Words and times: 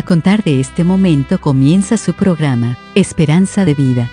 A 0.00 0.02
contar 0.02 0.42
de 0.42 0.60
este 0.60 0.82
momento 0.82 1.38
comienza 1.42 1.98
su 1.98 2.14
programa, 2.14 2.78
Esperanza 2.94 3.66
de 3.66 3.74
Vida. 3.74 4.10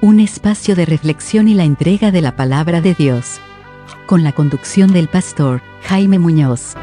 Un 0.00 0.20
espacio 0.20 0.76
de 0.76 0.86
reflexión 0.86 1.48
y 1.48 1.54
la 1.54 1.64
entrega 1.64 2.12
de 2.12 2.20
la 2.20 2.36
palabra 2.36 2.80
de 2.80 2.94
Dios. 2.94 3.40
Con 4.06 4.22
la 4.22 4.30
conducción 4.30 4.92
del 4.92 5.08
pastor 5.08 5.60
Jaime 5.82 6.20
Muñoz. 6.20 6.74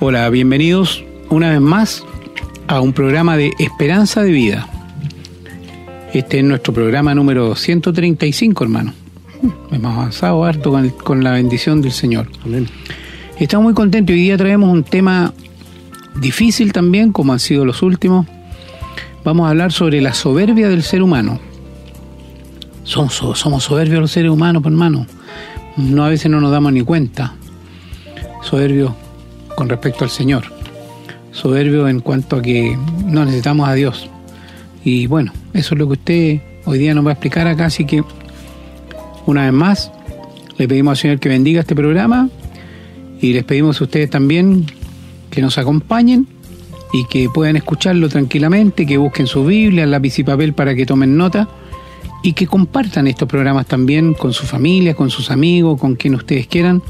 Hola, 0.00 0.28
bienvenidos 0.28 1.02
una 1.30 1.48
vez 1.48 1.62
más 1.62 2.04
a 2.66 2.82
un 2.82 2.92
programa 2.92 3.38
de 3.38 3.52
Esperanza 3.58 4.22
de 4.22 4.32
Vida. 4.32 4.68
Este 6.12 6.40
es 6.40 6.44
nuestro 6.44 6.74
programa 6.74 7.14
número 7.14 7.56
135, 7.56 8.64
hermano. 8.64 8.92
Hemos 9.72 9.96
avanzado 9.96 10.44
harto 10.44 10.70
con, 10.72 10.90
con 10.90 11.24
la 11.24 11.32
bendición 11.32 11.80
del 11.80 11.92
Señor. 11.92 12.28
Amén. 12.44 12.68
Estamos 13.38 13.62
muy 13.62 13.74
contentos. 13.74 14.12
Hoy 14.14 14.22
día 14.22 14.36
traemos 14.36 14.68
un 14.68 14.82
tema 14.82 15.32
difícil 16.20 16.72
también, 16.72 17.12
como 17.12 17.32
han 17.32 17.38
sido 17.38 17.64
los 17.64 17.82
últimos. 17.82 18.26
Vamos 19.24 19.46
a 19.46 19.50
hablar 19.50 19.70
sobre 19.70 20.00
la 20.00 20.12
soberbia 20.12 20.68
del 20.68 20.82
ser 20.82 21.04
humano. 21.04 21.38
Somos, 22.82 23.14
somos 23.14 23.62
soberbios 23.62 24.00
los 24.00 24.10
seres 24.10 24.32
humanos, 24.32 24.60
pues, 24.60 24.72
hermano. 24.72 25.06
No 25.76 26.04
a 26.04 26.08
veces 26.08 26.28
no 26.32 26.40
nos 26.40 26.50
damos 26.50 26.72
ni 26.72 26.82
cuenta. 26.82 27.34
Soberbios 28.42 28.90
con 29.54 29.68
respecto 29.68 30.02
al 30.02 30.10
Señor. 30.10 30.42
Soberbios 31.30 31.88
en 31.88 32.00
cuanto 32.00 32.36
a 32.36 32.42
que 32.42 32.76
no 33.04 33.24
necesitamos 33.24 33.68
a 33.68 33.74
Dios. 33.74 34.10
Y 34.82 35.06
bueno, 35.06 35.32
eso 35.54 35.76
es 35.76 35.78
lo 35.78 35.86
que 35.86 35.92
usted 35.92 36.40
hoy 36.64 36.78
día 36.78 36.92
nos 36.92 37.06
va 37.06 37.10
a 37.10 37.12
explicar 37.12 37.46
acá, 37.46 37.66
así 37.66 37.84
que 37.84 38.02
una 39.26 39.44
vez 39.44 39.52
más 39.52 39.92
le 40.56 40.66
pedimos 40.66 40.90
al 40.90 40.96
Señor 40.96 41.20
que 41.20 41.28
bendiga 41.28 41.60
este 41.60 41.76
programa 41.76 42.30
y 43.20 43.32
les 43.32 43.44
pedimos 43.44 43.80
a 43.80 43.84
ustedes 43.84 44.10
también 44.10 44.66
que 45.30 45.42
nos 45.42 45.58
acompañen 45.58 46.26
y 46.92 47.04
que 47.04 47.28
puedan 47.28 47.56
escucharlo 47.56 48.08
tranquilamente, 48.08 48.86
que 48.86 48.96
busquen 48.96 49.26
su 49.26 49.44
Biblia, 49.44 49.86
lápiz 49.86 50.18
y 50.18 50.24
papel 50.24 50.54
para 50.54 50.74
que 50.74 50.86
tomen 50.86 51.16
nota 51.16 51.48
y 52.22 52.32
que 52.32 52.46
compartan 52.46 53.06
estos 53.06 53.28
programas 53.28 53.66
también 53.66 54.14
con 54.14 54.32
su 54.32 54.46
familia, 54.46 54.94
con 54.94 55.10
sus 55.10 55.30
amigos, 55.30 55.80
con 55.80 55.96
quien 55.96 56.14
ustedes 56.14 56.46
quieran. 56.46 56.82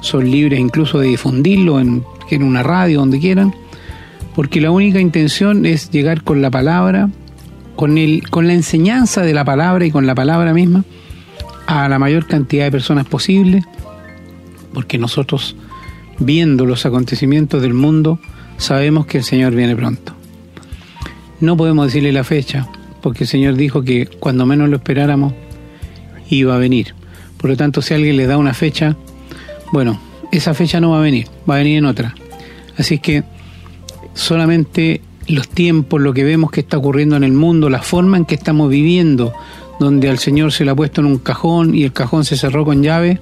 Son 0.00 0.30
libres 0.30 0.60
incluso 0.60 0.98
de 0.98 1.08
difundirlo 1.08 1.80
en, 1.80 2.04
en 2.30 2.42
una 2.42 2.62
radio, 2.62 3.00
donde 3.00 3.20
quieran, 3.20 3.54
porque 4.34 4.60
la 4.60 4.70
única 4.70 5.00
intención 5.00 5.64
es 5.64 5.90
llegar 5.90 6.22
con 6.22 6.42
la 6.42 6.50
palabra, 6.50 7.08
con, 7.76 7.98
el, 7.98 8.28
con 8.28 8.46
la 8.46 8.52
enseñanza 8.52 9.22
de 9.22 9.32
la 9.32 9.44
palabra 9.44 9.86
y 9.86 9.90
con 9.90 10.06
la 10.06 10.14
palabra 10.14 10.52
misma 10.52 10.84
a 11.66 11.88
la 11.88 11.98
mayor 11.98 12.26
cantidad 12.26 12.64
de 12.64 12.70
personas 12.70 13.06
posible, 13.06 13.64
porque 14.72 14.98
nosotros 14.98 15.56
viendo 16.18 16.66
los 16.66 16.86
acontecimientos 16.86 17.62
del 17.62 17.74
mundo, 17.74 18.18
sabemos 18.56 19.06
que 19.06 19.18
el 19.18 19.24
Señor 19.24 19.54
viene 19.54 19.76
pronto. 19.76 20.14
No 21.40 21.56
podemos 21.56 21.86
decirle 21.86 22.12
la 22.12 22.24
fecha, 22.24 22.68
porque 23.02 23.24
el 23.24 23.28
Señor 23.28 23.54
dijo 23.54 23.82
que 23.82 24.06
cuando 24.06 24.46
menos 24.46 24.68
lo 24.68 24.76
esperáramos, 24.76 25.34
iba 26.30 26.54
a 26.54 26.58
venir. 26.58 26.94
Por 27.36 27.50
lo 27.50 27.56
tanto, 27.56 27.82
si 27.82 27.94
alguien 27.94 28.16
le 28.16 28.26
da 28.26 28.38
una 28.38 28.54
fecha, 28.54 28.96
bueno, 29.72 30.00
esa 30.32 30.54
fecha 30.54 30.80
no 30.80 30.90
va 30.90 30.98
a 30.98 31.02
venir, 31.02 31.26
va 31.48 31.56
a 31.56 31.58
venir 31.58 31.78
en 31.78 31.84
otra. 31.84 32.14
Así 32.76 32.98
que 32.98 33.24
solamente 34.14 35.02
los 35.28 35.48
tiempos, 35.48 36.00
lo 36.00 36.14
que 36.14 36.24
vemos 36.24 36.50
que 36.50 36.60
está 36.60 36.78
ocurriendo 36.78 37.16
en 37.16 37.24
el 37.24 37.32
mundo, 37.32 37.68
la 37.68 37.82
forma 37.82 38.16
en 38.16 38.24
que 38.24 38.34
estamos 38.34 38.70
viviendo, 38.70 39.32
donde 39.78 40.08
al 40.08 40.18
Señor 40.18 40.52
se 40.52 40.64
le 40.64 40.70
ha 40.70 40.74
puesto 40.74 41.00
en 41.00 41.06
un 41.06 41.18
cajón 41.18 41.74
y 41.74 41.84
el 41.84 41.92
cajón 41.92 42.24
se 42.24 42.36
cerró 42.36 42.64
con 42.64 42.82
llave, 42.82 43.20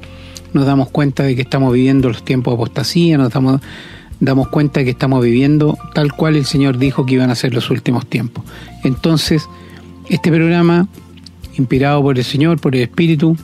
nos 0.55 0.65
damos 0.65 0.89
cuenta 0.89 1.25
de 1.25 1.37
que 1.37 1.43
estamos 1.43 1.73
viviendo 1.73 2.09
los 2.09 2.25
tiempos 2.25 2.53
de 2.53 2.55
apostasía, 2.55 3.19
nos 3.19 3.31
damos, 3.31 4.49
cuenta 4.49 4.81
de 4.81 4.85
que 4.85 4.93
estamos 4.93 5.23
viviendo 5.23 5.77
tal 5.93 6.13
cual 6.13 6.37
el 6.37 6.47
Señor 6.47 6.79
dijo 6.79 7.05
que 7.05 7.15
iban 7.15 7.31
a 7.31 7.35
ser 7.35 7.53
los 7.53 7.71
últimos 7.71 8.07
tiempos. 8.07 8.45
Entonces, 8.85 9.49
este 10.09 10.31
programa, 10.31 10.89
inspirado 11.59 12.01
por 12.03 12.17
el 12.17 12.25
Señor, 12.25 12.61
por 12.61 12.75
el 12.75 12.83
Espíritu 12.83 13.37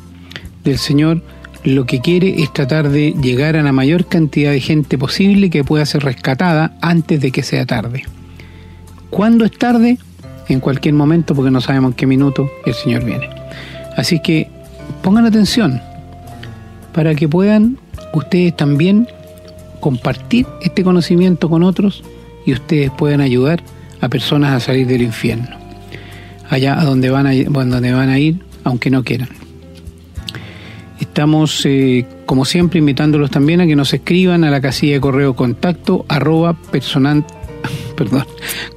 del 0.64 0.78
Señor, 0.78 1.22
lo 1.64 1.84
que 1.84 2.00
quiere 2.00 2.42
es 2.42 2.52
tratar 2.52 2.88
de 2.88 3.12
llegar 3.20 3.56
a 3.56 3.62
la 3.62 3.72
mayor 3.72 4.06
cantidad 4.06 4.52
de 4.52 4.60
gente 4.60 4.96
posible 4.96 5.50
que 5.50 5.64
pueda 5.64 5.84
ser 5.84 6.04
rescatada 6.04 6.76
antes 6.80 7.20
de 7.20 7.32
que 7.32 7.42
sea 7.42 7.66
tarde. 7.66 8.04
¿Cuándo 9.10 9.44
es 9.44 9.52
tarde? 9.52 9.98
En 10.48 10.60
cualquier 10.60 10.94
momento, 10.94 11.34
porque 11.34 11.50
no 11.50 11.60
sabemos 11.60 11.90
en 11.90 11.96
qué 11.96 12.06
minuto 12.06 12.48
el 12.64 12.74
Señor 12.74 13.04
viene. 13.04 13.28
Así 13.96 14.20
que 14.22 14.48
pongan 15.02 15.26
atención, 15.26 15.80
para 16.92 17.14
que 17.14 17.28
puedan 17.28 17.78
ustedes 18.12 18.56
también 18.56 19.08
compartir 19.80 20.46
este 20.62 20.84
conocimiento 20.84 21.48
con 21.48 21.62
otros 21.62 22.02
y 22.46 22.52
ustedes 22.52 22.90
puedan 22.90 23.20
ayudar 23.20 23.62
a 24.00 24.08
personas 24.08 24.52
a 24.52 24.60
salir 24.60 24.86
del 24.86 25.02
infierno, 25.02 25.48
allá 26.48 26.80
a 26.80 26.84
donde 26.84 27.10
van 27.10 27.26
a, 27.26 27.32
donde 27.34 27.92
van 27.92 28.08
a 28.08 28.18
ir, 28.18 28.40
aunque 28.64 28.90
no 28.90 29.04
quieran. 29.04 29.28
Estamos, 30.98 31.64
eh, 31.64 32.06
como 32.26 32.44
siempre, 32.44 32.78
invitándolos 32.78 33.30
también 33.30 33.60
a 33.60 33.66
que 33.66 33.76
nos 33.76 33.92
escriban 33.94 34.44
a 34.44 34.50
la 34.50 34.60
casilla 34.60 34.94
de 34.94 35.00
correo 35.00 35.34
contacto 35.34 36.04
arroba 36.08 36.54
personal, 36.54 37.24
perdón, 37.96 38.26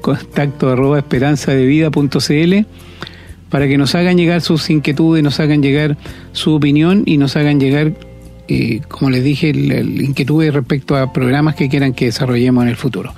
contacto 0.02 0.70
arroba 0.70 1.00
esperanzadevida.cl 1.00 2.66
para 3.54 3.68
que 3.68 3.78
nos 3.78 3.94
hagan 3.94 4.18
llegar 4.18 4.42
sus 4.42 4.68
inquietudes, 4.72 5.24
nos 5.24 5.40
hagan 5.40 5.62
llegar 5.62 5.96
su 6.32 6.56
opinión 6.56 7.04
y 7.06 7.18
nos 7.18 7.36
hagan 7.36 7.60
llegar, 7.60 7.94
eh, 8.48 8.82
como 8.88 9.12
les 9.12 9.24
dije, 9.24 9.50
inquietudes 9.50 10.52
respecto 10.52 10.96
a 10.96 11.14
programas 11.14 11.54
que 11.54 11.70
quieran 11.70 11.94
que 11.94 12.06
desarrollemos 12.06 12.64
en 12.64 12.70
el 12.72 12.78
futuro. 12.78 13.14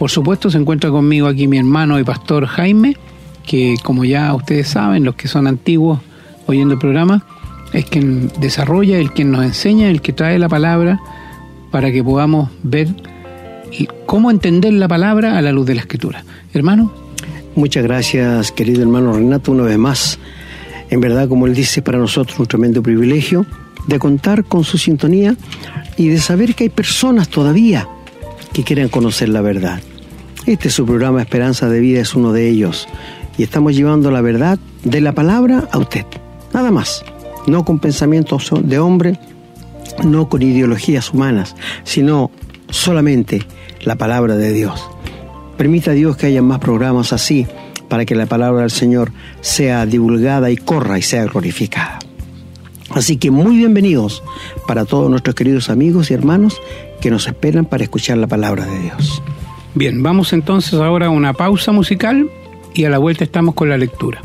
Por 0.00 0.10
supuesto, 0.10 0.50
se 0.50 0.58
encuentra 0.58 0.90
conmigo 0.90 1.28
aquí 1.28 1.46
mi 1.46 1.58
hermano 1.58 2.00
y 2.00 2.02
pastor 2.02 2.46
Jaime, 2.46 2.96
que 3.46 3.76
como 3.84 4.04
ya 4.04 4.34
ustedes 4.34 4.66
saben, 4.66 5.04
los 5.04 5.14
que 5.14 5.28
son 5.28 5.46
antiguos 5.46 6.00
oyendo 6.48 6.74
el 6.74 6.80
programa, 6.80 7.24
es 7.72 7.84
quien 7.84 8.32
desarrolla, 8.40 8.98
el 8.98 9.12
quien 9.12 9.30
nos 9.30 9.44
enseña, 9.44 9.90
el 9.90 10.02
que 10.02 10.12
trae 10.12 10.40
la 10.40 10.48
palabra 10.48 10.98
para 11.70 11.92
que 11.92 12.02
podamos 12.02 12.50
ver 12.64 12.88
cómo 14.06 14.32
entender 14.32 14.72
la 14.72 14.88
palabra 14.88 15.38
a 15.38 15.40
la 15.40 15.52
luz 15.52 15.66
de 15.66 15.76
la 15.76 15.82
escritura. 15.82 16.24
Hermano. 16.52 17.01
Muchas 17.54 17.82
gracias, 17.82 18.50
querido 18.50 18.80
hermano 18.80 19.12
Renato, 19.12 19.52
una 19.52 19.64
vez 19.64 19.76
más. 19.76 20.18
En 20.88 21.02
verdad, 21.02 21.28
como 21.28 21.46
él 21.46 21.54
dice, 21.54 21.82
para 21.82 21.98
nosotros 21.98 22.38
un 22.38 22.46
tremendo 22.46 22.82
privilegio 22.82 23.44
de 23.86 23.98
contar 23.98 24.44
con 24.44 24.64
su 24.64 24.78
sintonía 24.78 25.36
y 25.98 26.08
de 26.08 26.18
saber 26.18 26.54
que 26.54 26.64
hay 26.64 26.70
personas 26.70 27.28
todavía 27.28 27.86
que 28.54 28.64
quieren 28.64 28.88
conocer 28.88 29.28
la 29.28 29.42
verdad. 29.42 29.80
Este 30.46 30.68
es 30.68 30.74
su 30.74 30.86
programa 30.86 31.20
Esperanza 31.20 31.68
de 31.68 31.80
Vida, 31.80 32.00
es 32.00 32.14
uno 32.14 32.32
de 32.32 32.48
ellos. 32.48 32.88
Y 33.36 33.42
estamos 33.42 33.76
llevando 33.76 34.10
la 34.10 34.22
verdad 34.22 34.58
de 34.82 35.02
la 35.02 35.12
palabra 35.12 35.68
a 35.72 35.78
usted. 35.78 36.06
Nada 36.54 36.70
más. 36.70 37.04
No 37.46 37.64
con 37.64 37.80
pensamientos 37.80 38.50
de 38.62 38.78
hombre, 38.78 39.18
no 40.04 40.28
con 40.28 40.42
ideologías 40.42 41.12
humanas, 41.12 41.54
sino 41.84 42.30
solamente 42.70 43.42
la 43.84 43.96
palabra 43.96 44.36
de 44.36 44.52
Dios. 44.52 44.91
Permita 45.62 45.92
Dios 45.92 46.16
que 46.16 46.26
haya 46.26 46.42
más 46.42 46.58
programas 46.58 47.12
así 47.12 47.46
para 47.88 48.04
que 48.04 48.16
la 48.16 48.26
palabra 48.26 48.62
del 48.62 48.72
Señor 48.72 49.12
sea 49.42 49.86
divulgada 49.86 50.50
y 50.50 50.56
corra 50.56 50.98
y 50.98 51.02
sea 51.02 51.24
glorificada. 51.26 52.00
Así 52.90 53.16
que 53.16 53.30
muy 53.30 53.58
bienvenidos 53.58 54.24
para 54.66 54.84
todos 54.86 55.08
nuestros 55.08 55.36
queridos 55.36 55.70
amigos 55.70 56.10
y 56.10 56.14
hermanos 56.14 56.60
que 57.00 57.12
nos 57.12 57.28
esperan 57.28 57.64
para 57.64 57.84
escuchar 57.84 58.18
la 58.18 58.26
palabra 58.26 58.66
de 58.66 58.76
Dios. 58.80 59.22
Bien, 59.76 60.02
vamos 60.02 60.32
entonces 60.32 60.74
ahora 60.74 61.06
a 61.06 61.10
una 61.10 61.32
pausa 61.32 61.70
musical 61.70 62.28
y 62.74 62.84
a 62.84 62.90
la 62.90 62.98
vuelta 62.98 63.22
estamos 63.22 63.54
con 63.54 63.68
la 63.68 63.78
lectura. 63.78 64.20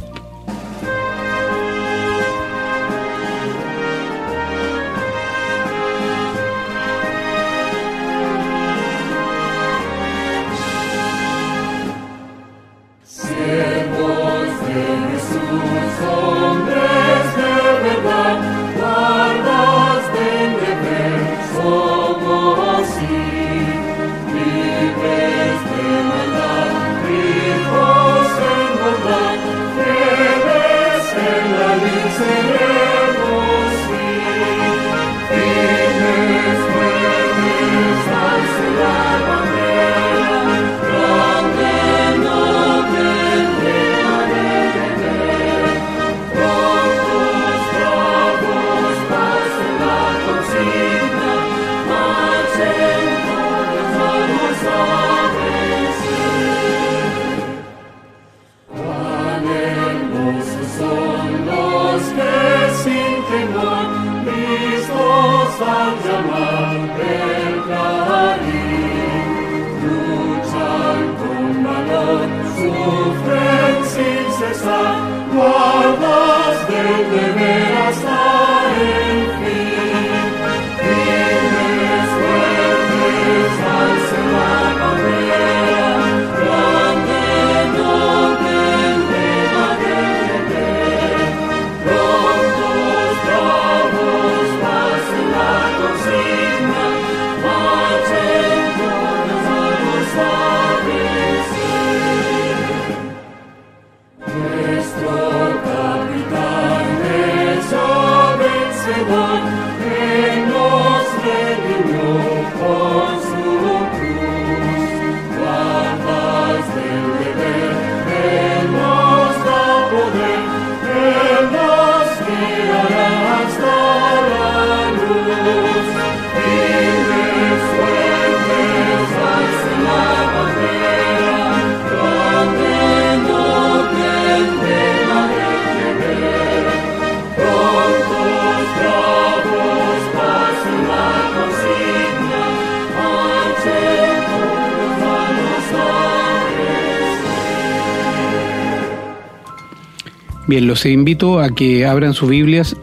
Bien, 150.48 150.66
los 150.66 150.86
invito 150.86 151.42
a 151.42 151.50
que 151.50 151.86
abran 151.86 152.14
sus 152.14 152.30
Biblias 152.30 152.74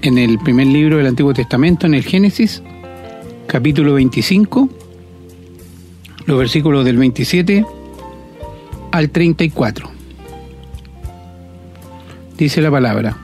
en 0.00 0.16
el 0.16 0.38
primer 0.38 0.68
libro 0.68 0.96
del 0.96 1.06
Antiguo 1.06 1.34
Testamento, 1.34 1.86
en 1.86 1.92
el 1.92 2.02
Génesis, 2.02 2.62
capítulo 3.46 3.92
25, 3.92 4.70
los 6.24 6.38
versículos 6.38 6.82
del 6.86 6.96
27 6.96 7.66
al 8.90 9.10
34. 9.10 9.90
Dice 12.38 12.62
la 12.62 12.70
palabra. 12.70 13.18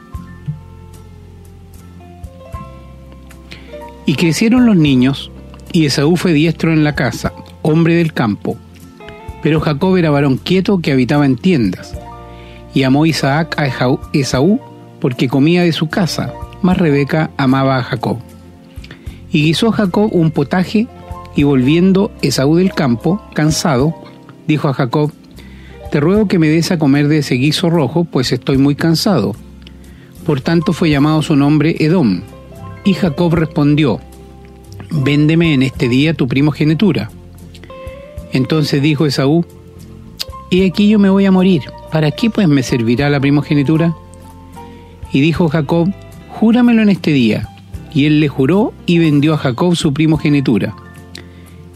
Y 4.05 4.15
crecieron 4.17 4.67
los 4.67 4.77
niños, 4.77 5.31
y 5.73 5.87
Esaú 5.87 6.17
fue 6.17 6.35
diestro 6.35 6.71
en 6.71 6.85
la 6.85 6.95
casa, 6.95 7.33
hombre 7.63 7.95
del 7.95 8.13
campo. 8.13 8.59
Pero 9.43 9.59
Jacob 9.61 9.97
era 9.97 10.11
varón 10.11 10.37
quieto 10.37 10.81
que 10.81 10.93
habitaba 10.93 11.25
en 11.25 11.37
tiendas 11.37 11.96
y 12.77 12.83
amó 12.83 13.07
Isaac 13.07 13.59
a 13.59 13.67
Esaú 14.13 14.61
porque 15.01 15.29
comía 15.29 15.63
de 15.63 15.73
su 15.73 15.89
casa, 15.89 16.35
mas 16.61 16.77
Rebeca 16.77 17.31
amaba 17.39 17.79
a 17.79 17.83
Jacob. 17.83 18.19
Y 19.33 19.45
guisó 19.45 19.73
Jacob 19.73 20.11
un 20.13 20.31
potaje, 20.31 20.87
y 21.35 21.43
volviendo 21.45 22.13
Esaú 22.21 22.57
del 22.57 22.75
campo, 22.75 23.23
cansado, 23.33 23.95
dijo 24.47 24.69
a 24.69 24.75
Jacob, 24.75 25.11
Te 25.91 26.01
ruego 26.01 26.29
que 26.29 26.39
me 26.39 26.51
des 26.51 26.71
a 26.71 26.79
comer 26.79 27.09
de 27.09 27.19
ese 27.19 27.37
guiso 27.37 27.71
rojo, 27.71 28.05
pues 28.05 28.31
estoy 28.31 28.59
muy 28.59 28.75
cansado. 28.75 29.35
Por 30.27 30.43
tanto 30.43 30.75
fue 30.75 30.91
llamado 30.91 31.23
su 31.23 31.35
nombre 31.35 31.77
Edom. 31.79 32.21
Y 32.85 32.93
Jacob 32.93 33.33
respondió, 33.37 34.01
Véndeme 34.91 35.55
en 35.55 35.63
este 35.63 35.89
día 35.89 36.13
tu 36.13 36.29
primogenitura. 36.29 37.11
Entonces 38.35 38.83
dijo 38.83 39.07
Esaú, 39.07 39.47
y 40.51 40.67
aquí 40.67 40.91
yo 40.91 40.99
me 40.99 41.09
voy 41.09 41.25
a 41.25 41.33
morir, 41.33 41.63
¿para 41.97 42.11
qué 42.11 42.29
pues 42.29 42.47
me 42.47 42.63
servirá 42.63 43.09
la 43.09 43.19
primogenitura? 43.19 43.95
Y 45.15 45.23
dijo 45.23 45.49
Jacob, 45.49 45.91
júramelo 46.29 46.83
en 46.83 46.91
este 46.91 47.11
día. 47.11 47.49
Y 47.91 48.05
él 48.05 48.21
le 48.21 48.29
juró 48.29 48.75
y 48.85 48.99
vendió 48.99 49.33
a 49.33 49.39
Jacob 49.39 49.75
su 49.77 49.95
primogenitura. 49.95 50.77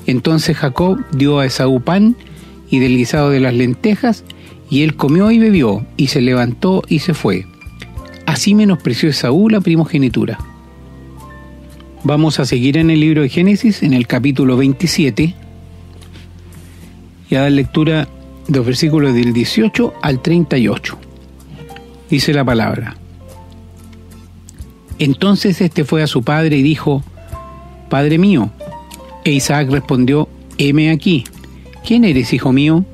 Entonces 0.05 0.59
Jacob 0.59 0.99
dio 1.13 1.39
a 1.39 1.47
Esaú 1.47 1.81
pan 1.81 2.17
y 2.69 2.81
del 2.81 2.99
guisado 2.99 3.31
de 3.31 3.41
las 3.41 3.55
lentejas, 3.55 4.25
y 4.69 4.83
él 4.83 4.95
comió 4.95 5.31
y 5.31 5.39
bebió, 5.39 5.87
y 5.97 6.09
se 6.09 6.21
levantó 6.21 6.83
y 6.87 6.99
se 6.99 7.15
fue. 7.15 7.47
Así 8.27 8.55
menospreció 8.55 9.09
Esaú 9.09 9.49
la 9.49 9.63
primogenitura. 9.63 10.39
Vamos 12.05 12.39
a 12.41 12.45
seguir 12.45 12.77
en 12.77 12.91
el 12.91 13.01
libro 13.01 13.23
de 13.23 13.31
Génesis, 13.31 13.83
en 13.83 13.95
el 13.95 14.07
capítulo 14.07 14.59
27, 14.59 15.35
y 17.31 17.35
a 17.35 17.41
dar 17.41 17.53
lectura 17.53 18.07
los 18.49 18.67
versículos 18.67 19.15
del 19.15 19.33
18 19.33 19.95
al 20.03 20.21
38. 20.21 20.99
Dice 22.09 22.33
la 22.33 22.45
palabra. 22.45 22.97
Entonces 24.99 25.61
este 25.61 25.85
fue 25.85 26.03
a 26.03 26.07
su 26.07 26.23
padre 26.23 26.57
y 26.57 26.63
dijo, 26.63 27.03
Padre 27.89 28.19
mío. 28.19 28.51
E 29.25 29.33
Isaac 29.33 29.71
respondió, 29.71 30.29
heme 30.59 30.91
aquí. 30.91 31.25
¿Quién 31.87 32.05
eres, 32.05 32.33
hijo 32.33 32.53
mío? 32.53 32.85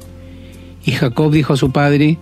Y 0.85 0.93
Jacob 0.93 1.33
dijo 1.33 1.53
a 1.53 1.57
su 1.57 1.71
padre, 1.73 2.19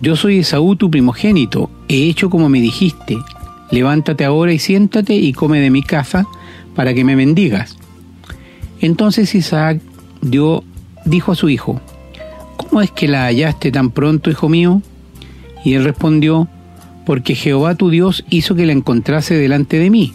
Yo 0.00 0.16
soy 0.16 0.38
Esaú 0.38 0.76
tu 0.76 0.90
primogénito, 0.90 1.70
he 1.88 2.08
hecho 2.08 2.30
como 2.30 2.48
me 2.48 2.60
dijiste. 2.60 3.18
Levántate 3.70 4.24
ahora 4.24 4.52
y 4.52 4.58
siéntate 4.58 5.14
y 5.14 5.32
come 5.32 5.60
de 5.60 5.70
mi 5.70 5.82
casa 5.82 6.26
para 6.74 6.94
que 6.94 7.04
me 7.04 7.16
bendigas. 7.16 7.76
Entonces 8.80 9.34
Isaac 9.34 9.80
dijo 10.22 11.32
a 11.32 11.34
su 11.34 11.48
hijo, 11.48 11.80
¿Cómo 12.78 12.84
es 12.84 12.92
que 12.92 13.08
la 13.08 13.24
hallaste 13.24 13.72
tan 13.72 13.90
pronto, 13.90 14.30
hijo 14.30 14.48
mío? 14.48 14.82
Y 15.64 15.74
él 15.74 15.82
respondió, 15.82 16.46
Porque 17.04 17.34
Jehová 17.34 17.74
tu 17.74 17.90
Dios 17.90 18.24
hizo 18.30 18.54
que 18.54 18.66
la 18.66 18.72
encontrase 18.72 19.34
delante 19.34 19.80
de 19.80 19.90
mí. 19.90 20.14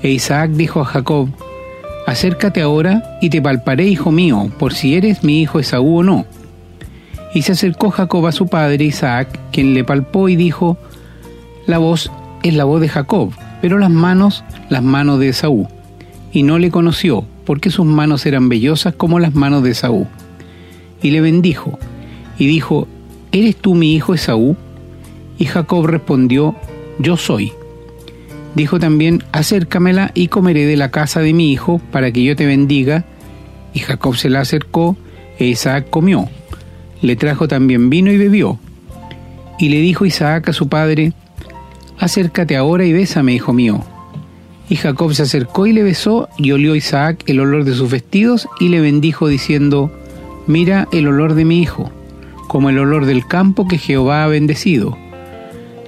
E 0.00 0.10
Isaac 0.10 0.52
dijo 0.52 0.80
a 0.80 0.84
Jacob, 0.84 1.28
Acércate 2.06 2.62
ahora 2.62 3.18
y 3.20 3.30
te 3.30 3.42
palparé, 3.42 3.88
hijo 3.88 4.12
mío, 4.12 4.48
por 4.60 4.74
si 4.74 4.94
eres 4.94 5.24
mi 5.24 5.40
hijo 5.40 5.58
Esaú 5.58 5.98
o 5.98 6.02
no. 6.04 6.24
Y 7.34 7.42
se 7.42 7.50
acercó 7.50 7.90
Jacob 7.90 8.24
a 8.28 8.30
su 8.30 8.46
padre 8.46 8.84
Isaac, 8.84 9.36
quien 9.50 9.74
le 9.74 9.82
palpó 9.82 10.28
y 10.28 10.36
dijo, 10.36 10.78
La 11.66 11.78
voz 11.78 12.12
es 12.44 12.54
la 12.54 12.62
voz 12.62 12.80
de 12.80 12.88
Jacob, 12.88 13.32
pero 13.60 13.78
las 13.78 13.90
manos, 13.90 14.44
las 14.68 14.84
manos 14.84 15.18
de 15.18 15.30
Esaú. 15.30 15.66
Y 16.30 16.44
no 16.44 16.60
le 16.60 16.70
conoció, 16.70 17.24
porque 17.44 17.70
sus 17.70 17.86
manos 17.86 18.24
eran 18.24 18.48
vellosas 18.48 18.94
como 18.94 19.18
las 19.18 19.34
manos 19.34 19.64
de 19.64 19.72
Esaú 19.72 20.06
y 21.02 21.10
le 21.10 21.20
bendijo, 21.20 21.78
y 22.38 22.46
dijo, 22.46 22.88
¿Eres 23.32 23.56
tú 23.56 23.74
mi 23.74 23.94
hijo 23.94 24.14
Esaú? 24.14 24.56
Y 25.38 25.44
Jacob 25.44 25.86
respondió, 25.86 26.54
Yo 26.98 27.16
soy. 27.16 27.52
Dijo 28.54 28.78
también, 28.78 29.22
Acércamela 29.32 30.10
y 30.14 30.28
comeré 30.28 30.64
de 30.64 30.76
la 30.76 30.90
casa 30.90 31.20
de 31.20 31.34
mi 31.34 31.52
hijo 31.52 31.80
para 31.92 32.10
que 32.10 32.24
yo 32.24 32.34
te 32.36 32.46
bendiga. 32.46 33.04
Y 33.74 33.80
Jacob 33.80 34.16
se 34.16 34.30
la 34.30 34.40
acercó, 34.40 34.96
e 35.38 35.44
Isaac 35.46 35.90
comió. 35.90 36.30
Le 37.02 37.16
trajo 37.16 37.46
también 37.46 37.90
vino 37.90 38.10
y 38.10 38.16
bebió. 38.16 38.58
Y 39.58 39.68
le 39.68 39.80
dijo 39.80 40.06
Isaac 40.06 40.48
a 40.48 40.52
su 40.54 40.68
padre, 40.68 41.12
Acércate 41.98 42.56
ahora 42.56 42.86
y 42.86 42.92
bésame, 42.92 43.34
hijo 43.34 43.52
mío. 43.52 43.84
Y 44.68 44.76
Jacob 44.76 45.12
se 45.14 45.22
acercó 45.22 45.66
y 45.66 45.72
le 45.72 45.82
besó, 45.82 46.28
y 46.38 46.52
olió 46.52 46.74
Isaac 46.74 47.22
el 47.26 47.40
olor 47.40 47.64
de 47.64 47.74
sus 47.74 47.90
vestidos, 47.90 48.48
y 48.60 48.68
le 48.68 48.80
bendijo 48.80 49.28
diciendo, 49.28 49.92
Mira 50.46 50.86
el 50.92 51.08
olor 51.08 51.34
de 51.34 51.44
mi 51.44 51.60
hijo, 51.60 51.90
como 52.46 52.70
el 52.70 52.78
olor 52.78 53.06
del 53.06 53.26
campo 53.26 53.66
que 53.66 53.78
Jehová 53.78 54.24
ha 54.24 54.28
bendecido. 54.28 54.96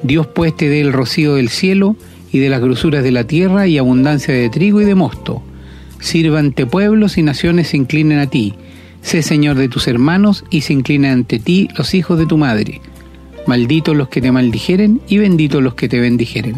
Dios 0.03 0.27
pues 0.27 0.57
te 0.57 0.69
dé 0.69 0.81
el 0.81 0.93
rocío 0.93 1.35
del 1.35 1.49
cielo 1.49 1.97
y 2.33 2.38
de 2.38 2.49
las 2.49 2.61
grosuras 2.61 3.03
de 3.03 3.12
la 3.12 3.25
tierra 3.25 3.67
y 3.67 3.79
abundancia 3.79 4.35
de 4.35 4.49
trigo 4.49 4.81
y 4.81 4.85
de 4.85 4.95
mosto. 4.95 5.43
Sírvante 6.00 6.67
pueblos 6.67 7.19
y 7.19 7.23
naciones 7.23 7.69
se 7.69 7.77
inclinen 7.77 8.19
a 8.19 8.29
ti. 8.29 8.55
Sé 9.03 9.23
Señor 9.23 9.57
de 9.57 9.69
tus 9.69 9.88
hermanos 9.88 10.45
y 10.50 10.62
se 10.62 10.73
inclinen 10.73 11.12
ante 11.12 11.38
ti 11.38 11.69
los 11.77 11.95
hijos 11.95 12.19
de 12.19 12.27
tu 12.27 12.37
madre. 12.37 12.81
Malditos 13.47 13.97
los 13.97 14.09
que 14.09 14.21
te 14.21 14.33
maldijeren 14.33 15.00
y 15.09 15.19
benditos 15.19 15.62
los 15.62 15.75
que 15.75 15.88
te 15.88 16.00
bendijeren. 16.00 16.57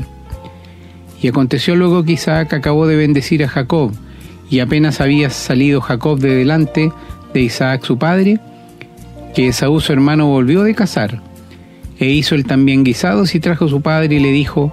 Y 1.22 1.28
aconteció 1.28 1.76
luego 1.76 2.02
que 2.02 2.12
Isaac 2.12 2.54
acabó 2.54 2.86
de 2.86 2.96
bendecir 2.96 3.44
a 3.44 3.48
Jacob, 3.48 3.92
y 4.50 4.58
apenas 4.58 5.00
había 5.00 5.30
salido 5.30 5.80
Jacob 5.80 6.18
de 6.18 6.34
delante, 6.34 6.92
de 7.34 7.40
Isaac 7.40 7.84
su 7.84 7.98
padre, 7.98 8.38
que 9.34 9.48
Esaú 9.48 9.80
su 9.80 9.92
hermano 9.92 10.26
volvió 10.26 10.62
de 10.62 10.74
cazar, 10.74 11.20
e 11.98 12.08
hizo 12.08 12.34
él 12.34 12.44
también 12.44 12.84
guisados 12.84 13.34
y 13.34 13.40
trajo 13.40 13.68
su 13.68 13.80
padre 13.80 14.16
y 14.16 14.20
le 14.20 14.32
dijo, 14.32 14.72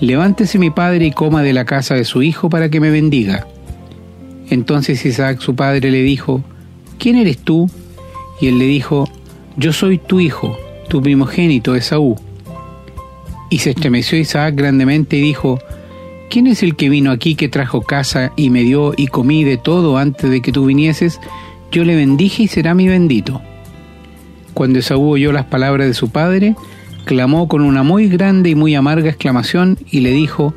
Levántese 0.00 0.58
mi 0.58 0.70
padre 0.70 1.06
y 1.06 1.10
coma 1.10 1.42
de 1.42 1.54
la 1.54 1.64
casa 1.64 1.94
de 1.94 2.04
su 2.04 2.22
hijo 2.22 2.50
para 2.50 2.68
que 2.68 2.80
me 2.80 2.90
bendiga. 2.90 3.46
Entonces 4.50 5.04
Isaac 5.06 5.40
su 5.40 5.56
padre 5.56 5.90
le 5.90 6.02
dijo, 6.02 6.42
¿quién 6.98 7.16
eres 7.16 7.38
tú? 7.38 7.70
Y 8.40 8.48
él 8.48 8.58
le 8.58 8.66
dijo, 8.66 9.08
yo 9.56 9.72
soy 9.72 9.96
tu 9.96 10.20
hijo, 10.20 10.56
tu 10.88 11.00
primogénito 11.00 11.74
Esaú. 11.74 12.16
Y 13.48 13.58
se 13.58 13.70
estremeció 13.70 14.18
Isaac 14.18 14.54
grandemente 14.54 15.16
y 15.16 15.22
dijo, 15.22 15.58
¿quién 16.28 16.46
es 16.46 16.62
el 16.62 16.76
que 16.76 16.90
vino 16.90 17.10
aquí 17.10 17.34
que 17.34 17.48
trajo 17.48 17.80
casa 17.80 18.32
y 18.36 18.50
me 18.50 18.62
dio 18.62 18.92
y 18.96 19.06
comí 19.06 19.44
de 19.44 19.56
todo 19.56 19.96
antes 19.96 20.30
de 20.30 20.42
que 20.42 20.52
tú 20.52 20.66
vinieses? 20.66 21.20
Yo 21.70 21.84
le 21.84 21.96
bendije 21.96 22.44
y 22.44 22.48
será 22.48 22.74
mi 22.74 22.88
bendito. 22.88 23.42
Cuando 24.54 24.78
Esaú 24.78 25.10
oyó 25.10 25.32
las 25.32 25.44
palabras 25.44 25.86
de 25.86 25.94
su 25.94 26.08
padre, 26.08 26.54
clamó 27.04 27.48
con 27.48 27.62
una 27.62 27.82
muy 27.82 28.08
grande 28.08 28.50
y 28.50 28.54
muy 28.54 28.74
amarga 28.74 29.10
exclamación 29.10 29.78
y 29.90 30.00
le 30.00 30.10
dijo, 30.10 30.54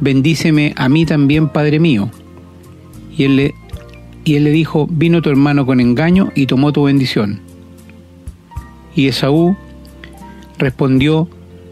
Bendíceme 0.00 0.72
a 0.76 0.88
mí 0.88 1.06
también, 1.06 1.48
Padre 1.48 1.78
mío. 1.78 2.10
Y 3.16 3.24
él 3.24 3.36
le, 3.36 3.54
y 4.24 4.36
él 4.36 4.44
le 4.44 4.50
dijo, 4.50 4.86
Vino 4.90 5.22
tu 5.22 5.30
hermano 5.30 5.66
con 5.66 5.80
engaño 5.80 6.32
y 6.34 6.46
tomó 6.46 6.72
tu 6.72 6.84
bendición. 6.84 7.40
Y 8.96 9.08
Esaú 9.08 9.56
respondió, 10.58 11.28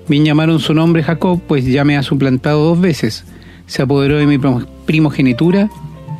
Bien 0.08 0.24
llamaron 0.24 0.60
su 0.60 0.74
nombre 0.74 1.02
Jacob, 1.02 1.40
pues 1.46 1.64
ya 1.64 1.84
me 1.84 1.96
ha 1.96 2.02
suplantado 2.02 2.64
dos 2.64 2.80
veces. 2.80 3.24
Se 3.66 3.82
apoderó 3.82 4.18
de 4.18 4.26
mi 4.26 4.38
primogenitura 4.84 5.70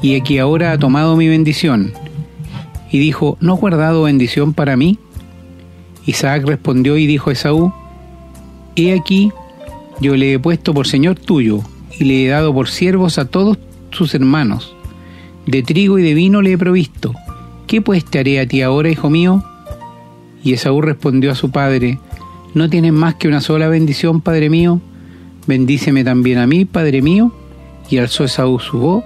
y 0.01 0.15
aquí 0.17 0.39
ahora 0.39 0.73
ha 0.73 0.79
tomado 0.79 1.17
mi 1.17 1.29
bendición 1.29 1.93
y 2.93 2.99
dijo, 2.99 3.39
¿no 3.41 3.55
has 3.55 3.61
guardado 3.61 4.03
bendición 4.03 4.53
para 4.53 4.77
mí? 4.77 4.99
Isaac 6.05 6.45
respondió 6.47 6.99
y 6.99 7.07
dijo 7.07 7.31
a 7.31 7.33
Esaú, 7.33 7.73
He 8.77 8.95
aquí, 8.95 9.33
yo 10.01 10.15
le 10.15 10.35
he 10.35 10.39
puesto 10.39 10.75
por 10.75 10.87
Señor 10.87 11.19
tuyo, 11.19 11.61
y 11.99 12.05
le 12.05 12.25
he 12.25 12.29
dado 12.29 12.53
por 12.53 12.69
siervos 12.69 13.19
a 13.19 13.25
todos 13.25 13.59
sus 13.91 14.15
hermanos. 14.15 14.77
De 15.47 15.63
trigo 15.63 15.99
y 15.99 16.03
de 16.03 16.15
vino 16.15 16.43
le 16.43 16.53
he 16.53 16.59
provisto. 16.59 17.15
¿Qué 17.67 17.81
pues 17.81 18.05
te 18.05 18.19
haré 18.19 18.39
a 18.41 18.47
ti 18.47 18.61
ahora, 18.61 18.91
hijo 18.91 19.09
mío? 19.09 19.43
Y 20.45 20.53
Esaú 20.53 20.83
respondió 20.83 21.33
a 21.33 21.35
su 21.35 21.51
padre, 21.51 21.99
¿no 22.55 22.69
tienes 22.69 22.93
más 22.93 23.15
que 23.15 23.29
una 23.29 23.41
sola 23.41 23.69
bendición, 23.69 24.21
padre 24.21 24.51
mío? 24.51 24.81
Bendíceme 25.47 26.05
también 26.05 26.39
a 26.39 26.47
mí, 26.47 26.67
padre 26.67 27.01
mío. 27.01 27.33
Y 27.89 27.99
alzó 27.99 28.25
Esaú 28.25 28.59
su 28.59 28.79
voz 28.79 29.05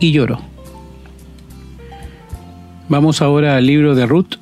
y 0.00 0.12
lloró. 0.12 0.49
Vamos 2.90 3.22
ahora 3.22 3.56
al 3.56 3.66
libro 3.66 3.94
de 3.94 4.04
Ruth, 4.04 4.34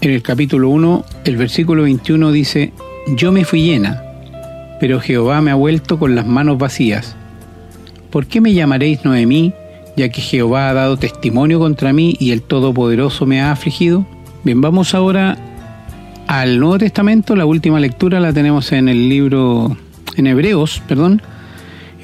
en 0.00 0.10
el 0.10 0.20
capítulo 0.20 0.68
1, 0.70 1.04
el 1.24 1.36
versículo 1.36 1.84
21 1.84 2.32
dice, 2.32 2.72
Yo 3.14 3.30
me 3.30 3.44
fui 3.44 3.62
llena, 3.62 4.02
pero 4.80 4.98
Jehová 4.98 5.40
me 5.42 5.52
ha 5.52 5.54
vuelto 5.54 5.96
con 5.96 6.16
las 6.16 6.26
manos 6.26 6.58
vacías. 6.58 7.14
¿Por 8.10 8.26
qué 8.26 8.40
me 8.40 8.52
llamaréis 8.52 9.04
Noemí, 9.04 9.52
ya 9.96 10.08
que 10.08 10.20
Jehová 10.20 10.70
ha 10.70 10.74
dado 10.74 10.96
testimonio 10.96 11.60
contra 11.60 11.92
mí 11.92 12.16
y 12.18 12.32
el 12.32 12.42
Todopoderoso 12.42 13.26
me 13.26 13.40
ha 13.40 13.52
afligido? 13.52 14.04
Bien, 14.42 14.60
vamos 14.60 14.92
ahora 14.92 15.38
al 16.26 16.58
Nuevo 16.58 16.78
Testamento. 16.78 17.36
La 17.36 17.46
última 17.46 17.78
lectura 17.78 18.18
la 18.18 18.32
tenemos 18.32 18.72
en 18.72 18.88
el 18.88 19.08
libro, 19.08 19.76
en 20.16 20.26
Hebreos, 20.26 20.82
perdón, 20.88 21.22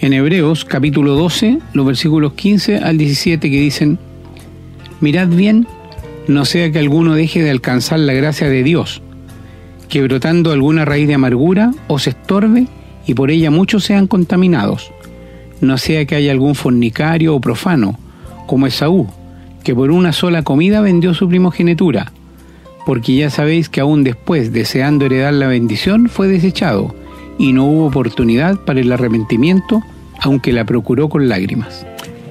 en 0.01 0.13
Hebreos 0.13 0.65
capítulo 0.65 1.17
12, 1.17 1.59
los 1.73 1.85
versículos 1.85 2.35
15 2.35 2.77
al 2.77 2.97
17 2.97 3.51
que 3.51 3.61
dicen, 3.61 3.99
Mirad 5.01 5.29
bien 5.29 5.67
no 6.29 6.45
sea 6.45 6.71
que 6.71 6.79
alguno 6.79 7.15
deje 7.15 7.43
de 7.43 7.51
alcanzar 7.51 8.01
la 8.01 8.13
gracia 8.13 8.49
de 8.49 8.63
Dios, 8.63 9.01
que 9.89 10.03
brotando 10.03 10.53
alguna 10.53 10.85
raíz 10.85 11.09
de 11.09 11.15
amargura 11.15 11.73
os 11.89 12.07
estorbe 12.07 12.67
y 13.07 13.15
por 13.15 13.31
ella 13.31 13.51
muchos 13.51 13.85
sean 13.85 14.07
contaminados. 14.07 14.93
No 15.63 15.79
sea 15.79 16.05
que 16.05 16.17
haya 16.17 16.31
algún 16.31 16.55
fornicario 16.55 17.35
o 17.35 17.41
profano, 17.41 17.99
como 18.47 18.67
Esaú, 18.67 19.09
que 19.65 19.75
por 19.75 19.91
una 19.91 20.13
sola 20.13 20.43
comida 20.43 20.83
vendió 20.83 21.15
su 21.15 21.29
primogenitura, 21.29 22.13
porque 22.85 23.17
ya 23.17 23.31
sabéis 23.31 23.69
que 23.71 23.81
aún 23.81 24.05
después, 24.05 24.53
deseando 24.53 25.07
heredar 25.07 25.33
la 25.33 25.47
bendición, 25.47 26.09
fue 26.09 26.29
desechado, 26.29 26.95
y 27.39 27.53
no 27.53 27.65
hubo 27.65 27.87
oportunidad 27.87 28.57
para 28.57 28.81
el 28.81 28.93
arrepentimiento, 28.93 29.83
aunque 30.21 30.53
la 30.53 30.65
procuró 30.65 31.09
con 31.09 31.29
lágrimas. 31.29 31.87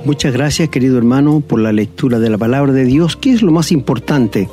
Muchas 0.08 0.32
gracias, 0.32 0.70
querido 0.70 0.98
hermano, 0.98 1.42
por 1.42 1.60
la 1.60 1.74
lectura 1.74 2.18
de 2.18 2.30
la 2.30 2.38
palabra 2.38 2.72
de 2.72 2.86
Dios, 2.86 3.18
que 3.18 3.34
es 3.34 3.42
lo 3.42 3.52
más 3.52 3.74
importante 3.74 4.48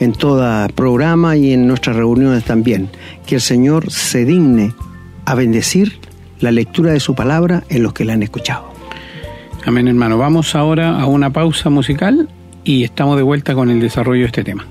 en 0.00 0.10
todo 0.10 0.66
programa 0.74 1.36
y 1.36 1.52
en 1.52 1.68
nuestras 1.68 1.94
reuniones 1.94 2.42
también. 2.42 2.90
Que 3.24 3.36
el 3.36 3.40
Señor 3.40 3.92
se 3.92 4.24
digne 4.24 4.74
a 5.24 5.36
bendecir 5.36 6.00
la 6.40 6.50
lectura 6.50 6.90
de 6.90 6.98
su 6.98 7.14
palabra 7.14 7.62
en 7.68 7.84
los 7.84 7.92
que 7.92 8.04
la 8.04 8.14
han 8.14 8.24
escuchado. 8.24 8.72
Amén, 9.64 9.86
hermano. 9.86 10.18
Vamos 10.18 10.56
ahora 10.56 11.00
a 11.00 11.06
una 11.06 11.32
pausa 11.32 11.70
musical 11.70 12.28
y 12.64 12.82
estamos 12.82 13.16
de 13.16 13.22
vuelta 13.22 13.54
con 13.54 13.70
el 13.70 13.78
desarrollo 13.78 14.22
de 14.22 14.26
este 14.26 14.42
tema. 14.42 14.66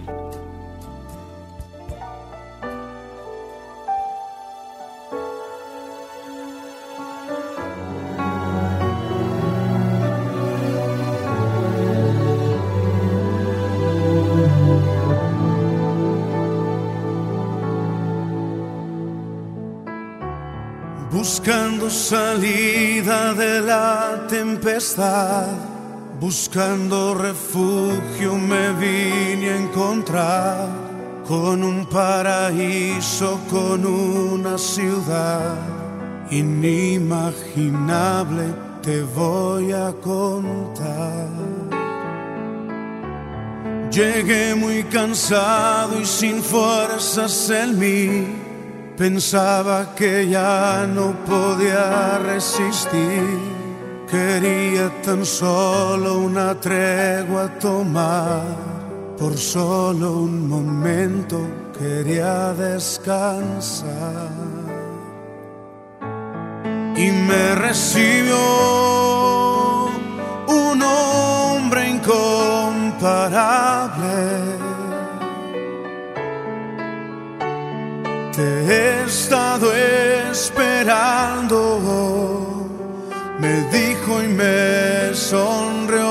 Buscando 21.18 21.90
salida 21.90 23.34
de 23.34 23.62
la 23.62 24.28
tempestad, 24.30 25.48
buscando 26.20 27.16
refugio 27.16 28.36
me 28.36 28.74
vine 28.74 29.50
a 29.50 29.58
encontrar 29.58 30.68
con 31.28 31.64
un 31.64 31.88
paraíso, 31.88 33.40
con 33.50 33.84
una 33.84 34.60
ciudad 34.60 35.56
inimaginable, 36.30 38.54
te 38.84 39.02
voy 39.02 39.72
a 39.72 39.92
contar. 39.94 41.30
Llegué 43.90 44.54
muy 44.54 44.84
cansado 44.84 46.00
y 46.00 46.06
sin 46.06 46.44
fuerzas 46.44 47.50
en 47.50 47.80
mí 47.80 48.47
Pensaba 48.98 49.94
que 49.96 50.28
ya 50.28 50.88
no 50.92 51.14
podía 51.24 52.18
resistir, 52.18 53.40
quería 54.10 54.92
tan 55.04 55.24
solo 55.24 56.18
una 56.18 56.60
tregua 56.60 57.48
tomar, 57.60 58.42
por 59.16 59.38
solo 59.38 60.14
un 60.14 60.50
momento 60.50 61.40
quería 61.78 62.54
descansar. 62.54 64.32
Y 66.96 67.12
me 67.12 67.54
recibió 67.54 68.36
un 70.48 70.82
hombre 70.82 71.88
incomparable 71.88 74.57
Te 78.38 78.46
he 78.70 79.04
estado 79.06 79.68
esperando, 80.32 81.58
me 83.40 83.64
dijo 83.72 84.22
y 84.22 84.28
me 84.28 85.16
sonrió. 85.16 86.06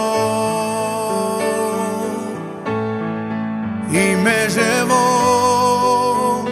Y 3.93 4.17
me 4.25 4.49
llevó 4.49 6.45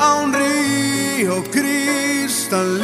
a 0.00 0.14
un 0.24 0.32
río 0.32 1.44
cristalino 1.52 2.82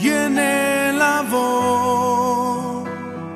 y 0.00 0.08
en 0.08 0.38
él 0.38 0.98
lavó 0.98 2.84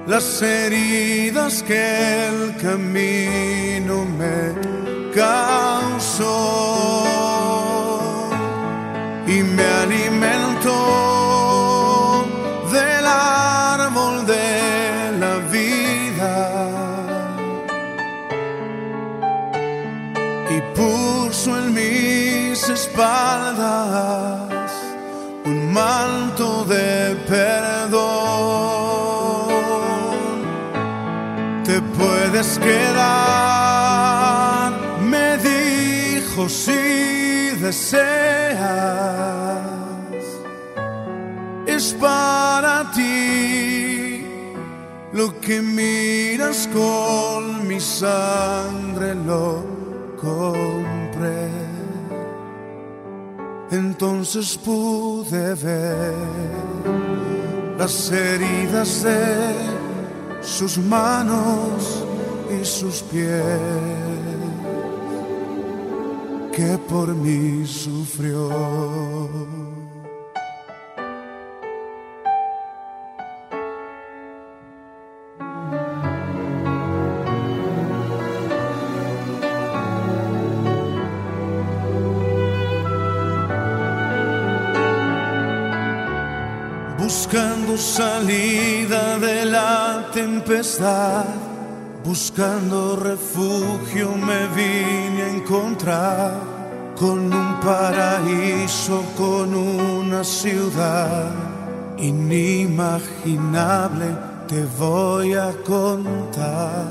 las 0.07 0.41
heridas 0.41 1.63
que 1.63 2.27
el 2.29 2.57
camino 2.57 4.07
me 4.19 4.76
y 9.27 9.43
me 9.43 9.65
alimentó 9.65 10.77
del 12.71 13.07
árbol 13.07 14.27
de 14.27 15.13
la 15.19 15.39
vida 15.51 16.69
y 20.51 20.61
puso 20.77 21.57
en 21.61 21.73
mis 21.73 22.69
espaldas 22.69 24.71
un 25.47 25.73
manto 25.73 26.65
de 26.65 27.17
perdón. 27.27 27.97
Te 31.65 31.81
puedes 31.81 32.59
quedar 32.59 33.66
si 36.49 37.51
deseas, 37.61 38.61
es 41.67 41.95
para 41.95 42.91
ti 42.93 44.25
lo 45.13 45.41
que 45.41 45.63
miras 45.63 46.69
con 46.73 47.67
mi 47.67 47.81
sangre 47.81 49.15
lo 49.15 49.65
compré. 50.21 51.51
Entonces 53.71 54.57
pude 54.57 55.55
ver 55.55 56.15
las 57.79 58.13
heridas 58.13 59.03
de 59.03 59.55
sus 60.41 60.79
manos 60.79 62.05
y 62.51 62.65
sus 62.65 63.03
pies 63.03 64.16
que 66.57 66.79
por 66.89 67.15
mí 67.15 67.67
sufrió. 67.67 68.49
Buscando 86.99 87.77
salida 87.77 89.19
de 89.19 89.45
la 89.45 90.09
tempestad 90.15 91.46
Buscando 92.07 92.95
refugio 92.95 94.13
me 94.13 94.47
vine 94.55 95.23
a 95.23 95.29
encontrar 95.29 96.39
con 96.95 97.35
un 97.35 97.61
paraíso, 97.61 99.03
con 99.17 99.53
una 99.53 100.23
ciudad 100.23 101.33
inimaginable, 101.99 104.17
te 104.47 104.65
voy 104.79 105.35
a 105.35 105.53
contar. 105.65 106.85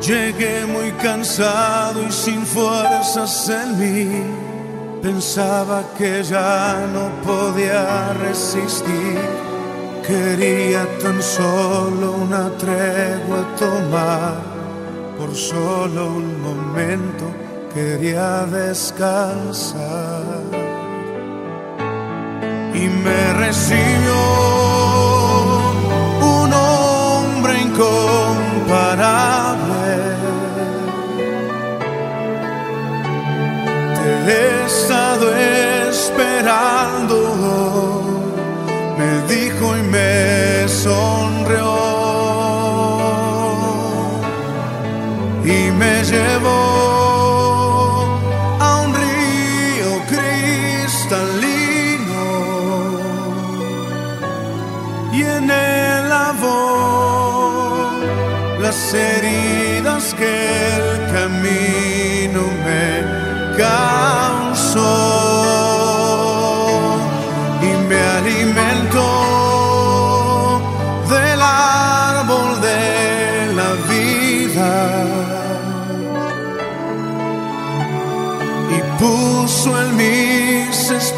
Llegué 0.00 0.64
muy 0.64 0.92
cansado 1.02 2.00
y 2.08 2.12
sin 2.12 2.46
fuerzas 2.46 3.48
en 3.48 3.78
mí, 3.80 4.22
pensaba 5.02 5.82
que 5.98 6.22
ya 6.22 6.86
no 6.94 7.10
podía 7.26 8.12
resistir 8.12 9.51
quería 10.06 10.86
tan 11.02 11.22
solo 11.22 12.12
una 12.12 12.50
tregua 12.58 13.46
tomar, 13.58 14.40
por 15.18 15.34
solo 15.34 16.06
un 16.06 16.40
momento 16.42 17.24
quería 17.72 18.46
descansar. 18.46 20.22
Y 22.74 22.88
me 22.88 23.32
recibió 23.34 24.51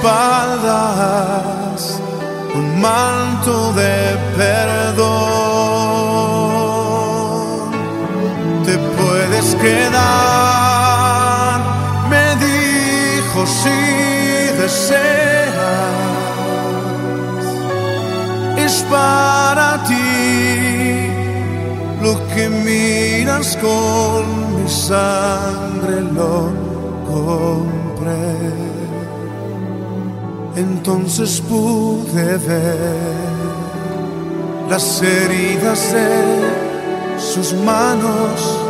espaldas 0.05 2.01
un 2.55 2.81
manto 2.81 3.73
de 3.73 4.17
perdón. 4.37 5.01
Te 8.67 8.77
puedes 8.97 9.55
quedar, 9.57 10.01
me 12.11 12.37
dijo 12.47 13.47
si 13.47 13.81
deseas 14.61 15.55
es 18.57 18.75
para 18.91 19.83
ti 19.85 21.11
lo 22.03 22.15
que 22.35 22.45
miras 22.49 23.57
con 23.57 24.23
mi 24.63 24.69
sangre 24.69 25.97
lo 26.19 26.53
compré. 27.11 28.34
Entonces 30.57 31.41
pude 31.41 32.37
ver 32.39 33.35
las 34.69 35.03
heridas 35.03 35.93
de 35.93 37.21
sus 37.21 37.53
manos 37.55 38.64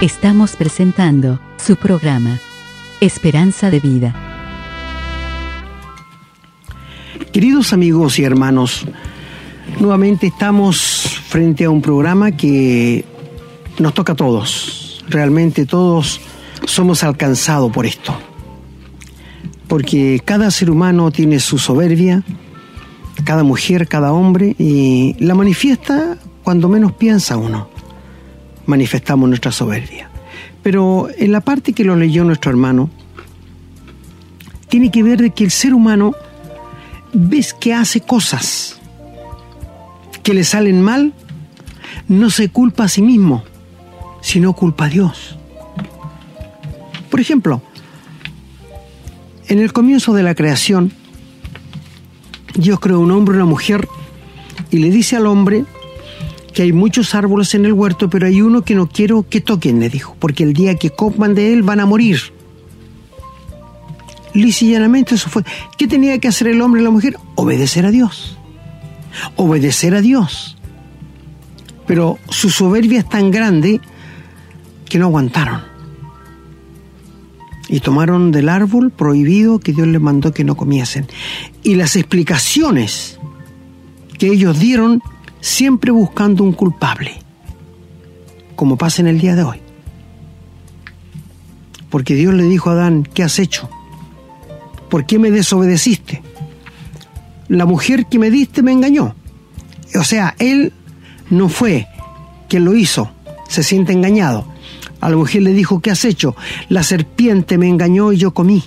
Estamos 0.00 0.56
presentando 0.56 1.38
su 1.62 1.76
programa 1.76 2.40
Esperanza 3.02 3.70
de 3.70 3.80
Vida. 3.80 4.14
Queridos 7.34 7.74
amigos 7.74 8.18
y 8.18 8.24
hermanos, 8.24 8.86
nuevamente 9.78 10.28
estamos 10.28 11.20
frente 11.28 11.64
a 11.64 11.70
un 11.70 11.82
programa 11.82 12.32
que 12.32 13.04
nos 13.78 13.92
toca 13.92 14.14
a 14.14 14.16
todos. 14.16 15.04
Realmente 15.06 15.66
todos 15.66 16.22
somos 16.64 17.04
alcanzados 17.04 17.70
por 17.70 17.84
esto. 17.84 18.14
Porque 19.68 20.22
cada 20.24 20.50
ser 20.50 20.70
humano 20.70 21.10
tiene 21.10 21.40
su 21.40 21.58
soberbia, 21.58 22.22
cada 23.24 23.42
mujer, 23.42 23.86
cada 23.86 24.14
hombre, 24.14 24.56
y 24.58 25.14
la 25.18 25.34
manifiesta 25.34 26.16
cuando 26.42 26.70
menos 26.70 26.92
piensa 26.92 27.36
uno. 27.36 27.79
Manifestamos 28.66 29.28
nuestra 29.28 29.52
soberbia. 29.52 30.10
Pero 30.62 31.08
en 31.16 31.32
la 31.32 31.40
parte 31.40 31.72
que 31.72 31.84
lo 31.84 31.96
leyó 31.96 32.24
nuestro 32.24 32.50
hermano, 32.50 32.90
tiene 34.68 34.90
que 34.90 35.02
ver 35.02 35.20
de 35.20 35.30
que 35.30 35.44
el 35.44 35.50
ser 35.50 35.74
humano 35.74 36.14
ves 37.12 37.54
que 37.54 37.74
hace 37.74 38.00
cosas 38.00 38.78
que 40.22 40.34
le 40.34 40.44
salen 40.44 40.82
mal, 40.82 41.12
no 42.08 42.30
se 42.30 42.50
culpa 42.50 42.84
a 42.84 42.88
sí 42.88 43.02
mismo, 43.02 43.42
sino 44.20 44.52
culpa 44.52 44.84
a 44.84 44.88
Dios. 44.88 45.38
Por 47.10 47.20
ejemplo, 47.20 47.62
en 49.48 49.58
el 49.58 49.72
comienzo 49.72 50.12
de 50.12 50.22
la 50.22 50.34
creación, 50.34 50.92
Dios 52.54 52.78
creó 52.80 53.00
un 53.00 53.10
hombre 53.10 53.34
y 53.34 53.36
una 53.36 53.46
mujer 53.46 53.88
y 54.70 54.78
le 54.78 54.90
dice 54.90 55.16
al 55.16 55.26
hombre 55.26 55.64
que 56.52 56.62
hay 56.62 56.72
muchos 56.72 57.14
árboles 57.14 57.54
en 57.54 57.64
el 57.64 57.72
huerto, 57.72 58.10
pero 58.10 58.26
hay 58.26 58.42
uno 58.42 58.62
que 58.62 58.74
no 58.74 58.88
quiero 58.88 59.26
que 59.28 59.40
toquen, 59.40 59.80
le 59.80 59.88
dijo, 59.88 60.16
porque 60.18 60.42
el 60.42 60.52
día 60.52 60.74
que 60.74 60.90
coman 60.90 61.34
de 61.34 61.52
él 61.52 61.62
van 61.62 61.80
a 61.80 61.86
morir. 61.86 62.20
Lisa 64.32 64.64
y 64.64 64.70
llanamente 64.72 65.14
eso 65.14 65.28
fue. 65.28 65.42
¿Qué 65.76 65.86
tenía 65.86 66.18
que 66.18 66.28
hacer 66.28 66.48
el 66.48 66.60
hombre 66.62 66.80
y 66.80 66.84
la 66.84 66.90
mujer? 66.90 67.16
Obedecer 67.34 67.86
a 67.86 67.90
Dios. 67.90 68.38
Obedecer 69.36 69.94
a 69.94 70.00
Dios. 70.00 70.56
Pero 71.86 72.18
su 72.28 72.50
soberbia 72.50 73.00
es 73.00 73.08
tan 73.08 73.30
grande 73.30 73.80
que 74.88 74.98
no 74.98 75.06
aguantaron. 75.06 75.62
Y 77.68 77.80
tomaron 77.80 78.32
del 78.32 78.48
árbol 78.48 78.90
prohibido 78.90 79.60
que 79.60 79.72
Dios 79.72 79.86
les 79.88 80.00
mandó 80.00 80.32
que 80.32 80.44
no 80.44 80.56
comiesen. 80.56 81.06
Y 81.62 81.76
las 81.76 81.96
explicaciones 81.96 83.18
que 84.18 84.28
ellos 84.28 84.58
dieron 84.58 85.02
siempre 85.40 85.90
buscando 85.90 86.44
un 86.44 86.52
culpable, 86.52 87.12
como 88.56 88.76
pasa 88.76 89.02
en 89.02 89.08
el 89.08 89.20
día 89.20 89.34
de 89.34 89.42
hoy. 89.42 89.60
Porque 91.88 92.14
Dios 92.14 92.34
le 92.34 92.44
dijo 92.44 92.70
a 92.70 92.74
Adán, 92.74 93.02
¿qué 93.02 93.22
has 93.22 93.38
hecho? 93.38 93.68
¿Por 94.88 95.06
qué 95.06 95.18
me 95.18 95.30
desobedeciste? 95.30 96.22
La 97.48 97.66
mujer 97.66 98.06
que 98.06 98.18
me 98.18 98.30
diste 98.30 98.62
me 98.62 98.72
engañó. 98.72 99.14
O 99.98 100.04
sea, 100.04 100.36
él 100.38 100.72
no 101.30 101.48
fue 101.48 101.88
quien 102.48 102.64
lo 102.64 102.74
hizo, 102.74 103.10
se 103.48 103.62
siente 103.62 103.92
engañado. 103.92 104.46
A 105.00 105.08
la 105.08 105.16
mujer 105.16 105.42
le 105.42 105.52
dijo, 105.52 105.80
¿qué 105.80 105.90
has 105.90 106.04
hecho? 106.04 106.36
La 106.68 106.82
serpiente 106.82 107.58
me 107.58 107.68
engañó 107.68 108.12
y 108.12 108.18
yo 108.18 108.34
comí. 108.34 108.62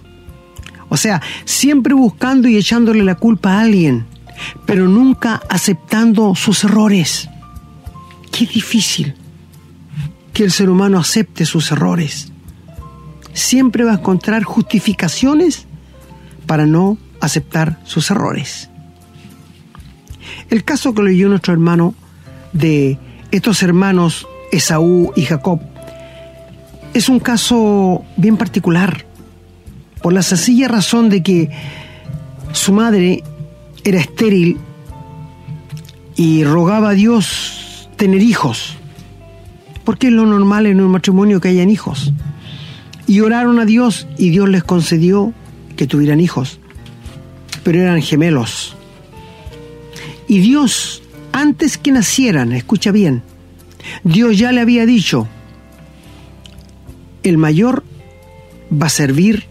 O 0.89 0.97
sea, 0.97 1.21
siempre 1.45 1.93
buscando 1.93 2.47
y 2.47 2.57
echándole 2.57 3.03
la 3.03 3.15
culpa 3.15 3.53
a 3.53 3.61
alguien, 3.61 4.05
pero 4.65 4.87
nunca 4.87 5.41
aceptando 5.49 6.35
sus 6.35 6.63
errores. 6.63 7.29
Qué 8.31 8.45
difícil 8.45 9.15
que 10.33 10.43
el 10.43 10.51
ser 10.51 10.69
humano 10.69 10.97
acepte 10.99 11.45
sus 11.45 11.71
errores. 11.71 12.31
Siempre 13.33 13.83
va 13.83 13.91
a 13.91 13.95
encontrar 13.95 14.43
justificaciones 14.43 15.65
para 16.45 16.65
no 16.65 16.97
aceptar 17.19 17.79
sus 17.85 18.09
errores. 18.11 18.69
El 20.49 20.63
caso 20.63 20.93
que 20.93 21.03
leyó 21.03 21.29
nuestro 21.29 21.53
hermano 21.53 21.95
de 22.51 22.97
estos 23.31 23.63
hermanos 23.63 24.27
Esaú 24.51 25.11
y 25.15 25.23
Jacob 25.23 25.59
es 26.93 27.09
un 27.09 27.19
caso 27.19 28.05
bien 28.17 28.37
particular, 28.37 29.05
por 30.01 30.13
la 30.13 30.21
sencilla 30.21 30.67
razón 30.67 31.09
de 31.09 31.23
que 31.23 31.49
su 32.51 32.71
madre 32.71 33.23
era 33.83 33.99
estéril 33.99 34.57
y 36.15 36.43
rogaba 36.43 36.89
a 36.89 36.93
Dios 36.93 37.89
tener 37.97 38.21
hijos, 38.21 38.75
porque 39.83 40.07
es 40.07 40.13
lo 40.13 40.25
normal 40.25 40.65
en 40.65 40.81
un 40.81 40.91
matrimonio 40.91 41.41
que 41.41 41.49
hayan 41.49 41.69
hijos. 41.69 42.13
Y 43.07 43.19
oraron 43.19 43.59
a 43.59 43.65
Dios 43.65 44.07
y 44.17 44.29
Dios 44.29 44.47
les 44.49 44.63
concedió 44.63 45.33
que 45.75 45.87
tuvieran 45.87 46.19
hijos, 46.19 46.59
pero 47.63 47.81
eran 47.81 48.01
gemelos. 48.01 48.75
Y 50.27 50.39
Dios, 50.39 51.03
antes 51.31 51.77
que 51.77 51.91
nacieran, 51.91 52.53
escucha 52.53 52.91
bien, 52.91 53.23
Dios 54.03 54.37
ya 54.37 54.51
le 54.51 54.61
había 54.61 54.85
dicho, 54.85 55.27
el 57.23 57.37
mayor 57.37 57.83
va 58.71 58.87
a 58.87 58.89
servir 58.89 59.45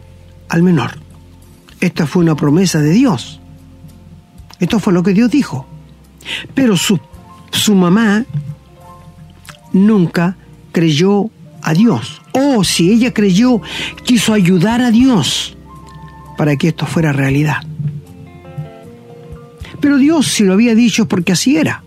al 0.49 0.63
menor. 0.63 0.99
Esta 1.81 2.07
fue 2.07 2.23
una 2.23 2.37
promesa 2.37 2.81
de 2.81 2.91
Dios. 2.91 3.42
Esto 4.63 4.79
fue 4.79 4.93
lo 4.93 5.03
que 5.03 5.13
Dios 5.13 5.29
dijo. 5.29 5.67
Pero 6.55 6.77
su, 6.77 7.01
su 7.51 7.75
mamá 7.75 8.25
nunca 9.73 10.37
creyó 10.71 11.31
a 11.63 11.75
Dios. 11.75 12.23
O 12.31 12.63
si 12.63 12.93
ella 12.93 13.13
creyó, 13.13 13.61
quiso 14.05 14.33
ayudar 14.33 14.81
a 14.81 14.93
Dios 14.93 15.57
para 16.39 16.55
que 16.55 16.69
esto 16.69 16.87
fuera 16.87 17.13
realidad. 17.13 17.57
Pero 19.81 19.99
Dios 19.99 20.29
si 20.29 20.45
lo 20.45 20.53
había 20.53 20.77
dicho 20.77 21.09
porque 21.09 21.33
así 21.33 21.57
era. 21.57 21.83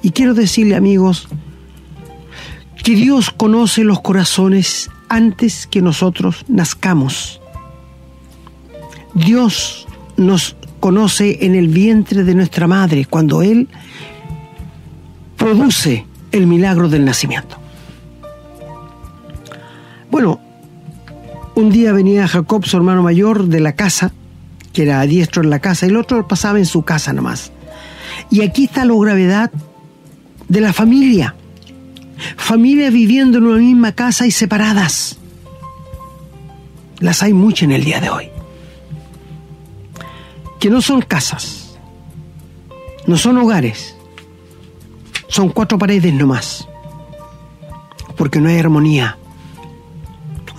Y 0.00 0.12
quiero 0.12 0.32
decirle 0.32 0.76
amigos, 0.76 1.26
que 2.84 2.94
Dios 2.94 3.30
conoce 3.30 3.82
los 3.82 4.00
corazones 4.00 4.92
antes 5.08 5.66
que 5.66 5.82
nosotros 5.82 6.44
nazcamos. 6.46 7.40
Dios 9.14 9.88
nos 10.16 10.54
conoce 10.80 11.44
en 11.44 11.54
el 11.54 11.68
vientre 11.68 12.24
de 12.24 12.34
nuestra 12.34 12.66
madre 12.66 13.04
cuando 13.04 13.42
Él 13.42 13.68
produce 15.36 16.04
el 16.32 16.46
milagro 16.46 16.88
del 16.88 17.04
nacimiento. 17.04 17.56
Bueno, 20.10 20.40
un 21.54 21.70
día 21.70 21.92
venía 21.92 22.28
Jacob, 22.28 22.64
su 22.64 22.76
hermano 22.76 23.02
mayor, 23.02 23.46
de 23.46 23.60
la 23.60 23.72
casa, 23.72 24.12
que 24.72 24.82
era 24.82 25.02
diestro 25.02 25.42
en 25.42 25.50
la 25.50 25.58
casa, 25.58 25.86
y 25.86 25.90
el 25.90 25.96
otro 25.96 26.26
pasaba 26.26 26.58
en 26.58 26.66
su 26.66 26.82
casa 26.82 27.12
nomás. 27.12 27.52
Y 28.30 28.42
aquí 28.42 28.64
está 28.64 28.84
la 28.84 28.94
gravedad 28.98 29.50
de 30.48 30.60
la 30.60 30.72
familia. 30.72 31.34
Familias 32.36 32.92
viviendo 32.92 33.38
en 33.38 33.44
una 33.44 33.58
misma 33.58 33.92
casa 33.92 34.26
y 34.26 34.30
separadas. 34.30 35.18
Las 37.00 37.22
hay 37.22 37.32
muchas 37.32 37.64
en 37.64 37.72
el 37.72 37.84
día 37.84 38.00
de 38.00 38.10
hoy. 38.10 38.37
Que 40.58 40.70
no 40.70 40.82
son 40.82 41.02
casas, 41.02 41.78
no 43.06 43.16
son 43.16 43.38
hogares, 43.38 43.96
son 45.28 45.50
cuatro 45.50 45.78
paredes 45.78 46.12
nomás. 46.12 46.68
Porque 48.16 48.40
no 48.40 48.48
hay 48.48 48.58
armonía, 48.58 49.16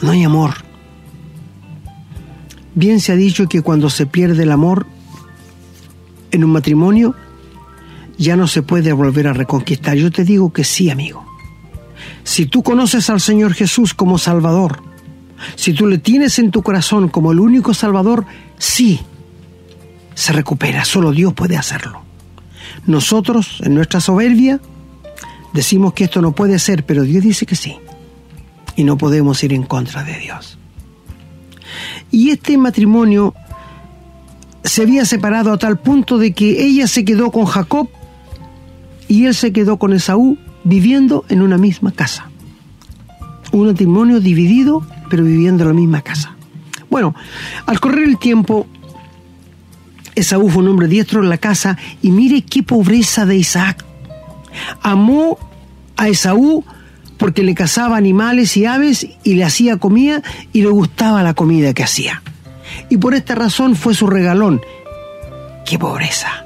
no 0.02 0.12
hay 0.12 0.24
amor. 0.24 0.52
Bien 2.76 3.02
se 3.02 3.12
ha 3.12 3.16
dicho 3.16 3.50
que 3.50 3.62
cuando 3.62 3.90
se 3.90 4.06
pierde 4.06 4.44
el 4.44 4.52
amor 4.52 4.88
en 6.32 6.44
un 6.46 6.52
matrimonio, 6.52 7.16
ya 8.18 8.36
no 8.36 8.48
se 8.48 8.62
puede 8.62 8.94
volver 8.94 9.28
a 9.28 9.34
reconquistar. 9.34 9.96
Yo 9.96 10.12
te 10.12 10.24
digo 10.24 10.54
que 10.54 10.64
sí, 10.64 10.90
amigo. 10.90 11.26
Si 12.24 12.46
tú 12.46 12.64
conoces 12.64 13.10
al 13.10 13.20
Señor 13.20 13.54
Jesús 13.54 13.94
como 13.94 14.18
Salvador, 14.18 14.82
si 15.56 15.74
tú 15.74 15.88
le 15.88 15.98
tienes 15.98 16.38
en 16.40 16.52
tu 16.52 16.62
corazón 16.62 17.10
como 17.10 17.32
el 17.32 17.40
único 17.40 17.74
Salvador, 17.74 18.26
sí, 18.58 19.00
se 20.20 20.34
recupera. 20.34 20.84
Solo 20.84 21.14
Dios 21.14 21.34
puede 21.34 21.56
hacerlo. 21.56 22.02
Nosotros, 22.86 23.62
en 23.64 23.74
nuestra 23.74 24.02
soberbia, 24.02 24.60
decimos 25.54 25.94
que 25.94 26.04
esto 26.04 26.22
no 26.22 26.34
puede 26.34 26.60
ser, 26.60 26.86
pero 26.86 27.04
Dios 27.04 27.24
dice 27.24 27.46
que 27.46 27.56
sí. 27.56 27.78
Y 28.76 28.84
no 28.84 28.98
podemos 28.98 29.42
ir 29.46 29.54
en 29.54 29.64
contra 29.64 30.04
de 30.04 30.20
Dios. 30.20 30.58
Y 32.12 32.32
este 32.32 32.58
matrimonio 32.58 33.34
se 34.66 34.82
había 34.82 35.06
separado 35.06 35.54
a 35.54 35.58
tal 35.58 35.80
punto 35.80 36.18
de 36.18 36.34
que 36.34 36.66
ella 36.66 36.88
se 36.88 37.06
quedó 37.06 37.32
con 37.32 37.46
Jacob 37.46 37.88
y 39.08 39.26
él 39.26 39.34
se 39.34 39.54
quedó 39.54 39.78
con 39.78 39.94
Esaú 39.94 40.38
viviendo 40.66 41.24
en 41.30 41.42
una 41.42 41.58
misma 41.58 41.94
casa. 41.94 42.30
Un 43.54 43.68
matrimonio 43.68 44.20
dividido, 44.20 44.86
pero 45.10 45.24
viviendo 45.24 45.64
en 45.64 45.70
la 45.70 45.76
misma 45.76 46.02
casa. 46.02 46.36
Bueno, 46.90 47.16
al 47.66 47.80
correr 47.80 48.04
el 48.04 48.18
tiempo, 48.18 48.68
Esaú 50.20 50.50
fue 50.50 50.64
un 50.64 50.70
hombre 50.70 50.88
diestro 50.88 51.22
en 51.24 51.30
la 51.30 51.38
casa 51.38 51.78
y 52.02 52.12
mire 52.12 52.42
qué 52.42 52.64
pobreza 52.64 53.26
de 53.26 53.38
Isaac. 53.38 53.86
Amó 54.82 55.38
a 55.98 56.08
Esaú 56.10 56.64
porque 57.18 57.44
le 57.44 57.54
cazaba 57.54 57.98
animales 57.98 58.56
y 58.58 58.66
aves 58.66 59.08
y 59.24 59.36
le 59.36 59.44
hacía 59.44 59.78
comida 59.78 60.22
y 60.54 60.62
le 60.62 60.70
gustaba 60.70 61.24
la 61.24 61.34
comida 61.34 61.74
que 61.74 61.84
hacía. 61.84 62.22
Y 62.90 62.98
por 62.98 63.14
esta 63.14 63.36
razón 63.36 63.76
fue 63.76 63.94
su 63.94 64.08
regalón. 64.08 64.62
¡Qué 65.66 65.78
pobreza! 65.78 66.46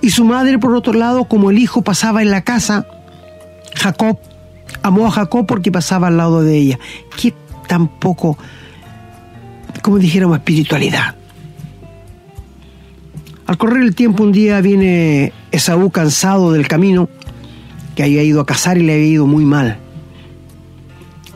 Y 0.00 0.10
su 0.10 0.24
madre, 0.24 0.58
por 0.58 0.74
otro 0.74 0.92
lado, 0.92 1.24
como 1.24 1.50
el 1.50 1.58
hijo 1.58 1.82
pasaba 1.82 2.22
en 2.22 2.30
la 2.30 2.42
casa, 2.42 2.86
Jacob 3.74 4.18
amó 4.82 5.06
a 5.06 5.10
Jacob 5.10 5.46
porque 5.46 5.70
pasaba 5.70 6.08
al 6.08 6.16
lado 6.16 6.42
de 6.42 6.56
ella. 6.56 6.78
Qué 7.20 7.34
tan 7.68 7.88
poco, 7.88 8.36
como 9.82 9.98
dijéramos, 9.98 10.38
espiritualidad. 10.38 11.14
Al 13.52 13.58
correr 13.58 13.82
el 13.82 13.94
tiempo, 13.94 14.22
un 14.22 14.32
día 14.32 14.62
viene 14.62 15.34
Esaú 15.50 15.90
cansado 15.90 16.52
del 16.52 16.66
camino, 16.66 17.10
que 17.94 18.02
había 18.02 18.22
ido 18.22 18.40
a 18.40 18.46
cazar 18.46 18.78
y 18.78 18.82
le 18.82 18.94
había 18.94 19.08
ido 19.08 19.26
muy 19.26 19.44
mal. 19.44 19.76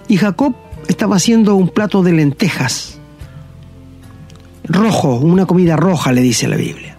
Y 0.08 0.16
Jacob 0.16 0.54
estaba 0.88 1.16
haciendo 1.16 1.54
un 1.56 1.68
plato 1.68 2.02
de 2.02 2.12
lentejas, 2.12 2.98
rojo, 4.64 5.16
una 5.16 5.44
comida 5.44 5.76
roja, 5.76 6.10
le 6.12 6.22
dice 6.22 6.48
la 6.48 6.56
Biblia. 6.56 6.96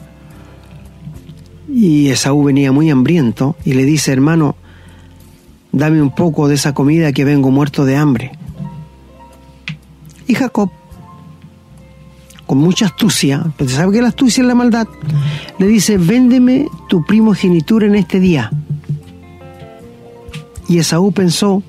Y 1.68 2.10
Esaú 2.10 2.44
venía 2.44 2.72
muy 2.72 2.92
hambriento 2.92 3.56
y 3.66 3.74
le 3.74 3.86
dice, 3.86 4.14
hermano, 4.14 4.56
dame 5.72 6.00
un 6.00 6.14
poco 6.14 6.48
de 6.48 6.54
esa 6.54 6.76
comida 6.76 7.12
que 7.12 7.26
vengo 7.26 7.50
muerto 7.50 7.86
de 7.86 7.96
hambre. 7.96 8.34
Y 10.28 10.36
Jacob, 10.36 10.70
con 12.48 12.58
mucha 12.58 12.88
astucia, 12.88 13.44
porque 13.58 13.74
sabe 13.74 13.92
que 13.92 14.02
la 14.02 14.08
astucia 14.08 14.42
es 14.42 14.48
la 14.48 14.56
maldad, 14.56 14.88
le 15.60 15.68
dice, 15.68 15.98
véndeme 15.98 16.68
tu 16.90 17.06
primogenitura 17.06 17.86
en 17.86 17.96
este 17.96 18.20
día. 18.20 18.50
Y 20.70 20.80
Esaú 20.80 21.12
pensó, 21.12 21.62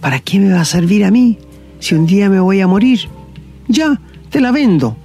¿para 0.00 0.18
qué 0.20 0.40
me 0.40 0.52
va 0.52 0.62
a 0.62 0.64
servir 0.64 1.04
a 1.04 1.10
mí 1.10 1.38
si 1.78 1.94
un 1.94 2.06
día 2.06 2.28
me 2.28 2.40
voy 2.40 2.60
a 2.60 2.66
morir? 2.66 3.00
Ya, 3.68 4.00
te 4.30 4.40
la 4.40 4.50
vendo. 4.50 4.96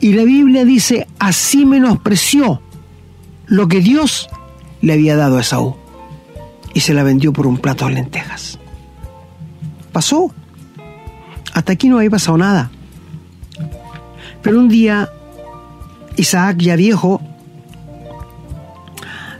Y 0.00 0.12
la 0.12 0.24
Biblia 0.24 0.64
dice, 0.64 1.06
así 1.18 1.64
menospreció 1.64 2.60
lo 3.46 3.66
que 3.68 3.80
Dios 3.80 4.28
le 4.82 4.92
había 4.92 5.16
dado 5.16 5.38
a 5.38 5.40
Esaú 5.40 5.76
y 6.74 6.80
se 6.80 6.92
la 6.92 7.02
vendió 7.02 7.32
por 7.32 7.46
un 7.46 7.56
plato 7.56 7.86
de 7.86 7.94
lentejas. 7.94 8.58
Pasó. 9.92 10.30
Hasta 11.54 11.72
aquí 11.72 11.88
no 11.88 11.98
había 11.98 12.10
pasado 12.10 12.36
nada. 12.36 12.70
Pero 14.44 14.60
un 14.60 14.68
día, 14.68 15.08
Isaac, 16.16 16.58
ya 16.58 16.76
viejo, 16.76 17.22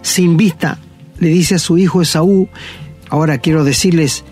sin 0.00 0.38
vista, 0.38 0.78
le 1.18 1.28
dice 1.28 1.56
a 1.56 1.58
su 1.58 1.76
hijo 1.76 2.00
Esaú, 2.00 2.48
ahora 3.10 3.36
quiero 3.36 3.64
decirles, 3.64 4.24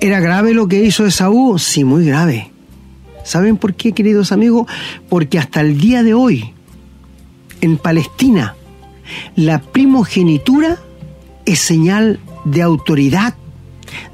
¿era 0.00 0.18
grave 0.20 0.54
lo 0.54 0.68
que 0.68 0.82
hizo 0.82 1.04
Esaú? 1.04 1.58
Sí, 1.58 1.84
muy 1.84 2.06
grave. 2.06 2.50
¿Saben 3.24 3.58
por 3.58 3.74
qué, 3.74 3.92
queridos 3.92 4.32
amigos? 4.32 4.66
Porque 5.10 5.38
hasta 5.38 5.60
el 5.60 5.78
día 5.78 6.02
de 6.02 6.14
hoy, 6.14 6.54
en 7.60 7.76
Palestina, 7.76 8.56
la 9.36 9.60
primogenitura 9.60 10.78
es 11.44 11.58
señal 11.58 12.20
de 12.46 12.62
autoridad, 12.62 13.34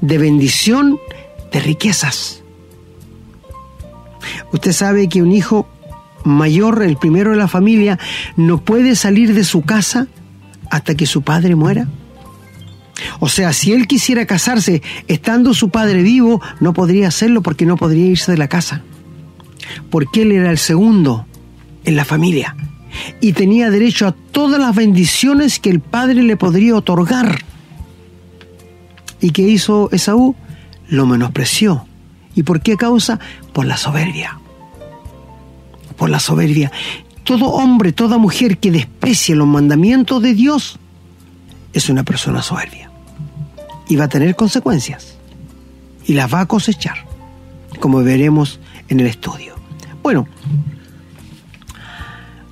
de 0.01 0.17
bendición, 0.17 0.99
de 1.53 1.61
riquezas. 1.61 2.43
Usted 4.51 4.73
sabe 4.73 5.07
que 5.07 5.21
un 5.21 5.31
hijo 5.31 5.65
mayor, 6.27 6.83
el 6.83 6.97
primero 6.97 7.31
de 7.31 7.37
la 7.37 7.47
familia, 7.47 7.99
no 8.35 8.59
puede 8.59 8.95
salir 8.95 9.33
de 9.33 9.43
su 9.43 9.61
casa 9.61 10.07
hasta 10.69 10.95
que 10.95 11.05
su 11.05 11.21
padre 11.21 11.55
muera. 11.55 11.87
O 13.19 13.29
sea, 13.29 13.53
si 13.53 13.73
él 13.73 13.87
quisiera 13.87 14.25
casarse 14.25 14.81
estando 15.07 15.53
su 15.53 15.69
padre 15.69 16.01
vivo, 16.01 16.41
no 16.59 16.73
podría 16.73 17.07
hacerlo 17.07 17.41
porque 17.41 17.65
no 17.65 17.77
podría 17.77 18.05
irse 18.07 18.31
de 18.31 18.37
la 18.37 18.47
casa. 18.47 18.81
Porque 19.89 20.23
él 20.23 20.31
era 20.31 20.49
el 20.49 20.57
segundo 20.57 21.25
en 21.83 21.95
la 21.95 22.05
familia 22.05 22.55
y 23.21 23.33
tenía 23.33 23.69
derecho 23.69 24.07
a 24.07 24.11
todas 24.11 24.59
las 24.59 24.75
bendiciones 24.75 25.59
que 25.59 25.69
el 25.69 25.79
padre 25.79 26.23
le 26.23 26.37
podría 26.37 26.75
otorgar. 26.75 27.39
¿Y 29.21 29.31
qué 29.31 29.43
hizo 29.43 29.89
Esaú? 29.91 30.35
Lo 30.87 31.05
menospreció. 31.05 31.85
¿Y 32.35 32.43
por 32.43 32.61
qué 32.61 32.77
causa? 32.77 33.19
Por 33.53 33.65
la 33.65 33.77
soberbia. 33.77 34.39
Por 35.97 36.09
la 36.09 36.19
soberbia. 36.19 36.71
Todo 37.23 37.47
hombre, 37.47 37.91
toda 37.91 38.17
mujer 38.17 38.57
que 38.57 38.71
desprecie 38.71 39.35
los 39.35 39.47
mandamientos 39.47 40.21
de 40.21 40.33
Dios 40.33 40.79
es 41.73 41.89
una 41.89 42.03
persona 42.03 42.41
soberbia. 42.41 42.91
Y 43.89 43.95
va 43.95 44.05
a 44.05 44.09
tener 44.09 44.35
consecuencias. 44.35 45.17
Y 46.05 46.13
las 46.13 46.33
va 46.33 46.41
a 46.41 46.45
cosechar, 46.45 46.97
como 47.79 48.01
veremos 48.03 48.59
en 48.87 48.99
el 48.99 49.07
estudio. 49.07 49.55
Bueno, 50.01 50.27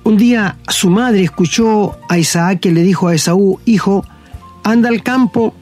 un 0.04 0.16
día 0.16 0.56
su 0.68 0.90
madre 0.90 1.24
escuchó 1.24 1.96
a 2.08 2.18
Isaac 2.18 2.60
que 2.60 2.70
le 2.70 2.82
dijo 2.82 3.08
a 3.08 3.14
Esaú, 3.14 3.58
hijo, 3.64 4.04
anda 4.62 4.88
al 4.88 5.02
campo, 5.02 5.54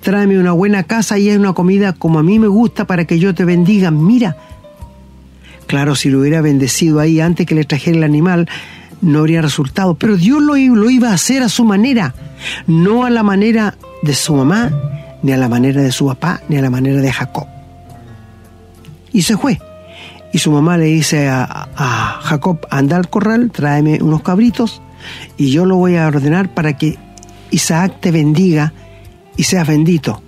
tráeme 0.00 0.38
una 0.38 0.52
buena 0.52 0.84
casa 0.84 1.18
y 1.18 1.28
hay 1.28 1.36
una 1.36 1.52
comida 1.52 1.92
como 1.94 2.18
a 2.18 2.22
mí 2.22 2.38
me 2.38 2.48
gusta 2.48 2.86
para 2.86 3.06
que 3.06 3.18
yo 3.18 3.34
te 3.34 3.44
bendiga. 3.44 3.90
Mira, 3.90 4.36
claro, 5.68 5.94
si 5.94 6.10
lo 6.10 6.18
hubiera 6.20 6.40
bendecido 6.40 6.98
ahí 6.98 7.20
antes 7.20 7.46
que 7.46 7.54
le 7.54 7.62
trajera 7.62 7.98
el 7.98 8.02
animal, 8.02 8.48
no 9.00 9.20
habría 9.20 9.42
resultado, 9.42 9.94
pero 9.94 10.16
Dios 10.16 10.42
lo, 10.42 10.56
iba 10.56 11.10
a 11.10 11.14
hacer 11.14 11.42
a 11.42 11.48
su 11.48 11.64
manera, 11.64 12.14
no 12.66 13.04
a 13.04 13.10
la 13.10 13.22
manera 13.22 13.76
de 14.02 14.14
su 14.14 14.34
mamá, 14.34 14.72
ni 15.22 15.32
a 15.32 15.36
la 15.36 15.48
manera 15.48 15.82
de 15.82 15.92
su 15.92 16.06
papá, 16.06 16.40
ni 16.48 16.56
a 16.56 16.62
la 16.62 16.70
manera 16.70 17.00
de 17.00 17.12
Jacob. 17.12 17.46
Y 19.12 19.22
se 19.22 19.36
fue. 19.36 19.60
Y 20.32 20.38
su 20.38 20.50
mamá 20.50 20.76
le 20.76 20.86
dice 20.86 21.28
a, 21.28 22.18
Jacob, 22.22 22.66
anda 22.70 22.96
al 22.96 23.08
corral, 23.08 23.50
tráeme 23.50 24.02
unos 24.02 24.22
cabritos 24.22 24.82
y 25.36 25.50
yo 25.50 25.64
lo 25.64 25.76
voy 25.76 25.96
a 25.96 26.06
ordenar 26.06 26.52
para 26.52 26.76
que 26.76 26.98
Isaac 27.50 28.00
te 28.00 28.10
bendiga 28.10 28.72
y 29.36 29.44
seas 29.44 29.66
bendito. 29.66 30.22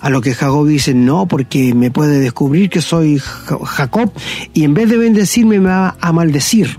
A 0.00 0.08
lo 0.08 0.20
que 0.22 0.34
Jacob 0.34 0.66
dice, 0.66 0.94
no, 0.94 1.26
porque 1.26 1.74
me 1.74 1.90
puede 1.90 2.20
descubrir 2.20 2.70
que 2.70 2.80
soy 2.80 3.18
Jacob 3.18 4.12
y 4.54 4.64
en 4.64 4.74
vez 4.74 4.88
de 4.88 4.96
bendecirme 4.96 5.60
me 5.60 5.68
va 5.68 5.96
a 6.00 6.12
maldecir. 6.12 6.78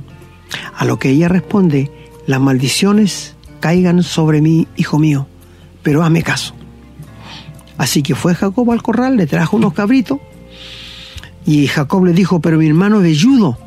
A 0.76 0.86
lo 0.86 0.98
que 0.98 1.10
ella 1.10 1.28
responde, 1.28 1.92
las 2.26 2.42
maldiciones 2.42 3.36
caigan 3.60 4.02
sobre 4.04 4.42
mí, 4.42 4.68
hijo 4.76 4.98
mío, 4.98 5.28
pero 5.84 6.04
hazme 6.04 6.24
caso. 6.24 6.56
Así 7.78 8.04
que 8.04 8.16
fue 8.16 8.36
Jacob 8.36 8.70
al 8.72 8.82
corral, 8.82 9.18
le 9.18 9.28
trajo 9.28 9.58
unos 9.58 9.74
cabritos 9.74 10.20
y 11.46 11.68
Jacob 11.68 12.06
le 12.06 12.14
dijo, 12.14 12.40
pero 12.40 12.58
mi 12.58 12.68
hermano 12.68 12.98
es 12.98 13.04
velludo, 13.04 13.58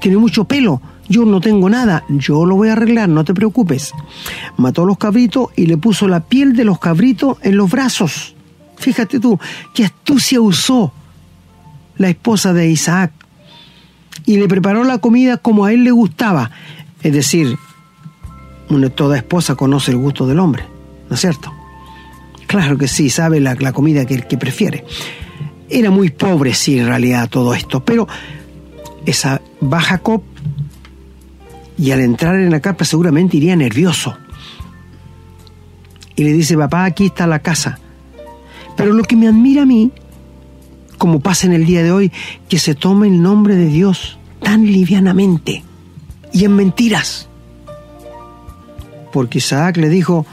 tiene 0.00 0.16
mucho 0.16 0.44
pelo, 0.44 0.80
yo 1.08 1.24
no 1.24 1.40
tengo 1.40 1.68
nada, 1.68 2.04
yo 2.08 2.46
lo 2.46 2.56
voy 2.56 2.68
a 2.68 2.72
arreglar, 2.72 3.08
no 3.08 3.24
te 3.24 3.34
preocupes. 3.34 3.92
Mató 4.56 4.84
los 4.84 4.98
cabritos 4.98 5.48
y 5.56 5.66
le 5.66 5.76
puso 5.76 6.08
la 6.08 6.20
piel 6.20 6.56
de 6.56 6.64
los 6.64 6.78
cabritos 6.78 7.38
en 7.42 7.56
los 7.56 7.70
brazos. 7.70 8.34
Fíjate 8.82 9.20
tú, 9.20 9.38
qué 9.72 9.84
astucia 9.84 10.40
usó 10.40 10.92
la 11.96 12.08
esposa 12.08 12.52
de 12.52 12.68
Isaac. 12.68 13.12
Y 14.26 14.36
le 14.38 14.48
preparó 14.48 14.82
la 14.82 14.98
comida 14.98 15.36
como 15.36 15.64
a 15.64 15.72
él 15.72 15.84
le 15.84 15.92
gustaba. 15.92 16.50
Es 17.02 17.12
decir, 17.12 17.56
una, 18.68 18.90
toda 18.90 19.16
esposa 19.16 19.54
conoce 19.54 19.92
el 19.92 19.98
gusto 19.98 20.26
del 20.26 20.40
hombre, 20.40 20.64
¿no 21.08 21.14
es 21.14 21.20
cierto? 21.20 21.52
Claro 22.46 22.76
que 22.76 22.88
sí, 22.88 23.08
sabe 23.08 23.40
la, 23.40 23.72
comida 23.72 24.04
que, 24.04 24.22
que 24.22 24.36
prefiere. 24.36 24.84
Era 25.68 25.90
muy 25.90 26.10
pobre, 26.10 26.52
sí, 26.54 26.78
en 26.78 26.86
realidad, 26.86 27.30
todo 27.30 27.54
esto, 27.54 27.84
pero 27.84 28.06
esa 29.06 29.40
va 29.62 29.80
Jacob 29.80 30.22
y 31.78 31.92
al 31.92 32.00
entrar 32.00 32.34
en 32.34 32.50
la 32.50 32.60
carpa 32.60 32.84
seguramente 32.84 33.36
iría 33.36 33.56
nervioso. 33.56 34.16
Y 36.14 36.24
le 36.24 36.32
dice, 36.32 36.56
papá, 36.56 36.84
aquí 36.84 37.06
está 37.06 37.26
la 37.26 37.38
casa. 37.38 37.78
Pero 38.76 38.92
lo 38.92 39.02
que 39.02 39.16
me 39.16 39.28
admira 39.28 39.62
a 39.62 39.66
mí, 39.66 39.90
como 40.98 41.20
pasa 41.20 41.46
en 41.46 41.52
el 41.52 41.66
día 41.66 41.82
de 41.82 41.92
hoy, 41.92 42.12
que 42.48 42.58
se 42.58 42.74
tome 42.74 43.08
el 43.08 43.22
nombre 43.22 43.56
de 43.56 43.66
Dios 43.66 44.18
tan 44.42 44.66
livianamente 44.66 45.62
y 46.32 46.44
en 46.44 46.56
mentiras. 46.56 47.28
Porque 49.12 49.38
Isaac 49.38 49.76
le 49.76 49.88
dijo, 49.88 50.26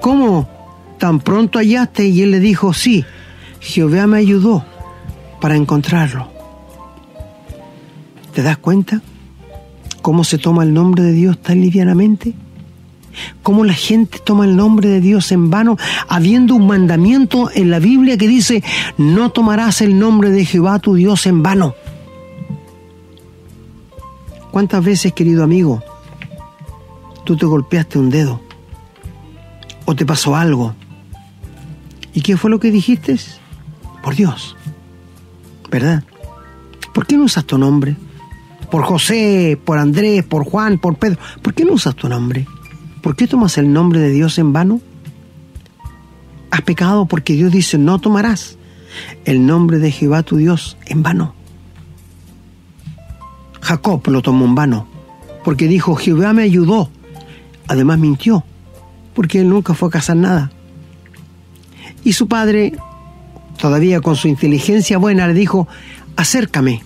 ¿cómo 0.00 0.48
tan 0.98 1.20
pronto 1.20 1.58
hallaste? 1.58 2.06
Y 2.06 2.22
él 2.22 2.30
le 2.30 2.40
dijo, 2.40 2.74
sí, 2.74 3.04
Jehová 3.60 4.06
me 4.06 4.18
ayudó 4.18 4.64
para 5.40 5.56
encontrarlo. 5.56 6.28
¿Te 8.34 8.42
das 8.42 8.58
cuenta 8.58 9.00
cómo 10.02 10.22
se 10.22 10.38
toma 10.38 10.62
el 10.62 10.74
nombre 10.74 11.02
de 11.02 11.12
Dios 11.12 11.40
tan 11.40 11.60
livianamente? 11.60 12.34
¿Cómo 13.42 13.64
la 13.64 13.74
gente 13.74 14.18
toma 14.18 14.44
el 14.44 14.56
nombre 14.56 14.88
de 14.88 15.00
Dios 15.00 15.32
en 15.32 15.50
vano, 15.50 15.76
habiendo 16.08 16.54
un 16.54 16.66
mandamiento 16.66 17.50
en 17.54 17.70
la 17.70 17.78
Biblia 17.78 18.16
que 18.16 18.28
dice, 18.28 18.62
no 18.98 19.30
tomarás 19.30 19.80
el 19.80 19.98
nombre 19.98 20.30
de 20.30 20.44
Jehová 20.44 20.78
tu 20.78 20.94
Dios 20.94 21.26
en 21.26 21.42
vano? 21.42 21.74
¿Cuántas 24.50 24.84
veces, 24.84 25.12
querido 25.12 25.44
amigo, 25.44 25.82
tú 27.24 27.36
te 27.36 27.46
golpeaste 27.46 27.98
un 27.98 28.10
dedo? 28.10 28.40
¿O 29.84 29.94
te 29.94 30.06
pasó 30.06 30.34
algo? 30.34 30.74
¿Y 32.14 32.22
qué 32.22 32.36
fue 32.36 32.50
lo 32.50 32.58
que 32.58 32.70
dijiste? 32.70 33.16
Por 34.02 34.14
Dios. 34.14 34.56
¿verdad? 35.70 36.04
¿Por 36.92 37.06
qué 37.06 37.16
no 37.16 37.24
usas 37.24 37.44
tu 37.44 37.58
nombre? 37.58 37.96
Por 38.70 38.82
José, 38.84 39.58
por 39.64 39.78
Andrés, 39.78 40.24
por 40.24 40.44
Juan, 40.44 40.78
por 40.78 40.96
Pedro. 40.96 41.18
¿Por 41.42 41.54
qué 41.54 41.64
no 41.64 41.74
usas 41.74 41.94
tu 41.94 42.08
nombre? 42.08 42.46
¿Por 43.06 43.14
qué 43.14 43.28
tomas 43.28 43.56
el 43.56 43.72
nombre 43.72 44.00
de 44.00 44.10
Dios 44.10 44.36
en 44.36 44.52
vano? 44.52 44.80
Has 46.50 46.62
pecado 46.62 47.06
porque 47.06 47.34
Dios 47.34 47.52
dice, 47.52 47.78
no 47.78 48.00
tomarás 48.00 48.58
el 49.24 49.46
nombre 49.46 49.78
de 49.78 49.92
Jehová 49.92 50.24
tu 50.24 50.38
Dios 50.38 50.76
en 50.86 51.04
vano. 51.04 51.32
Jacob 53.60 54.04
lo 54.08 54.22
tomó 54.22 54.44
en 54.46 54.56
vano, 54.56 54.88
porque 55.44 55.68
dijo, 55.68 55.94
Jehová 55.94 56.32
me 56.32 56.42
ayudó. 56.42 56.90
Además 57.68 58.00
mintió, 58.00 58.42
porque 59.14 59.38
él 59.38 59.50
nunca 59.50 59.74
fue 59.74 59.86
a 59.86 59.92
cazar 59.92 60.16
nada. 60.16 60.50
Y 62.02 62.14
su 62.14 62.26
padre 62.26 62.72
todavía 63.56 64.00
con 64.00 64.16
su 64.16 64.26
inteligencia 64.26 64.98
buena, 64.98 65.28
le 65.28 65.34
dijo, 65.34 65.68
acércame, 66.16 66.82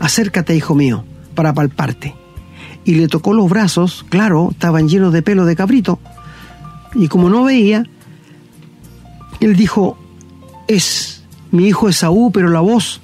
acércate, 0.00 0.56
hijo 0.56 0.74
mío, 0.74 1.04
para 1.36 1.52
palparte. 1.54 2.16
Y 2.88 2.94
le 2.94 3.06
tocó 3.06 3.34
los 3.34 3.50
brazos, 3.50 4.06
claro, 4.08 4.48
estaban 4.50 4.88
llenos 4.88 5.12
de 5.12 5.20
pelo 5.20 5.44
de 5.44 5.54
cabrito, 5.54 5.98
y 6.94 7.08
como 7.08 7.28
no 7.28 7.44
veía, 7.44 7.84
él 9.40 9.56
dijo, 9.56 9.98
es 10.68 11.22
mi 11.50 11.66
hijo 11.66 11.90
Esaú, 11.90 12.32
pero 12.32 12.48
la 12.48 12.60
voz 12.60 13.02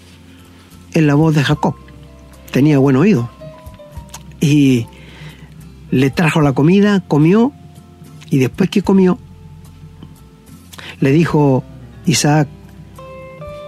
es 0.94 1.02
la 1.02 1.14
voz 1.14 1.34
de 1.34 1.44
Jacob. 1.44 1.74
Tenía 2.50 2.78
buen 2.78 2.96
oído. 2.96 3.28
Y 4.40 4.86
le 5.90 6.08
trajo 6.08 6.40
la 6.40 6.54
comida, 6.54 7.00
comió, 7.06 7.52
y 8.30 8.38
después 8.38 8.70
que 8.70 8.80
comió, 8.80 9.18
le 11.00 11.12
dijo 11.12 11.62
Isaac, 12.06 12.48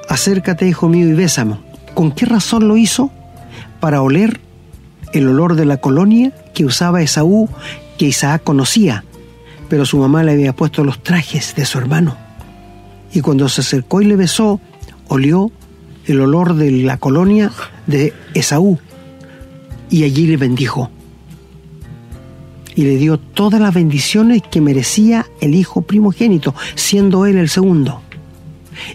acércate, 0.09 0.67
hijo 0.67 0.89
mío, 0.89 1.11
y 1.11 1.13
bésame. 1.13 1.59
¿Con 1.93 2.11
qué 2.11 2.25
razón 2.25 2.69
lo 2.69 2.79
hizo? 2.79 3.11
Para 3.81 4.01
oler 4.01 4.46
el 5.17 5.29
olor 5.29 5.57
de 5.57 5.65
la 5.65 5.79
colonia 5.79 6.33
que 6.53 6.67
usaba 6.67 7.01
Esaú, 7.01 7.49
que 7.97 8.07
Isaac 8.07 8.43
conocía, 8.45 9.05
pero 9.69 9.87
su 9.87 9.97
mamá 9.99 10.23
le 10.23 10.33
había 10.33 10.55
puesto 10.55 10.85
los 10.85 11.03
trajes 11.03 11.55
de 11.57 11.65
su 11.65 11.79
hermano. 11.79 12.17
Y 13.13 13.23
cuando 13.23 13.49
se 13.49 13.63
acercó 13.63 14.03
y 14.03 14.05
le 14.05 14.17
besó, 14.17 14.61
olió 15.09 15.51
el 16.05 16.21
olor 16.21 16.55
de 16.55 16.71
la 16.71 16.99
colonia 16.99 17.51
de 17.87 18.13
Esaú, 18.35 18.79
y 19.89 20.05
allí 20.05 20.27
le 20.27 20.37
bendijo. 20.37 20.91
Y 22.75 22.83
le 22.83 22.97
dio 22.97 23.19
todas 23.19 23.59
las 23.59 23.73
bendiciones 23.73 24.43
que 24.43 24.61
merecía 24.61 25.27
el 25.41 25.55
hijo 25.55 25.81
primogénito, 25.81 26.55
siendo 26.75 27.25
él 27.25 27.39
el 27.39 27.49
segundo. 27.49 28.03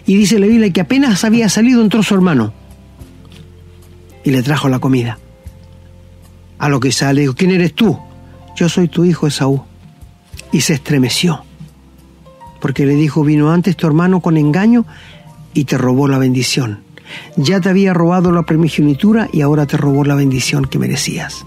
Y 0.06 0.14
dice 0.14 0.38
la 0.38 0.46
Biblia 0.46 0.72
que 0.72 0.82
apenas 0.82 1.24
había 1.24 1.48
salido 1.48 1.82
entró 1.82 2.04
su 2.04 2.14
hermano 2.14 2.52
y 4.22 4.30
le 4.30 4.44
trajo 4.44 4.68
la 4.68 4.78
comida. 4.78 5.18
A 6.62 6.68
lo 6.68 6.78
que 6.78 6.92
sale, 6.92 7.22
dijo, 7.22 7.34
¿quién 7.34 7.50
eres 7.50 7.74
tú? 7.74 7.98
Yo 8.54 8.68
soy 8.68 8.86
tu 8.86 9.04
hijo 9.04 9.26
Esaú. 9.26 9.64
Y 10.52 10.60
se 10.60 10.74
estremeció, 10.74 11.42
porque 12.60 12.86
le 12.86 12.94
dijo, 12.94 13.24
vino 13.24 13.50
antes 13.50 13.76
tu 13.76 13.88
hermano 13.88 14.20
con 14.20 14.36
engaño 14.36 14.86
y 15.54 15.64
te 15.64 15.76
robó 15.76 16.06
la 16.06 16.18
bendición. 16.18 16.78
Ya 17.36 17.60
te 17.60 17.68
había 17.68 17.92
robado 17.92 18.30
la 18.30 18.44
primogenitura 18.44 19.28
y 19.32 19.40
ahora 19.40 19.66
te 19.66 19.76
robó 19.76 20.04
la 20.04 20.14
bendición 20.14 20.64
que 20.64 20.78
merecías. 20.78 21.44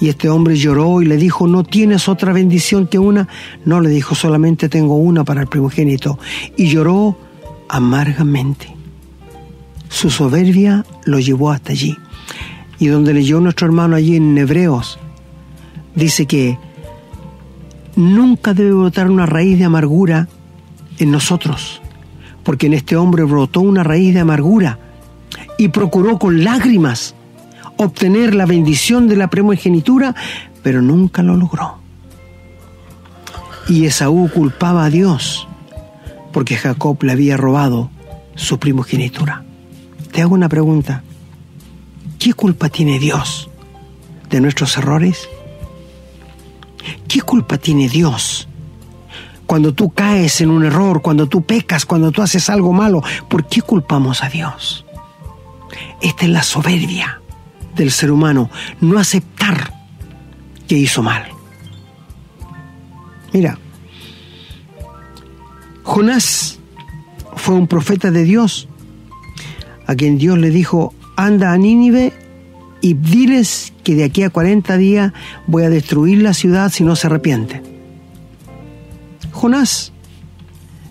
Y 0.00 0.08
este 0.08 0.30
hombre 0.30 0.56
lloró 0.56 1.02
y 1.02 1.04
le 1.04 1.18
dijo, 1.18 1.46
¿no 1.46 1.62
tienes 1.62 2.08
otra 2.08 2.32
bendición 2.32 2.86
que 2.86 2.98
una? 2.98 3.28
No, 3.66 3.82
le 3.82 3.90
dijo, 3.90 4.14
solamente 4.14 4.70
tengo 4.70 4.94
una 4.94 5.22
para 5.22 5.42
el 5.42 5.48
primogénito. 5.48 6.18
Y 6.56 6.68
lloró 6.68 7.14
amargamente. 7.68 8.74
Su 9.90 10.08
soberbia 10.08 10.86
lo 11.04 11.18
llevó 11.18 11.50
hasta 11.50 11.72
allí. 11.72 11.98
Y 12.80 12.88
donde 12.88 13.14
leyó 13.14 13.40
nuestro 13.40 13.68
hermano 13.68 13.94
allí 13.94 14.16
en 14.16 14.36
Hebreos, 14.36 14.98
dice 15.94 16.26
que 16.26 16.58
nunca 17.94 18.54
debe 18.54 18.72
brotar 18.72 19.08
una 19.08 19.26
raíz 19.26 19.58
de 19.58 19.66
amargura 19.66 20.28
en 20.98 21.10
nosotros, 21.10 21.80
porque 22.42 22.66
en 22.66 22.74
este 22.74 22.96
hombre 22.96 23.24
brotó 23.24 23.60
una 23.60 23.84
raíz 23.84 24.14
de 24.14 24.20
amargura 24.20 24.78
y 25.58 25.68
procuró 25.68 26.18
con 26.18 26.42
lágrimas 26.42 27.14
obtener 27.76 28.34
la 28.34 28.46
bendición 28.46 29.08
de 29.08 29.16
la 29.16 29.28
primogenitura, 29.28 30.14
pero 30.62 30.82
nunca 30.82 31.22
lo 31.22 31.36
logró. 31.36 31.78
Y 33.68 33.84
Esaú 33.84 34.30
culpaba 34.30 34.84
a 34.84 34.90
Dios 34.90 35.46
porque 36.32 36.56
Jacob 36.56 37.02
le 37.02 37.12
había 37.12 37.36
robado 37.36 37.90
su 38.34 38.58
primogenitura. 38.58 39.44
Te 40.12 40.22
hago 40.22 40.34
una 40.34 40.48
pregunta. 40.48 41.02
¿Qué 42.20 42.34
culpa 42.34 42.68
tiene 42.68 43.00
Dios 43.00 43.48
de 44.28 44.40
nuestros 44.40 44.76
errores? 44.76 45.28
¿Qué 47.08 47.22
culpa 47.22 47.58
tiene 47.58 47.88
Dios 47.88 48.46
cuando 49.46 49.74
tú 49.74 49.90
caes 49.90 50.40
en 50.40 50.50
un 50.50 50.64
error, 50.64 51.02
cuando 51.02 51.26
tú 51.26 51.42
pecas, 51.42 51.84
cuando 51.84 52.12
tú 52.12 52.22
haces 52.22 52.48
algo 52.48 52.72
malo? 52.72 53.02
¿Por 53.28 53.48
qué 53.48 53.62
culpamos 53.62 54.22
a 54.22 54.28
Dios? 54.28 54.84
Esta 56.00 56.26
es 56.26 56.30
la 56.30 56.42
soberbia 56.42 57.20
del 57.74 57.90
ser 57.90 58.12
humano, 58.12 58.50
no 58.80 58.98
aceptar 58.98 59.72
que 60.68 60.76
hizo 60.76 61.02
mal. 61.02 61.24
Mira, 63.32 63.58
Jonás 65.84 66.58
fue 67.36 67.54
un 67.54 67.66
profeta 67.66 68.10
de 68.10 68.24
Dios, 68.24 68.68
a 69.86 69.94
quien 69.94 70.18
Dios 70.18 70.38
le 70.38 70.50
dijo, 70.50 70.94
anda 71.24 71.52
a 71.52 71.58
Nínive 71.58 72.12
y 72.80 72.94
diles 72.94 73.72
que 73.84 73.94
de 73.94 74.04
aquí 74.04 74.22
a 74.22 74.30
40 74.30 74.76
días 74.76 75.12
voy 75.46 75.64
a 75.64 75.70
destruir 75.70 76.22
la 76.22 76.34
ciudad 76.34 76.70
si 76.70 76.84
no 76.84 76.96
se 76.96 77.06
arrepiente. 77.06 77.62
Jonás 79.32 79.92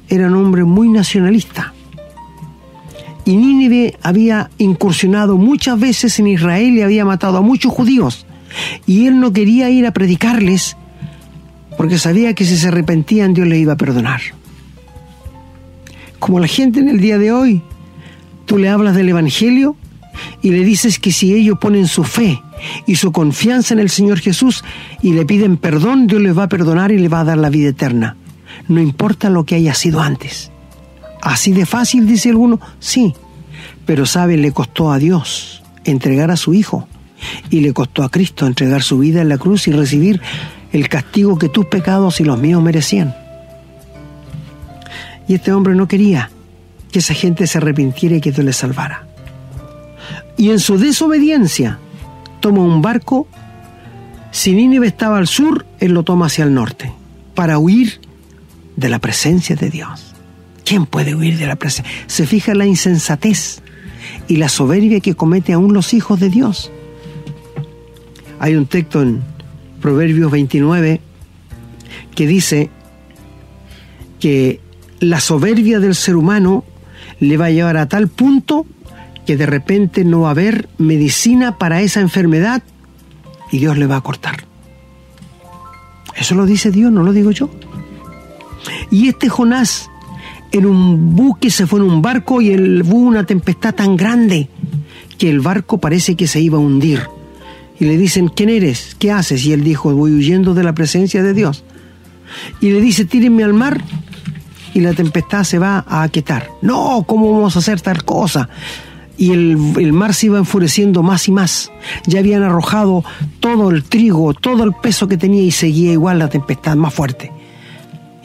era 0.07 0.27
un 0.27 0.35
hombre 0.35 0.63
muy 0.63 0.89
nacionalista. 0.89 1.73
Y 3.25 3.35
Nínive 3.35 3.97
había 4.01 4.49
incursionado 4.57 5.37
muchas 5.37 5.79
veces 5.79 6.19
en 6.19 6.27
Israel 6.27 6.77
y 6.77 6.81
había 6.81 7.05
matado 7.05 7.37
a 7.37 7.41
muchos 7.41 7.71
judíos. 7.71 8.25
Y 8.87 9.05
él 9.05 9.19
no 9.19 9.33
quería 9.33 9.69
ir 9.69 9.85
a 9.85 9.91
predicarles 9.91 10.75
porque 11.77 11.97
sabía 11.97 12.33
que 12.33 12.45
si 12.45 12.57
se 12.57 12.67
arrepentían 12.67 13.33
Dios 13.33 13.47
les 13.47 13.59
iba 13.59 13.73
a 13.73 13.77
perdonar. 13.77 14.21
Como 16.17 16.39
la 16.39 16.47
gente 16.47 16.79
en 16.79 16.89
el 16.89 16.99
día 16.99 17.17
de 17.17 17.31
hoy, 17.31 17.61
tú 18.45 18.57
le 18.57 18.69
hablas 18.69 18.95
del 18.95 19.09
Evangelio 19.09 19.75
y 20.41 20.51
le 20.51 20.63
dices 20.63 20.99
que 20.99 21.11
si 21.11 21.33
ellos 21.33 21.57
ponen 21.59 21.87
su 21.87 22.03
fe 22.03 22.41
y 22.85 22.95
su 22.95 23.11
confianza 23.11 23.73
en 23.73 23.79
el 23.79 23.89
Señor 23.89 24.19
Jesús 24.19 24.63
y 25.01 25.13
le 25.13 25.25
piden 25.25 25.57
perdón, 25.57 26.07
Dios 26.07 26.21
les 26.21 26.37
va 26.37 26.43
a 26.43 26.49
perdonar 26.49 26.91
y 26.91 26.97
les 26.97 27.11
va 27.11 27.21
a 27.21 27.25
dar 27.25 27.37
la 27.37 27.49
vida 27.49 27.69
eterna. 27.69 28.17
No 28.67 28.81
importa 28.81 29.29
lo 29.29 29.45
que 29.45 29.55
haya 29.55 29.73
sido 29.73 30.01
antes. 30.01 30.51
Así 31.21 31.51
de 31.51 31.65
fácil, 31.65 32.07
dice 32.07 32.29
alguno, 32.29 32.59
sí, 32.79 33.13
pero 33.85 34.05
sabe, 34.05 34.37
le 34.37 34.51
costó 34.51 34.91
a 34.91 34.99
Dios 34.99 35.63
entregar 35.83 36.31
a 36.31 36.37
su 36.37 36.53
Hijo 36.53 36.87
y 37.49 37.61
le 37.61 37.73
costó 37.73 38.03
a 38.03 38.09
Cristo 38.09 38.45
entregar 38.45 38.83
su 38.83 38.99
vida 38.99 39.21
en 39.21 39.29
la 39.29 39.37
cruz 39.37 39.67
y 39.67 39.71
recibir 39.71 40.21
el 40.71 40.87
castigo 40.87 41.37
que 41.37 41.49
tus 41.49 41.65
pecados 41.65 42.21
y 42.21 42.23
los 42.23 42.39
míos 42.39 42.61
merecían. 42.61 43.15
Y 45.27 45.35
este 45.35 45.51
hombre 45.51 45.75
no 45.75 45.87
quería 45.87 46.31
que 46.91 46.99
esa 46.99 47.13
gente 47.13 47.47
se 47.47 47.57
arrepintiera 47.57 48.15
y 48.15 48.21
que 48.21 48.31
Dios 48.31 48.45
le 48.45 48.53
salvara. 48.53 49.08
Y 50.39 50.51
en 50.51 50.59
su 50.59 50.77
desobediencia 50.77 51.79
toma 52.39 52.61
un 52.61 52.81
barco. 52.81 53.27
Si 54.31 54.53
Nínive 54.53 54.87
estaba 54.87 55.17
al 55.17 55.27
sur, 55.27 55.65
él 55.81 55.91
lo 55.91 56.03
toma 56.03 56.27
hacia 56.27 56.45
el 56.45 56.53
norte 56.53 56.93
para 57.35 57.59
huir 57.59 57.99
de 58.77 58.87
la 58.87 58.99
presencia 58.99 59.57
de 59.57 59.69
Dios. 59.69 60.15
¿Quién 60.63 60.85
puede 60.85 61.13
huir 61.13 61.37
de 61.37 61.45
la 61.45 61.57
presencia? 61.57 61.93
Se 62.07 62.25
fija 62.25 62.55
la 62.55 62.65
insensatez 62.65 63.61
y 64.29 64.37
la 64.37 64.47
soberbia 64.47 65.01
que 65.01 65.13
comete 65.13 65.51
aún 65.51 65.73
los 65.73 65.93
hijos 65.93 66.21
de 66.21 66.29
Dios. 66.29 66.71
Hay 68.39 68.55
un 68.55 68.65
texto 68.65 69.01
en 69.01 69.21
Proverbios 69.81 70.31
29 70.31 71.01
que 72.15 72.27
dice 72.27 72.69
que 74.21 74.61
la 75.01 75.19
soberbia 75.19 75.81
del 75.81 75.95
ser 75.95 76.15
humano 76.15 76.63
le 77.19 77.35
va 77.35 77.47
a 77.47 77.51
llevar 77.51 77.75
a 77.75 77.89
tal 77.89 78.07
punto 78.07 78.65
que 79.29 79.37
de 79.37 79.45
repente 79.45 80.03
no 80.05 80.21
va 80.21 80.29
a 80.29 80.31
haber 80.31 80.69
medicina 80.79 81.59
para 81.59 81.81
esa 81.81 81.99
enfermedad 81.99 82.63
y 83.51 83.59
Dios 83.59 83.77
le 83.77 83.85
va 83.85 83.97
a 83.97 84.01
cortar. 84.01 84.37
Eso 86.15 86.33
lo 86.33 86.47
dice 86.47 86.71
Dios, 86.71 86.91
no 86.91 87.03
lo 87.03 87.13
digo 87.13 87.29
yo. 87.29 87.47
Y 88.89 89.07
este 89.07 89.29
Jonás 89.29 89.87
en 90.51 90.65
un 90.65 91.15
buque 91.15 91.51
se 91.51 91.67
fue 91.67 91.79
en 91.79 91.85
un 91.85 92.01
barco 92.01 92.41
y 92.41 92.49
el, 92.49 92.81
hubo 92.81 92.95
una 92.95 93.23
tempestad 93.23 93.75
tan 93.75 93.95
grande 93.97 94.49
que 95.19 95.29
el 95.29 95.41
barco 95.41 95.77
parece 95.77 96.15
que 96.15 96.25
se 96.25 96.41
iba 96.41 96.57
a 96.57 96.61
hundir. 96.61 97.03
Y 97.79 97.85
le 97.85 97.97
dicen, 97.97 98.29
¿quién 98.29 98.49
eres? 98.49 98.95
¿Qué 98.97 99.11
haces? 99.11 99.45
Y 99.45 99.53
él 99.53 99.63
dijo, 99.63 99.93
voy 99.93 100.11
huyendo 100.11 100.55
de 100.55 100.63
la 100.63 100.73
presencia 100.73 101.21
de 101.21 101.35
Dios. 101.35 101.63
Y 102.61 102.71
le 102.71 102.81
dice, 102.81 103.05
tírenme 103.05 103.43
al 103.43 103.53
mar 103.53 103.83
y 104.73 104.79
la 104.79 104.93
tempestad 104.93 105.43
se 105.43 105.59
va 105.59 105.85
a 105.87 106.01
aquietar. 106.01 106.49
No, 106.63 107.03
¿cómo 107.05 107.31
vamos 107.31 107.55
a 107.55 107.59
hacer 107.59 107.79
tal 107.79 108.03
cosa? 108.03 108.49
Y 109.19 109.33
el, 109.33 109.91
mar 109.91 110.13
se 110.13 110.27
iba 110.27 110.37
enfureciendo 110.37 111.03
más 111.03 111.27
y 111.27 111.33
más. 111.33 111.73
Ya 112.07 112.19
habían 112.19 112.41
arrojado 112.41 113.03
todo 113.41 113.69
el 113.69 113.83
trigo, 113.83 114.33
todo 114.33 114.63
el 114.63 114.71
peso 114.71 115.09
que 115.09 115.17
tenía 115.17 115.41
y 115.43 115.51
seguía 115.51 115.91
igual 115.91 116.19
la 116.19 116.29
tempestad 116.29 116.77
más 116.77 116.93
fuerte. 116.93 117.29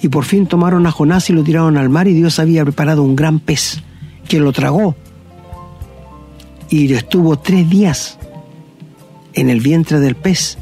Y 0.01 0.09
por 0.09 0.25
fin 0.25 0.47
tomaron 0.47 0.87
a 0.87 0.93
Jonás 0.93 1.29
y 1.31 1.33
lo 1.33 1.43
tiraron 1.43 1.79
al 1.79 1.89
mar 1.89 2.07
y 2.07 2.13
Dios 2.13 2.39
había 2.39 2.63
preparado 2.63 3.03
un 3.03 3.17
gran 3.17 3.41
pez 3.41 3.83
que 4.29 4.39
lo 4.39 4.53
tragó. 4.53 4.95
Y 6.71 6.93
estuvo 6.93 7.37
tres 7.41 7.69
días 7.69 8.17
en 9.33 9.51
el 9.51 9.61
vientre 9.61 9.99
del 9.99 10.15
pez, 10.15 10.59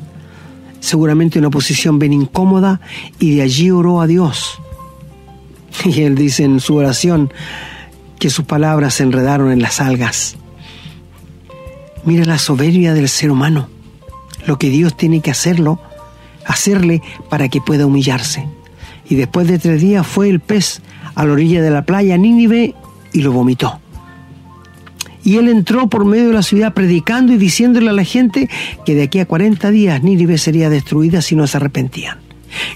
seguramente 0.80 1.39
en 1.39 1.45
una 1.45 1.51
posición 1.51 1.99
bien 1.99 2.14
incómoda, 2.14 2.80
y 3.18 3.37
de 3.37 3.43
allí 3.43 3.70
oró 3.70 4.01
a 4.01 4.07
Dios. 4.07 4.59
Y 5.85 6.03
él 6.03 6.14
dice 6.14 6.45
en 6.45 6.59
su 6.61 6.76
oración 6.76 7.30
que 8.23 8.31
sus 8.31 8.45
palabras 8.45 8.95
se 8.95 9.03
enredaron 9.03 9.51
en 9.51 9.61
las 9.61 9.81
algas. 9.81 10.37
Mira 12.05 12.25
la 12.25 12.39
soberbia 12.39 12.95
del 12.95 13.09
ser 13.09 13.33
humano, 13.33 13.68
lo 14.47 14.61
que 14.61 14.70
Dios 14.70 14.97
tiene 14.97 15.20
que 15.20 15.33
hacerlo, 15.33 15.81
hacerle 16.47 17.03
para 17.29 17.49
que 17.49 17.61
pueda 17.61 17.85
humillarse. 17.85 18.47
Y 19.09 19.16
después 19.16 19.49
de 19.49 19.59
tres 19.59 19.81
días 19.81 20.07
fue 20.07 20.29
el 20.29 20.39
pez 20.39 20.83
a 21.16 21.25
la 21.25 21.33
orilla 21.33 21.62
de 21.62 21.70
la 21.70 21.85
playa 21.85 22.16
Nínive 22.16 22.77
y 23.12 23.23
lo 23.23 23.33
vomitó. 23.33 23.81
Y 25.25 25.39
él 25.39 25.49
entró 25.49 25.89
por 25.89 26.05
medio 26.05 26.29
de 26.29 26.35
la 26.35 26.43
ciudad 26.45 26.75
predicando 26.75 27.33
y 27.33 27.39
diciéndole 27.39 27.91
a 27.91 27.93
la 27.93 28.05
gente 28.05 28.49
que 28.87 28.95
de 28.95 29.03
aquí 29.03 29.18
a 29.18 29.27
40 29.27 29.73
días 29.73 30.01
Nínive 30.01 30.39
sería 30.39 30.70
destruida 30.70 31.23
si 31.23 31.35
no 31.35 31.49
se 31.49 31.57
arrepentían. 31.57 32.18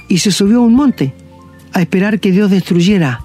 Y 0.08 0.18
se 0.18 0.32
subió 0.32 0.58
a 0.58 0.62
un 0.62 0.74
monte 0.74 1.14
a 1.72 1.82
esperar 1.82 2.18
que 2.18 2.32
Dios 2.32 2.50
destruyera 2.50 3.20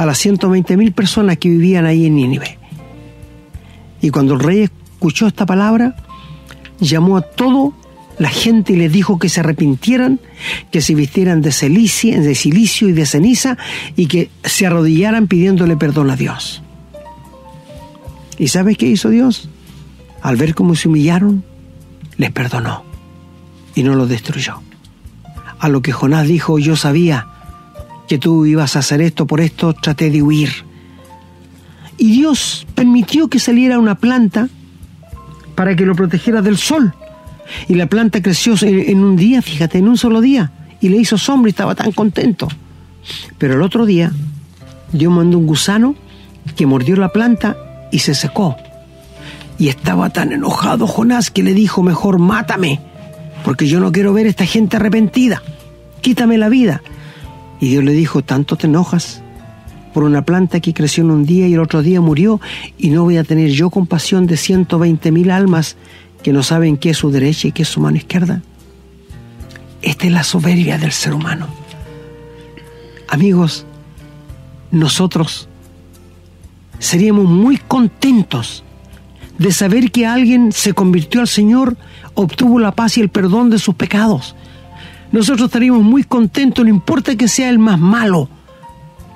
a 0.00 0.06
las 0.06 0.16
120 0.16 0.78
mil 0.78 0.92
personas 0.92 1.36
que 1.36 1.50
vivían 1.50 1.84
ahí 1.84 2.06
en 2.06 2.14
Nínive. 2.14 2.56
Y 4.00 4.08
cuando 4.08 4.32
el 4.32 4.40
rey 4.40 4.62
escuchó 4.62 5.26
esta 5.26 5.44
palabra, 5.44 5.94
llamó 6.80 7.18
a 7.18 7.20
todo 7.20 7.74
la 8.18 8.30
gente 8.30 8.78
les 8.78 8.90
dijo 8.90 9.18
que 9.18 9.28
se 9.28 9.40
arrepintieran, 9.40 10.18
que 10.70 10.80
se 10.80 10.94
vistieran 10.94 11.42
de, 11.42 11.52
silicio, 11.52 12.18
de 12.18 12.34
silicio 12.34 12.88
y 12.88 12.92
de 12.92 13.04
ceniza 13.04 13.58
y 13.94 14.06
que 14.06 14.30
se 14.42 14.66
arrodillaran 14.66 15.26
pidiéndole 15.26 15.76
perdón 15.76 16.08
a 16.08 16.16
Dios. 16.16 16.62
¿Y 18.38 18.48
sabes 18.48 18.78
qué 18.78 18.86
hizo 18.86 19.10
Dios? 19.10 19.50
Al 20.22 20.36
ver 20.36 20.54
cómo 20.54 20.76
se 20.76 20.88
humillaron, 20.88 21.44
les 22.16 22.30
perdonó 22.30 22.84
y 23.74 23.82
no 23.82 23.94
los 23.94 24.08
destruyó. 24.08 24.62
A 25.58 25.68
lo 25.68 25.82
que 25.82 25.92
Jonás 25.92 26.26
dijo, 26.26 26.58
yo 26.58 26.74
sabía 26.74 27.29
que 28.10 28.18
tú 28.18 28.44
ibas 28.44 28.74
a 28.74 28.80
hacer 28.80 29.00
esto, 29.02 29.24
por 29.24 29.40
esto 29.40 29.72
traté 29.72 30.10
de 30.10 30.20
huir. 30.20 30.50
Y 31.96 32.10
Dios 32.10 32.66
permitió 32.74 33.28
que 33.28 33.38
saliera 33.38 33.78
una 33.78 33.94
planta 33.94 34.48
para 35.54 35.76
que 35.76 35.86
lo 35.86 35.94
protegiera 35.94 36.42
del 36.42 36.56
sol. 36.56 36.92
Y 37.68 37.74
la 37.74 37.86
planta 37.86 38.20
creció 38.20 38.56
en 38.62 39.04
un 39.04 39.14
día, 39.14 39.42
fíjate, 39.42 39.78
en 39.78 39.86
un 39.86 39.96
solo 39.96 40.20
día. 40.20 40.50
Y 40.80 40.88
le 40.88 40.96
hizo 40.96 41.18
sombra 41.18 41.50
y 41.50 41.52
estaba 41.52 41.76
tan 41.76 41.92
contento. 41.92 42.48
Pero 43.38 43.54
el 43.54 43.62
otro 43.62 43.86
día, 43.86 44.10
Dios 44.92 45.12
mandó 45.12 45.38
un 45.38 45.46
gusano 45.46 45.94
que 46.56 46.66
mordió 46.66 46.96
la 46.96 47.12
planta 47.12 47.56
y 47.92 48.00
se 48.00 48.16
secó. 48.16 48.56
Y 49.56 49.68
estaba 49.68 50.10
tan 50.10 50.32
enojado 50.32 50.88
Jonás 50.88 51.30
que 51.30 51.44
le 51.44 51.54
dijo, 51.54 51.84
mejor 51.84 52.18
mátame, 52.18 52.80
porque 53.44 53.68
yo 53.68 53.78
no 53.78 53.92
quiero 53.92 54.12
ver 54.12 54.26
a 54.26 54.30
esta 54.30 54.46
gente 54.46 54.78
arrepentida. 54.78 55.44
Quítame 56.00 56.38
la 56.38 56.48
vida. 56.48 56.82
Y 57.60 57.68
Dios 57.68 57.84
le 57.84 57.92
dijo, 57.92 58.22
¿tanto 58.22 58.56
te 58.56 58.66
enojas? 58.66 59.22
por 59.92 60.04
una 60.04 60.22
planta 60.22 60.60
que 60.60 60.74
creció 60.74 61.04
en 61.04 61.10
un 61.10 61.24
día 61.24 61.48
y 61.48 61.54
el 61.54 61.60
otro 61.60 61.82
día 61.82 62.00
murió, 62.00 62.40
y 62.78 62.90
no 62.90 63.04
voy 63.04 63.16
a 63.16 63.24
tener 63.24 63.50
yo 63.50 63.70
compasión 63.70 64.26
de 64.26 64.36
120 64.36 65.10
mil 65.12 65.30
almas 65.30 65.76
que 66.22 66.32
no 66.32 66.42
saben 66.42 66.76
qué 66.76 66.90
es 66.90 66.98
su 66.98 67.10
derecha 67.10 67.48
y 67.48 67.52
qué 67.52 67.62
es 67.62 67.68
su 67.68 67.80
mano 67.80 67.96
izquierda. 67.96 68.42
Esta 69.82 70.06
es 70.06 70.12
la 70.12 70.22
soberbia 70.22 70.78
del 70.78 70.92
ser 70.92 71.14
humano. 71.14 71.48
Amigos, 73.08 73.64
nosotros 74.70 75.48
seríamos 76.78 77.24
muy 77.24 77.56
contentos 77.56 78.62
de 79.38 79.52
saber 79.52 79.90
que 79.90 80.06
alguien 80.06 80.52
se 80.52 80.74
convirtió 80.74 81.22
al 81.22 81.28
Señor, 81.28 81.76
obtuvo 82.14 82.58
la 82.58 82.72
paz 82.72 82.98
y 82.98 83.00
el 83.00 83.08
perdón 83.08 83.48
de 83.50 83.58
sus 83.58 83.74
pecados. 83.74 84.36
Nosotros 85.12 85.46
estaríamos 85.46 85.82
muy 85.82 86.04
contentos, 86.04 86.64
no 86.64 86.70
importa 86.70 87.16
que 87.16 87.28
sea 87.28 87.50
el 87.50 87.58
más 87.58 87.78
malo, 87.78 88.28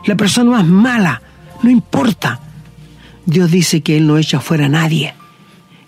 la 0.07 0.17
persona 0.17 0.51
más 0.51 0.67
mala, 0.67 1.23
no 1.63 1.71
importa. 1.71 2.41
Dios 3.27 3.51
dice 3.51 3.81
que 3.81 3.97
Él 3.97 4.07
no 4.07 4.19
echa 4.19 4.41
fuera 4.41 4.67
a 4.67 4.69
nadie 4.69 5.15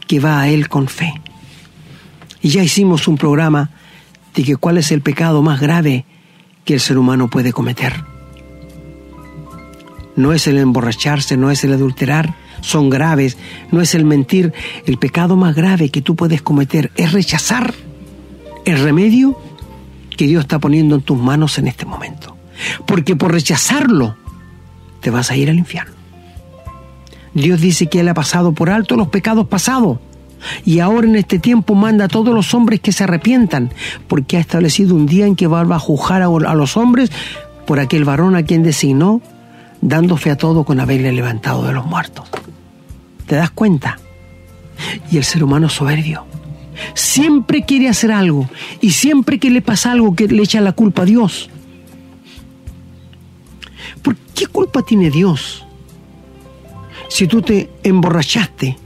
que 0.06 0.20
va 0.20 0.40
a 0.40 0.48
Él 0.48 0.68
con 0.68 0.88
fe. 0.88 1.12
Y 2.40 2.50
ya 2.50 2.62
hicimos 2.62 3.08
un 3.08 3.18
programa 3.18 3.70
de 4.34 4.44
que 4.44 4.56
cuál 4.56 4.78
es 4.78 4.92
el 4.92 5.02
pecado 5.02 5.42
más 5.42 5.60
grave 5.60 6.04
que 6.64 6.74
el 6.74 6.80
ser 6.80 6.98
humano 6.98 7.28
puede 7.28 7.52
cometer. 7.52 8.04
No 10.14 10.32
es 10.32 10.46
el 10.46 10.58
emborracharse, 10.58 11.36
no 11.36 11.50
es 11.50 11.64
el 11.64 11.72
adulterar, 11.72 12.34
son 12.60 12.88
graves, 12.88 13.36
no 13.70 13.80
es 13.82 13.94
el 13.94 14.04
mentir. 14.04 14.52
El 14.86 14.98
pecado 14.98 15.36
más 15.36 15.54
grave 15.54 15.90
que 15.90 16.00
tú 16.00 16.16
puedes 16.16 16.40
cometer 16.40 16.90
es 16.96 17.12
rechazar 17.12 17.74
el 18.64 18.80
remedio 18.80 19.38
que 20.16 20.26
Dios 20.26 20.42
está 20.42 20.58
poniendo 20.58 20.96
en 20.96 21.02
tus 21.02 21.18
manos 21.18 21.58
en 21.58 21.68
este 21.68 21.86
momento. 21.86 22.36
Porque 22.86 23.16
por 23.16 23.32
rechazarlo 23.32 24.16
te 25.00 25.10
vas 25.10 25.30
a 25.30 25.36
ir 25.36 25.50
al 25.50 25.58
infierno. 25.58 25.94
Dios 27.34 27.60
dice 27.60 27.86
que 27.86 28.00
Él 28.00 28.08
ha 28.08 28.14
pasado 28.14 28.52
por 28.52 28.70
alto 28.70 28.96
los 28.96 29.08
pecados 29.08 29.46
pasados 29.46 29.98
y 30.64 30.80
ahora 30.80 31.06
en 31.06 31.16
este 31.16 31.38
tiempo 31.38 31.74
manda 31.74 32.06
a 32.06 32.08
todos 32.08 32.34
los 32.34 32.54
hombres 32.54 32.80
que 32.80 32.92
se 32.92 33.04
arrepientan, 33.04 33.70
porque 34.08 34.36
ha 34.36 34.40
establecido 34.40 34.94
un 34.94 35.06
día 35.06 35.26
en 35.26 35.36
que 35.36 35.46
va 35.46 35.60
a 35.62 35.78
juzgar 35.78 36.22
a 36.22 36.54
los 36.54 36.76
hombres 36.76 37.10
por 37.66 37.80
aquel 37.80 38.04
varón 38.04 38.36
a 38.36 38.44
quien 38.44 38.62
designó, 38.62 39.20
dando 39.80 40.16
fe 40.16 40.30
a 40.30 40.36
todo 40.36 40.64
con 40.64 40.80
haberle 40.80 41.12
levantado 41.12 41.66
de 41.66 41.72
los 41.72 41.84
muertos. 41.86 42.28
¿Te 43.26 43.36
das 43.36 43.50
cuenta? 43.50 43.98
Y 45.10 45.16
el 45.16 45.24
ser 45.24 45.42
humano 45.42 45.68
soberbio. 45.68 46.24
Siempre 46.94 47.64
quiere 47.64 47.88
hacer 47.88 48.12
algo 48.12 48.48
y 48.80 48.90
siempre 48.90 49.38
que 49.38 49.50
le 49.50 49.62
pasa 49.62 49.92
algo 49.92 50.14
que 50.14 50.28
le 50.28 50.42
echa 50.42 50.60
la 50.60 50.72
culpa 50.72 51.02
a 51.02 51.06
Dios. 51.06 51.50
¿Por 54.02 54.16
qué 54.16 54.46
culpa 54.46 54.82
tiene 54.82 55.10
Dios? 55.10 55.64
Si 57.08 57.26
tú 57.26 57.42
te 57.42 57.70
emborrachaste 57.82 58.76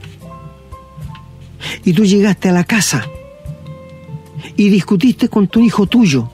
y 1.83 1.93
tú 1.93 2.05
llegaste 2.05 2.49
a 2.49 2.53
la 2.53 2.63
casa 2.63 3.05
y 4.55 4.69
discutiste 4.69 5.29
con 5.29 5.47
tu 5.47 5.59
hijo 5.59 5.87
tuyo 5.87 6.29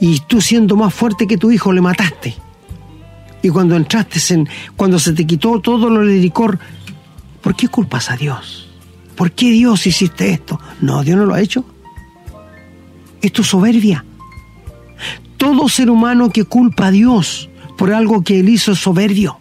y 0.00 0.20
tú 0.20 0.40
siendo 0.40 0.76
más 0.76 0.94
fuerte 0.94 1.26
que 1.26 1.38
tu 1.38 1.50
hijo 1.50 1.72
le 1.72 1.80
mataste 1.80 2.34
y 3.42 3.48
cuando 3.48 3.76
entraste 3.76 4.34
en 4.34 4.48
cuando 4.76 4.98
se 4.98 5.12
te 5.12 5.26
quitó 5.26 5.60
todo 5.60 5.90
lo 5.90 6.04
de 6.06 6.16
licor 6.16 6.58
¿por 7.40 7.54
qué 7.54 7.68
culpas 7.68 8.10
a 8.10 8.16
Dios? 8.16 8.57
¿Por 9.18 9.32
qué 9.32 9.50
Dios 9.50 9.86
hiciste 9.86 10.30
esto? 10.30 10.58
no, 10.80 11.02
Dios 11.04 11.18
no 11.18 11.26
lo 11.26 11.34
ha 11.34 11.40
hecho 11.40 11.64
esto 13.20 13.42
es 13.42 13.48
soberbia 13.48 14.04
todo 15.36 15.68
ser 15.68 15.90
humano 15.90 16.30
que 16.30 16.44
culpa 16.44 16.86
a 16.86 16.90
Dios 16.90 17.50
por 17.76 17.92
algo 17.92 18.22
que 18.22 18.40
él 18.40 18.48
hizo 18.48 18.72
es 18.72 18.78
soberbio 18.78 19.38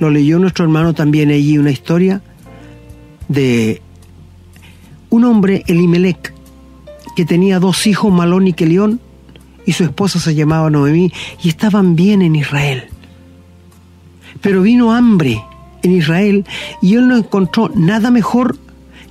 lo 0.00 0.10
leyó 0.10 0.40
nuestro 0.40 0.64
hermano 0.64 0.94
también 0.94 1.30
allí 1.30 1.58
una 1.58 1.70
historia 1.70 2.22
de 3.28 3.82
un 5.10 5.24
hombre, 5.24 5.64
Elimelech, 5.66 6.34
que 7.16 7.24
tenía 7.24 7.58
dos 7.58 7.86
hijos, 7.86 8.12
Malón 8.12 8.46
y 8.46 8.52
Kelión, 8.52 9.00
y 9.66 9.72
su 9.72 9.84
esposa 9.84 10.18
se 10.18 10.34
llamaba 10.34 10.70
Noemí, 10.70 11.12
y 11.42 11.48
estaban 11.48 11.96
bien 11.96 12.22
en 12.22 12.36
Israel. 12.36 12.84
Pero 14.40 14.62
vino 14.62 14.92
hambre 14.92 15.42
en 15.82 15.92
Israel 15.92 16.44
y 16.82 16.94
él 16.94 17.08
no 17.08 17.16
encontró 17.16 17.70
nada 17.74 18.10
mejor 18.10 18.56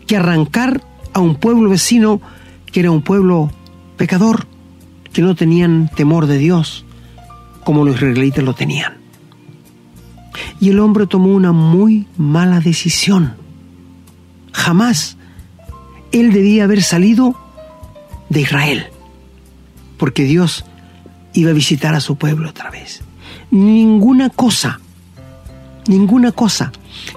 que 0.05 0.17
arrancar 0.17 0.83
a 1.13 1.19
un 1.19 1.35
pueblo 1.35 1.69
vecino 1.69 2.21
que 2.71 2.81
era 2.81 2.91
un 2.91 3.01
pueblo 3.01 3.51
pecador, 3.97 4.45
que 5.13 5.21
no 5.21 5.35
tenían 5.35 5.89
temor 5.95 6.27
de 6.27 6.37
Dios 6.37 6.85
como 7.63 7.83
los 7.83 7.95
israelitas 7.95 8.43
lo 8.43 8.53
tenían. 8.53 8.97
Y 10.59 10.69
el 10.69 10.79
hombre 10.79 11.07
tomó 11.07 11.33
una 11.33 11.51
muy 11.51 12.07
mala 12.17 12.59
decisión 12.59 13.33
Jamás 14.57 15.17
él 16.11 16.33
debía 16.33 16.63
haber 16.63 16.81
salido 16.81 17.35
de 18.29 18.41
Israel, 18.41 18.87
porque 19.97 20.23
Dios 20.23 20.65
iba 21.33 21.51
a 21.51 21.53
visitar 21.53 21.93
a 21.93 22.01
su 22.01 22.15
pueblo 22.15 22.49
otra 22.49 22.71
vez. 22.71 23.01
Ninguna 23.51 24.31
cosa, 24.31 24.79
ninguna 25.87 26.31
cosa 26.31 26.71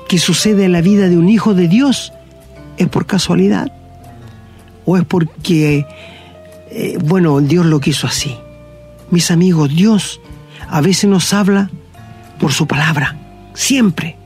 que 0.09 0.19
sucede 0.19 0.65
en 0.65 0.73
la 0.73 0.81
vida 0.81 1.09
de 1.09 1.17
un 1.17 1.29
hijo 1.29 1.55
de 1.55 1.69
Dios 1.69 2.13
es 2.77 2.89
por 2.89 3.07
casualidad 3.07 3.73
o 4.85 4.97
es 4.97 5.05
porque, 5.05 5.87
eh, 6.71 6.99
bueno, 7.05 7.41
Dios 7.41 7.67
lo 7.67 7.81
quiso 7.81 8.07
así. 8.07 8.37
Mis 9.11 9.31
amigos, 9.31 9.75
Dios 9.75 10.21
a 10.69 10.81
veces 10.81 11.09
nos 11.11 11.33
habla 11.35 11.71
por 12.39 12.53
su 12.53 12.67
palabra, 12.67 13.19
siempre. 13.55 14.17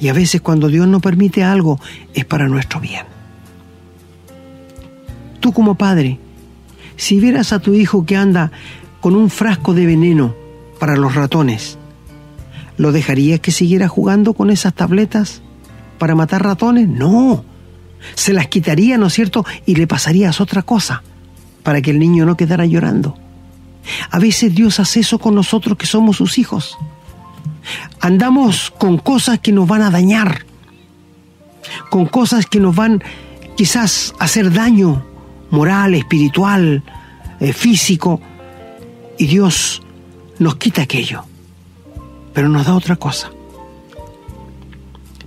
Y 0.00 0.08
a 0.08 0.12
veces 0.12 0.40
cuando 0.40 0.68
Dios 0.68 0.86
no 0.86 1.00
permite 1.00 1.42
algo 1.42 1.80
es 2.14 2.24
para 2.24 2.48
nuestro 2.48 2.80
bien. 2.80 3.04
Tú 5.40 5.52
como 5.52 5.74
padre, 5.74 6.18
si 6.96 7.18
vieras 7.18 7.52
a 7.52 7.58
tu 7.58 7.74
hijo 7.74 8.04
que 8.04 8.16
anda 8.16 8.52
con 9.00 9.14
un 9.16 9.30
frasco 9.30 9.74
de 9.74 9.86
veneno 9.86 10.34
para 10.78 10.96
los 10.96 11.14
ratones, 11.14 11.78
¿lo 12.80 12.92
dejarías 12.92 13.40
que 13.40 13.52
siguiera 13.52 13.88
jugando 13.88 14.34
con 14.34 14.50
esas 14.50 14.74
tabletas 14.74 15.42
para 15.98 16.14
matar 16.14 16.42
ratones? 16.42 16.88
No. 16.88 17.44
Se 18.14 18.32
las 18.32 18.48
quitaría, 18.48 18.96
¿no 18.96 19.06
es 19.06 19.12
cierto? 19.12 19.44
Y 19.66 19.74
le 19.74 19.86
pasarías 19.86 20.40
otra 20.40 20.62
cosa 20.62 21.02
para 21.62 21.82
que 21.82 21.90
el 21.90 21.98
niño 21.98 22.24
no 22.24 22.36
quedara 22.36 22.64
llorando. 22.64 23.18
A 24.10 24.18
veces 24.18 24.54
Dios 24.54 24.80
hace 24.80 25.00
eso 25.00 25.18
con 25.18 25.34
nosotros 25.34 25.76
que 25.76 25.86
somos 25.86 26.16
sus 26.16 26.38
hijos 26.38 26.78
andamos 28.00 28.70
con 28.70 28.98
cosas 28.98 29.38
que 29.40 29.52
nos 29.52 29.66
van 29.66 29.82
a 29.82 29.90
dañar, 29.90 30.44
con 31.90 32.06
cosas 32.06 32.46
que 32.46 32.60
nos 32.60 32.74
van 32.74 33.02
quizás 33.56 34.14
a 34.18 34.24
hacer 34.24 34.52
daño 34.52 35.04
moral, 35.50 35.94
espiritual, 35.94 36.82
eh, 37.40 37.52
físico, 37.52 38.20
y 39.18 39.26
Dios 39.26 39.82
nos 40.38 40.56
quita 40.56 40.82
aquello, 40.82 41.24
pero 42.32 42.48
nos 42.48 42.66
da 42.66 42.74
otra 42.74 42.96
cosa. 42.96 43.30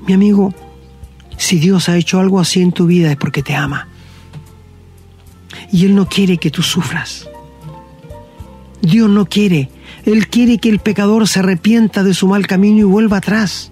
Mi 0.05 0.13
amigo, 0.13 0.53
si 1.37 1.59
Dios 1.59 1.89
ha 1.89 1.97
hecho 1.97 2.19
algo 2.19 2.39
así 2.39 2.61
en 2.61 2.71
tu 2.71 2.85
vida 2.85 3.11
es 3.11 3.17
porque 3.17 3.43
te 3.43 3.55
ama. 3.55 3.87
Y 5.71 5.85
Él 5.85 5.95
no 5.95 6.07
quiere 6.07 6.37
que 6.37 6.51
tú 6.51 6.61
sufras. 6.61 7.27
Dios 8.81 9.09
no 9.09 9.25
quiere 9.25 9.69
él 10.05 10.27
quiere 10.27 10.57
que 10.57 10.69
el 10.69 10.79
pecador 10.79 11.27
se 11.27 11.39
arrepienta 11.39 12.03
de 12.03 12.13
su 12.13 12.27
mal 12.27 12.45
camino 12.45 12.79
y 12.79 12.83
vuelva 12.83 13.17
atrás 13.17 13.71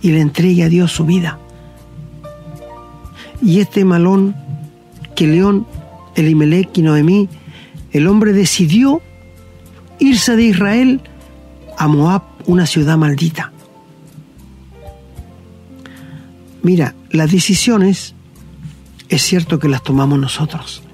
y 0.00 0.10
le 0.12 0.20
entregue 0.20 0.64
a 0.64 0.68
Dios 0.68 0.92
su 0.92 1.04
vida. 1.04 1.38
Y 3.42 3.60
este 3.60 3.84
malón 3.84 4.34
que 5.14 5.26
León, 5.26 5.66
Elimelech 6.14 6.76
y 6.78 6.82
Noemí, 6.82 7.28
el 7.92 8.06
hombre 8.06 8.32
decidió 8.32 9.02
irse 9.98 10.36
de 10.36 10.44
Israel 10.44 11.00
a 11.82 11.88
Moab, 11.88 12.22
una 12.46 12.64
ciudad 12.66 12.96
maldita. 12.96 13.50
Mira, 16.62 16.94
las 17.10 17.32
decisiones 17.32 18.14
es 19.08 19.22
cierto 19.22 19.58
que 19.58 19.68
las 19.68 19.82
tomamos 19.82 20.18
nosotros, 20.18 20.84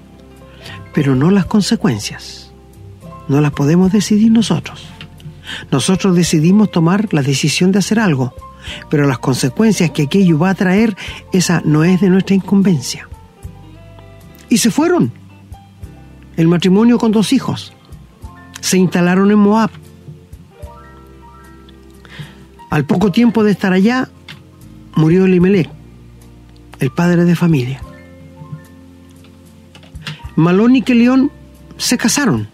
pero 0.93 1.13
no 1.13 1.29
las 1.29 1.45
consecuencias 1.45 2.49
no 3.27 3.39
las 3.39 3.51
podemos 3.51 3.91
decidir 3.91 4.31
nosotros. 4.31 4.83
Nosotros 5.71 6.15
decidimos 6.15 6.71
tomar 6.71 7.13
la 7.13 7.21
decisión 7.21 7.71
de 7.71 7.77
hacer 7.77 7.99
algo, 7.99 8.33
pero 8.89 9.05
las 9.05 9.19
consecuencias 9.19 9.91
que 9.91 10.03
aquello 10.03 10.39
va 10.39 10.49
a 10.49 10.55
traer, 10.55 10.97
esa 11.31 11.61
no 11.63 11.83
es 11.83 12.01
de 12.01 12.09
nuestra 12.09 12.35
incumbencia. 12.35 13.07
Y 14.49 14.57
se 14.57 14.71
fueron. 14.71 15.13
El 16.35 16.47
matrimonio 16.47 16.97
con 16.97 17.11
dos 17.11 17.31
hijos. 17.31 17.73
Se 18.59 18.79
instalaron 18.79 19.29
en 19.29 19.37
Moab. 19.37 19.69
Al 22.69 22.85
poco 22.85 23.11
tiempo 23.11 23.43
de 23.43 23.51
estar 23.51 23.73
allá, 23.73 24.09
murió 24.95 25.25
Elimelech, 25.25 25.69
el 26.79 26.91
padre 26.91 27.25
de 27.25 27.35
familia. 27.35 27.81
Malón 30.35 30.75
y 30.75 30.81
Kelión 30.81 31.31
se 31.77 31.97
casaron 31.97 32.47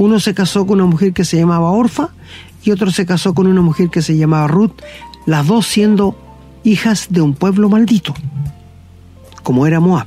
uno 0.00 0.18
se 0.18 0.32
casó 0.32 0.66
con 0.66 0.80
una 0.80 0.90
mujer 0.90 1.12
que 1.12 1.26
se 1.26 1.36
llamaba 1.36 1.70
Orfa 1.72 2.08
y 2.64 2.70
otro 2.70 2.90
se 2.90 3.04
casó 3.04 3.34
con 3.34 3.46
una 3.46 3.60
mujer 3.60 3.90
que 3.90 4.00
se 4.00 4.16
llamaba 4.16 4.48
Ruth, 4.48 4.72
las 5.26 5.46
dos 5.46 5.66
siendo 5.66 6.16
hijas 6.64 7.08
de 7.10 7.20
un 7.20 7.34
pueblo 7.34 7.68
maldito, 7.68 8.14
como 9.42 9.66
era 9.66 9.78
Moab. 9.78 10.06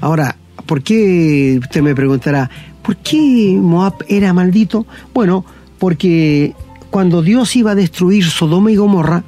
Ahora, 0.00 0.34
¿por 0.66 0.82
qué 0.82 1.60
usted 1.62 1.80
me 1.80 1.94
preguntará, 1.94 2.50
¿por 2.82 2.96
qué 2.96 3.56
Moab 3.56 4.04
era 4.08 4.32
maldito? 4.32 4.84
Bueno, 5.14 5.44
porque 5.78 6.56
cuando 6.90 7.22
Dios 7.22 7.54
iba 7.56 7.72
a 7.72 7.74
destruir 7.74 8.24
Sodoma 8.24 8.70
y 8.70 8.76
Gomorra, 8.76 9.24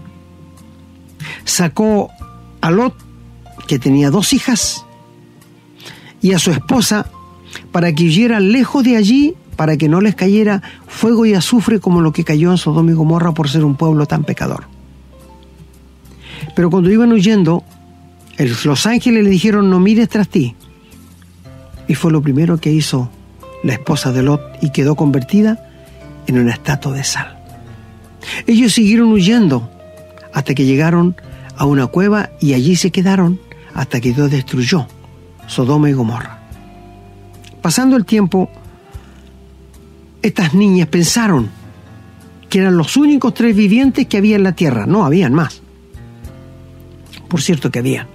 sacó 1.44 2.10
a 2.60 2.70
Lot, 2.70 2.94
que 3.66 3.78
tenía 3.78 4.10
dos 4.10 4.32
hijas, 4.32 4.84
y 6.20 6.32
a 6.32 6.38
su 6.38 6.50
esposa, 6.50 7.06
para 7.70 7.92
que 7.92 8.04
huyeran 8.04 8.52
lejos 8.52 8.84
de 8.84 8.96
allí, 8.96 9.34
para 9.56 9.76
que 9.76 9.88
no 9.88 10.00
les 10.00 10.14
cayera 10.14 10.62
fuego 10.86 11.26
y 11.26 11.34
azufre 11.34 11.78
como 11.78 12.00
lo 12.00 12.12
que 12.12 12.24
cayó 12.24 12.50
en 12.50 12.58
Sodoma 12.58 12.90
y 12.90 12.94
Gomorra 12.94 13.32
por 13.32 13.48
ser 13.48 13.64
un 13.64 13.76
pueblo 13.76 14.06
tan 14.06 14.24
pecador. 14.24 14.64
Pero 16.54 16.70
cuando 16.70 16.90
iban 16.90 17.12
huyendo, 17.12 17.64
los 18.64 18.86
ángeles 18.86 19.24
le 19.24 19.30
dijeron, 19.30 19.70
no 19.70 19.78
mires 19.78 20.08
tras 20.08 20.28
ti. 20.28 20.56
Y 21.88 21.94
fue 21.94 22.12
lo 22.12 22.22
primero 22.22 22.58
que 22.58 22.72
hizo 22.72 23.10
la 23.62 23.74
esposa 23.74 24.12
de 24.12 24.22
Lot 24.22 24.40
y 24.60 24.70
quedó 24.70 24.96
convertida 24.96 25.68
en 26.26 26.38
una 26.38 26.52
estatua 26.52 26.92
de 26.92 27.04
sal. 27.04 27.41
Ellos 28.46 28.72
siguieron 28.72 29.12
huyendo 29.12 29.68
hasta 30.32 30.54
que 30.54 30.64
llegaron 30.64 31.16
a 31.56 31.64
una 31.66 31.86
cueva 31.86 32.30
y 32.40 32.54
allí 32.54 32.76
se 32.76 32.90
quedaron 32.90 33.40
hasta 33.74 34.00
que 34.00 34.12
Dios 34.12 34.30
destruyó 34.30 34.86
Sodoma 35.46 35.90
y 35.90 35.92
Gomorra. 35.92 36.38
Pasando 37.60 37.96
el 37.96 38.04
tiempo, 38.04 38.50
estas 40.22 40.54
niñas 40.54 40.88
pensaron 40.88 41.50
que 42.48 42.58
eran 42.58 42.76
los 42.76 42.96
únicos 42.96 43.34
tres 43.34 43.56
vivientes 43.56 44.06
que 44.06 44.18
había 44.18 44.36
en 44.36 44.42
la 44.42 44.52
tierra. 44.52 44.86
No, 44.86 45.04
habían 45.04 45.32
más. 45.32 45.62
Por 47.28 47.40
cierto 47.40 47.70
que 47.70 47.78
habían. 47.78 48.08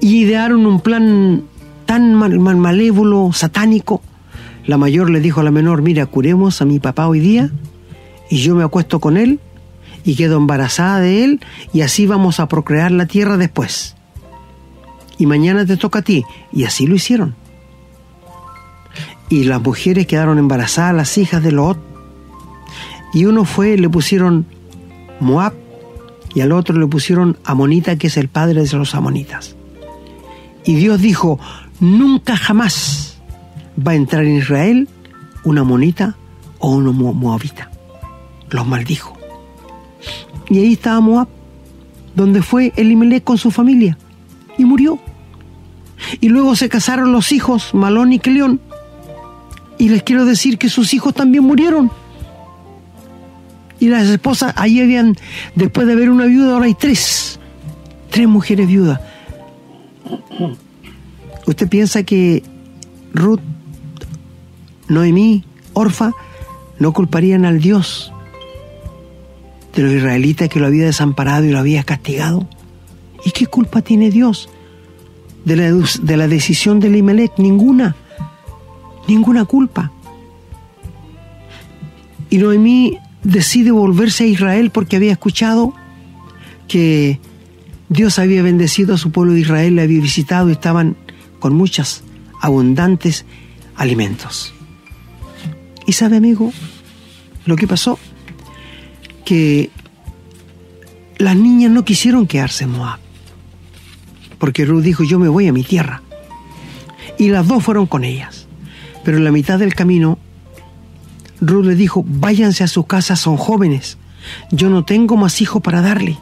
Y 0.00 0.18
idearon 0.18 0.64
un 0.64 0.80
plan 0.80 1.42
tan 1.84 2.14
mal, 2.14 2.38
malévolo, 2.38 3.30
satánico. 3.32 4.00
La 4.66 4.78
mayor 4.78 5.10
le 5.10 5.20
dijo 5.20 5.40
a 5.40 5.44
la 5.44 5.50
menor, 5.50 5.82
mira, 5.82 6.06
curemos 6.06 6.62
a 6.62 6.64
mi 6.64 6.78
papá 6.78 7.08
hoy 7.08 7.20
día 7.20 7.50
y 8.30 8.38
yo 8.38 8.54
me 8.54 8.64
acuesto 8.64 9.00
con 9.00 9.16
él 9.16 9.40
y 10.04 10.16
quedo 10.16 10.36
embarazada 10.36 11.00
de 11.00 11.24
él 11.24 11.40
y 11.72 11.82
así 11.82 12.06
vamos 12.06 12.40
a 12.40 12.48
procrear 12.48 12.90
la 12.90 13.06
tierra 13.06 13.36
después. 13.36 13.94
Y 15.18 15.26
mañana 15.26 15.66
te 15.66 15.76
toca 15.76 15.98
a 15.98 16.02
ti. 16.02 16.24
Y 16.52 16.64
así 16.64 16.86
lo 16.86 16.94
hicieron. 16.94 17.34
Y 19.28 19.44
las 19.44 19.60
mujeres 19.60 20.06
quedaron 20.06 20.38
embarazadas, 20.38 20.94
las 20.94 21.18
hijas 21.18 21.42
de 21.42 21.52
Lot. 21.52 21.78
Y 23.12 23.24
uno 23.24 23.44
fue, 23.44 23.76
le 23.76 23.88
pusieron 23.88 24.46
Moab 25.20 25.54
y 26.34 26.40
al 26.40 26.52
otro 26.52 26.78
le 26.78 26.86
pusieron 26.86 27.36
Amonita, 27.44 27.96
que 27.96 28.06
es 28.06 28.16
el 28.16 28.28
padre 28.28 28.62
de 28.62 28.76
los 28.76 28.94
amonitas. 28.94 29.56
Y 30.64 30.76
Dios 30.76 31.00
dijo, 31.00 31.40
nunca 31.80 32.36
jamás 32.36 33.18
va 33.86 33.92
a 33.92 33.96
entrar 33.96 34.24
en 34.24 34.36
Israel 34.36 34.88
una 35.44 35.62
amonita 35.62 36.16
o 36.58 36.70
una 36.70 36.92
moabita. 36.92 37.70
Los 38.50 38.66
maldijo. 38.66 39.18
Y 40.48 40.58
ahí 40.58 40.72
estaba 40.72 41.00
Moab, 41.00 41.28
donde 42.14 42.42
fue 42.42 42.72
Elimelech 42.76 43.24
con 43.24 43.38
su 43.38 43.50
familia, 43.50 43.98
y 44.56 44.64
murió. 44.64 44.98
Y 46.20 46.28
luego 46.28 46.56
se 46.56 46.68
casaron 46.68 47.12
los 47.12 47.32
hijos, 47.32 47.74
Malón 47.74 48.12
y 48.12 48.18
Cleón. 48.18 48.60
Y 49.78 49.90
les 49.90 50.02
quiero 50.02 50.24
decir 50.24 50.58
que 50.58 50.68
sus 50.68 50.94
hijos 50.94 51.14
también 51.14 51.44
murieron. 51.44 51.90
Y 53.80 53.88
las 53.88 54.08
esposas, 54.08 54.54
ahí 54.56 54.80
habían, 54.80 55.16
después 55.54 55.86
de 55.86 55.92
haber 55.92 56.10
una 56.10 56.24
viuda, 56.24 56.54
ahora 56.54 56.66
hay 56.66 56.74
tres. 56.74 57.38
Tres 58.10 58.26
mujeres 58.26 58.66
viudas. 58.66 59.00
¿Usted 61.46 61.68
piensa 61.68 62.02
que 62.02 62.42
Ruth, 63.12 63.40
Noemí, 64.88 65.44
Orfa, 65.74 66.12
no 66.78 66.92
culparían 66.92 67.44
al 67.44 67.60
Dios 67.60 68.12
de 69.74 69.82
los 69.82 69.92
israelitas 69.92 70.48
que 70.48 70.60
lo 70.60 70.66
había 70.66 70.86
desamparado 70.86 71.44
y 71.44 71.50
lo 71.50 71.58
había 71.58 71.82
castigado? 71.84 72.48
¿Y 73.24 73.30
qué 73.32 73.46
culpa 73.46 73.82
tiene 73.82 74.10
Dios 74.10 74.48
de 75.44 75.56
la, 75.56 75.70
de 75.72 76.16
la 76.16 76.28
decisión 76.28 76.80
de 76.80 76.96
Imelec? 76.96 77.38
Ninguna. 77.38 77.96
Ninguna 79.06 79.44
culpa. 79.44 79.92
Y 82.30 82.38
Noemí 82.38 82.98
decide 83.22 83.70
volverse 83.70 84.24
a 84.24 84.26
Israel 84.26 84.70
porque 84.70 84.96
había 84.96 85.12
escuchado 85.12 85.74
que 86.66 87.18
Dios 87.88 88.18
había 88.18 88.42
bendecido 88.42 88.94
a 88.94 88.98
su 88.98 89.10
pueblo 89.10 89.32
de 89.32 89.40
Israel, 89.40 89.76
le 89.76 89.82
había 89.82 90.00
visitado 90.00 90.48
y 90.48 90.52
estaban 90.52 90.96
con 91.38 91.54
muchas 91.54 92.02
abundantes 92.40 93.24
alimentos. 93.76 94.52
Y 95.86 95.92
sabe, 95.92 96.16
amigo, 96.16 96.52
lo 97.46 97.56
que 97.56 97.66
pasó, 97.66 97.98
que 99.28 99.68
las 101.18 101.36
niñas 101.36 101.70
no 101.70 101.84
quisieron 101.84 102.26
quedarse 102.26 102.64
en 102.64 102.70
Moab, 102.70 102.98
porque 104.38 104.64
Ruth 104.64 104.82
dijo, 104.82 105.04
yo 105.04 105.18
me 105.18 105.28
voy 105.28 105.46
a 105.48 105.52
mi 105.52 105.64
tierra. 105.64 106.00
Y 107.18 107.28
las 107.28 107.46
dos 107.46 107.62
fueron 107.62 107.84
con 107.84 108.04
ellas. 108.04 108.46
Pero 109.04 109.18
en 109.18 109.24
la 109.24 109.30
mitad 109.30 109.58
del 109.58 109.74
camino 109.74 110.18
Ruth 111.42 111.66
le 111.66 111.74
dijo, 111.74 112.02
váyanse 112.06 112.64
a 112.64 112.68
su 112.68 112.86
casa, 112.86 113.16
son 113.16 113.36
jóvenes. 113.36 113.98
Yo 114.50 114.70
no 114.70 114.86
tengo 114.86 115.18
más 115.18 115.42
hijos 115.42 115.60
para 115.60 115.82
darle. 115.82 116.16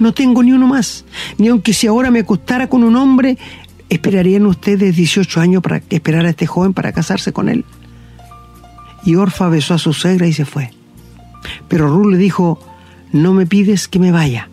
No 0.00 0.12
tengo 0.12 0.42
ni 0.42 0.50
uno 0.50 0.66
más. 0.66 1.04
Ni 1.38 1.46
aunque 1.46 1.74
si 1.74 1.86
ahora 1.86 2.10
me 2.10 2.20
acostara 2.20 2.68
con 2.68 2.82
un 2.82 2.96
hombre, 2.96 3.38
esperarían 3.88 4.46
ustedes 4.46 4.96
18 4.96 5.40
años 5.40 5.62
para 5.62 5.80
esperar 5.90 6.26
a 6.26 6.30
este 6.30 6.48
joven 6.48 6.74
para 6.74 6.90
casarse 6.90 7.32
con 7.32 7.48
él. 7.48 7.64
Y 9.04 9.14
Orfa 9.14 9.48
besó 9.48 9.74
a 9.74 9.78
su 9.78 9.92
suegra 9.92 10.26
y 10.26 10.32
se 10.32 10.44
fue. 10.44 10.72
Pero 11.68 11.88
Ruth 11.88 12.12
le 12.12 12.18
dijo, 12.18 12.58
no 13.12 13.32
me 13.32 13.46
pides 13.46 13.88
que 13.88 13.98
me 13.98 14.12
vaya, 14.12 14.48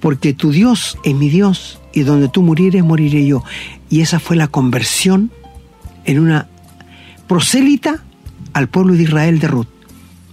porque 0.00 0.32
tu 0.32 0.50
Dios 0.50 0.98
es 1.04 1.14
mi 1.14 1.28
Dios 1.28 1.80
y 1.92 2.02
donde 2.02 2.28
tú 2.28 2.42
murieres, 2.42 2.84
moriré 2.84 3.26
yo. 3.26 3.42
Y 3.90 4.00
esa 4.00 4.20
fue 4.20 4.36
la 4.36 4.48
conversión 4.48 5.30
en 6.04 6.20
una 6.20 6.48
prosélita 7.26 8.02
al 8.52 8.68
pueblo 8.68 8.94
de 8.94 9.02
Israel 9.02 9.38
de 9.38 9.48
Ruth, 9.48 9.68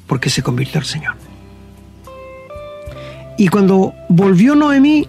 porque 0.08 0.30
se 0.30 0.44
convirtió 0.44 0.80
al 0.80 0.86
Señor. 0.86 1.16
Y 3.38 3.50
cuando 3.50 3.94
volvió 4.08 4.56
Noemí, 4.56 5.08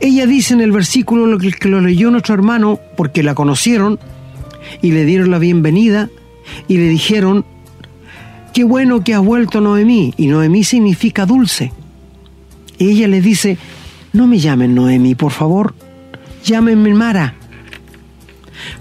ella 0.00 0.26
dice 0.26 0.54
en 0.54 0.60
el 0.60 0.70
versículo 0.70 1.26
lo 1.26 1.38
que, 1.38 1.68
lo 1.68 1.80
leyó 1.80 2.10
nuestro 2.10 2.34
hermano, 2.34 2.78
porque 2.96 3.22
la 3.22 3.34
conocieron 3.34 3.98
y 4.82 4.92
le 4.92 5.04
dieron 5.04 5.30
la 5.30 5.38
bienvenida 5.38 6.10
y 6.68 6.76
le 6.76 6.88
dijeron, 6.88 7.44
qué 8.52 8.64
bueno 8.64 9.02
que 9.04 9.14
ha 9.14 9.20
vuelto 9.20 9.60
Noemí. 9.60 10.14
Y 10.16 10.26
Noemí 10.26 10.64
significa 10.64 11.26
dulce. 11.26 11.72
Y 12.78 12.90
ella 12.90 13.08
le 13.08 13.20
dice, 13.20 13.58
no 14.12 14.26
me 14.26 14.38
llamen 14.38 14.74
Noemí, 14.74 15.14
por 15.14 15.32
favor, 15.32 15.74
llámenme 16.44 16.94
Mara, 16.94 17.34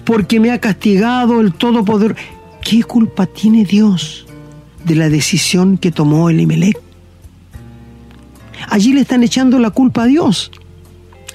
porque 0.05 0.39
me 0.39 0.51
ha 0.51 0.59
castigado 0.59 1.41
el 1.41 1.53
Todopoderoso. 1.53 2.21
¿Qué 2.61 2.83
culpa 2.83 3.25
tiene 3.25 3.65
Dios 3.65 4.25
de 4.83 4.95
la 4.95 5.09
decisión 5.09 5.77
que 5.77 5.91
tomó 5.91 6.29
Elimelech? 6.29 6.77
Allí 8.69 8.93
le 8.93 9.01
están 9.01 9.23
echando 9.23 9.57
la 9.59 9.71
culpa 9.71 10.03
a 10.03 10.07
Dios. 10.07 10.51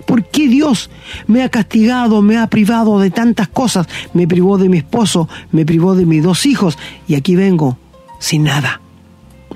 ¿Por 0.06 0.24
qué 0.24 0.48
Dios 0.48 0.90
me 1.26 1.42
ha 1.42 1.48
castigado, 1.48 2.22
me 2.22 2.36
ha 2.36 2.48
privado 2.48 3.00
de 3.00 3.10
tantas 3.10 3.48
cosas? 3.48 3.86
Me 4.12 4.28
privó 4.28 4.58
de 4.58 4.68
mi 4.68 4.78
esposo, 4.78 5.28
me 5.52 5.64
privó 5.64 5.94
de 5.94 6.06
mis 6.06 6.22
dos 6.22 6.44
hijos 6.44 6.78
y 7.08 7.14
aquí 7.14 7.34
vengo 7.34 7.78
sin 8.22 8.44
nada. 8.44 8.80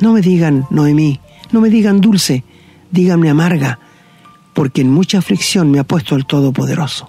No 0.01 0.12
me 0.12 0.21
digan 0.21 0.67
Noemí, 0.71 1.21
no 1.53 1.61
me 1.61 1.71
digan 1.71 2.01
dulce, 2.01 2.43
díganme 2.91 3.31
amarga, 3.31 3.79
porque 4.55 4.81
en 4.81 4.91
mucha 4.91 5.19
aflicción 5.19 5.71
me 5.71 5.79
ha 5.79 5.85
puesto 5.85 6.17
el 6.17 6.27
Todopoderoso. 6.27 7.09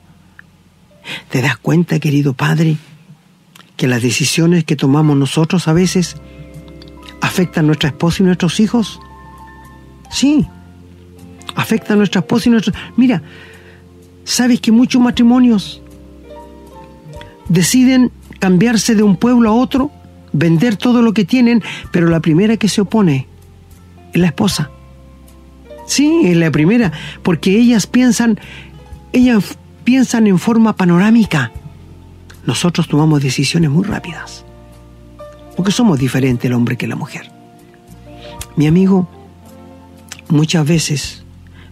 ¿Te 1.30 1.42
das 1.42 1.58
cuenta, 1.58 2.00
querido 2.00 2.34
Padre, 2.34 2.78
que 3.76 3.88
las 3.88 4.04
decisiones 4.04 4.66
que 4.66 4.76
tomamos 4.76 5.18
nosotros 5.18 5.68
a 5.68 5.74
veces 5.74 6.18
afectan 7.22 7.66
a 7.66 7.68
nuestra 7.68 7.90
esposa 7.90 8.22
y 8.22 8.28
nuestros 8.28 8.60
hijos? 8.60 9.00
Sí, 10.12 10.46
afecta 11.56 11.94
a 11.94 11.98
nuestra 11.98 12.20
esposa 12.20 12.50
y 12.50 12.52
nuestros... 12.52 12.76
Mira, 12.98 13.24
¿sabes 14.26 14.62
que 14.62 14.72
muchos 14.72 15.02
matrimonios 15.02 15.82
deciden 17.50 18.12
cambiarse 18.38 18.94
de 18.94 19.02
un 19.02 19.16
pueblo 19.16 19.50
a 19.50 19.54
otro, 19.54 19.92
vender 20.38 20.76
todo 20.76 21.02
lo 21.02 21.14
que 21.14 21.26
tienen, 21.26 21.64
pero 21.92 22.08
la 22.08 22.20
primera 22.20 22.58
que 22.58 22.70
se 22.70 22.82
opone 22.82 23.28
es 24.14 24.22
la 24.22 24.28
esposa? 24.28 24.72
Sí, 25.86 26.22
es 26.26 26.38
la 26.38 26.52
primera, 26.52 26.92
porque 27.24 27.52
ellas 27.52 27.88
piensan, 27.88 28.40
ellas 29.14 29.58
piensan 29.84 30.28
en 30.28 30.38
forma 30.38 30.76
panorámica 30.76 31.52
nosotros 32.48 32.88
tomamos 32.88 33.22
decisiones 33.22 33.70
muy 33.70 33.84
rápidas. 33.84 34.46
Porque 35.58 35.74
somos 35.74 36.00
diferentes 36.00 36.46
el 36.46 36.54
hombre 36.54 36.78
que 36.78 36.88
la 36.88 36.96
mujer. 36.96 37.30
Mi 38.56 38.68
amigo, 38.68 39.08
muchas 40.30 40.66
veces 40.66 41.24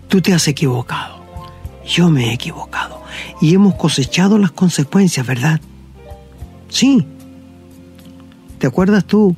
tú 0.09 0.21
te 0.21 0.33
has 0.33 0.49
equivocado. 0.49 1.23
Yo 1.87 2.09
me 2.09 2.29
he 2.29 2.33
equivocado. 2.33 3.01
Y 3.41 3.55
hemos 3.55 3.75
cosechado 3.75 4.37
las 4.37 4.51
consecuencias, 4.51 5.25
¿verdad? 5.25 5.61
Sí. 6.67 7.07
¿Te 8.59 8.67
acuerdas 8.67 9.05
tú 9.05 9.35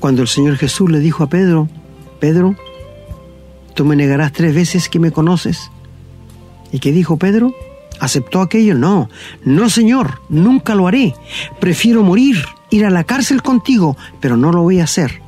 cuando 0.00 0.22
el 0.22 0.28
Señor 0.28 0.56
Jesús 0.56 0.90
le 0.90 1.00
dijo 1.00 1.24
a 1.24 1.28
Pedro, 1.28 1.68
Pedro, 2.20 2.56
tú 3.74 3.84
me 3.84 3.96
negarás 3.96 4.32
tres 4.32 4.54
veces 4.54 4.88
que 4.88 4.98
me 4.98 5.12
conoces? 5.12 5.70
¿Y 6.72 6.80
qué 6.80 6.92
dijo 6.92 7.16
Pedro? 7.16 7.54
¿Aceptó 8.00 8.40
aquello? 8.40 8.74
No, 8.74 9.08
no 9.44 9.70
señor, 9.70 10.20
nunca 10.28 10.74
lo 10.74 10.88
haré. 10.88 11.14
Prefiero 11.60 12.02
morir, 12.02 12.44
ir 12.70 12.84
a 12.84 12.90
la 12.90 13.04
cárcel 13.04 13.42
contigo, 13.42 13.96
pero 14.20 14.36
no 14.36 14.52
lo 14.52 14.62
voy 14.62 14.80
a 14.80 14.84
hacer. 14.84 15.22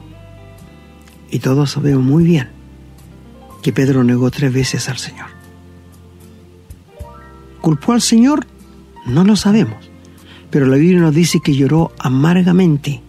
Y 1.31 1.39
todos 1.39 1.71
sabemos 1.71 2.05
muy 2.05 2.25
bien 2.25 2.49
que 3.63 3.73
Pedro 3.73 4.05
negó 4.05 4.31
tres 4.31 4.53
veces 4.53 4.89
al 4.89 4.99
Señor. 4.99 5.27
¿Culpó 7.61 7.93
al 7.93 8.03
Señor? 8.03 8.47
No 9.07 9.25
lo 9.25 9.37
sabemos, 9.37 9.86
pero 10.51 10.67
la 10.67 10.77
Biblia 10.77 11.01
nos 11.01 11.15
dice 11.15 11.41
que 11.43 11.55
lloró 11.55 11.93
amargamente. 11.99 13.03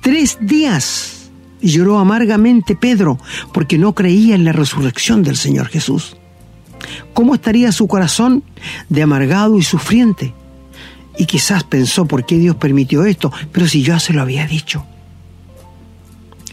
Tres 0.00 0.38
días 0.40 1.30
lloró 1.60 1.98
amargamente 1.98 2.76
Pedro 2.76 3.18
porque 3.52 3.78
no 3.78 3.94
creía 3.94 4.34
en 4.34 4.44
la 4.44 4.52
resurrección 4.52 5.22
del 5.22 5.36
Señor 5.36 5.68
Jesús. 5.68 6.16
¿Cómo 7.14 7.34
estaría 7.34 7.72
su 7.72 7.86
corazón 7.86 8.42
de 8.88 9.02
amargado 9.02 9.58
y 9.58 9.62
sufriente? 9.62 10.34
Y 11.18 11.26
quizás 11.26 11.64
pensó 11.64 12.06
por 12.06 12.26
qué 12.26 12.38
Dios 12.38 12.56
permitió 12.56 13.04
esto, 13.04 13.32
pero 13.52 13.68
si 13.68 13.82
yo 13.82 13.98
se 14.00 14.12
lo 14.12 14.22
había 14.22 14.46
dicho. 14.46 14.84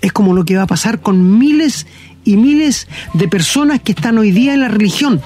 Es 0.02 0.12
como 0.12 0.34
lo 0.34 0.46
que 0.46 0.56
va 0.56 0.64
a 0.64 0.68
pasar 0.68 1.02
con 1.02 1.40
miles 1.40 1.88
y 2.24 2.38
miles 2.38 2.88
de 3.14 3.28
personas 3.28 3.82
que 3.82 3.94
están 3.94 4.18
hoy 4.18 4.32
día 4.32 4.54
en 4.54 4.62
la 4.62 4.68
religión. 4.68 5.22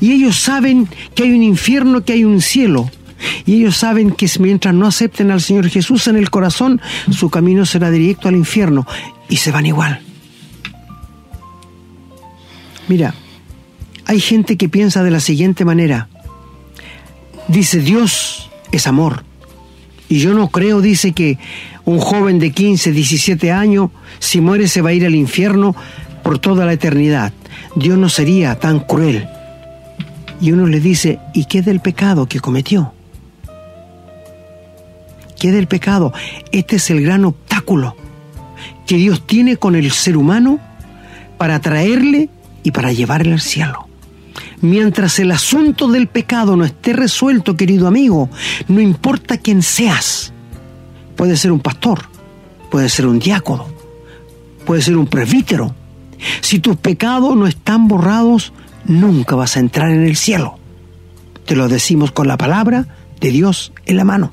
Y 0.00 0.12
ellos 0.12 0.36
saben 0.36 0.88
que 1.14 1.24
hay 1.24 1.32
un 1.32 1.42
infierno, 1.42 2.04
que 2.04 2.12
hay 2.12 2.24
un 2.24 2.40
cielo. 2.40 2.90
Y 3.46 3.56
ellos 3.56 3.76
saben 3.76 4.12
que 4.12 4.28
mientras 4.38 4.74
no 4.74 4.86
acepten 4.86 5.30
al 5.30 5.40
Señor 5.40 5.68
Jesús 5.68 6.06
en 6.06 6.16
el 6.16 6.30
corazón, 6.30 6.80
su 7.10 7.30
camino 7.30 7.66
será 7.66 7.90
directo 7.90 8.28
al 8.28 8.36
infierno. 8.36 8.86
Y 9.28 9.36
se 9.36 9.52
van 9.52 9.66
igual. 9.66 10.00
Mira, 12.88 13.14
hay 14.06 14.20
gente 14.20 14.56
que 14.56 14.68
piensa 14.68 15.02
de 15.04 15.10
la 15.10 15.20
siguiente 15.20 15.64
manera. 15.64 16.08
Dice, 17.46 17.80
Dios 17.80 18.50
es 18.72 18.86
amor. 18.86 19.24
Y 20.08 20.18
yo 20.18 20.34
no 20.34 20.48
creo, 20.48 20.80
dice, 20.80 21.12
que 21.12 21.38
un 21.84 21.98
joven 21.98 22.40
de 22.40 22.50
15, 22.50 22.92
17 22.92 23.52
años, 23.52 23.90
si 24.18 24.40
muere 24.40 24.66
se 24.66 24.82
va 24.82 24.90
a 24.90 24.92
ir 24.92 25.06
al 25.06 25.14
infierno 25.14 25.76
por 26.24 26.38
toda 26.38 26.66
la 26.66 26.72
eternidad. 26.72 27.32
Dios 27.76 27.96
no 27.96 28.08
sería 28.08 28.58
tan 28.58 28.80
cruel. 28.80 29.28
Y 30.40 30.52
uno 30.52 30.66
le 30.66 30.80
dice, 30.80 31.18
¿y 31.34 31.44
qué 31.44 31.62
del 31.62 31.80
pecado 31.80 32.26
que 32.26 32.40
cometió? 32.40 32.92
¿Qué 35.40 35.52
del 35.52 35.68
pecado? 35.68 36.12
Este 36.52 36.76
es 36.76 36.90
el 36.90 37.02
gran 37.02 37.24
obstáculo 37.24 37.96
que 38.86 38.96
Dios 38.96 39.26
tiene 39.26 39.56
con 39.56 39.74
el 39.74 39.90
ser 39.90 40.18
humano 40.18 40.60
para 41.38 41.60
traerle 41.60 42.28
y 42.62 42.72
para 42.72 42.92
llevarle 42.92 43.32
al 43.32 43.40
cielo. 43.40 43.88
Mientras 44.60 45.18
el 45.18 45.30
asunto 45.30 45.88
del 45.88 46.08
pecado 46.08 46.56
no 46.56 46.66
esté 46.66 46.92
resuelto, 46.92 47.56
querido 47.56 47.88
amigo, 47.88 48.28
no 48.68 48.82
importa 48.82 49.38
quién 49.38 49.62
seas, 49.62 50.34
puede 51.16 51.38
ser 51.38 51.52
un 51.52 51.60
pastor, 51.60 52.02
puede 52.70 52.90
ser 52.90 53.06
un 53.06 53.18
diácono, 53.18 53.66
puede 54.66 54.82
ser 54.82 54.98
un 54.98 55.06
presbítero. 55.06 55.74
Si 56.42 56.58
tus 56.58 56.76
pecados 56.76 57.34
no 57.34 57.46
están 57.46 57.88
borrados, 57.88 58.52
nunca 58.84 59.36
vas 59.36 59.56
a 59.56 59.60
entrar 59.60 59.90
en 59.90 60.04
el 60.04 60.16
cielo. 60.16 60.58
Te 61.46 61.56
lo 61.56 61.66
decimos 61.68 62.12
con 62.12 62.28
la 62.28 62.36
palabra 62.36 62.88
de 63.22 63.30
Dios 63.30 63.72
en 63.86 63.96
la 63.96 64.04
mano. 64.04 64.32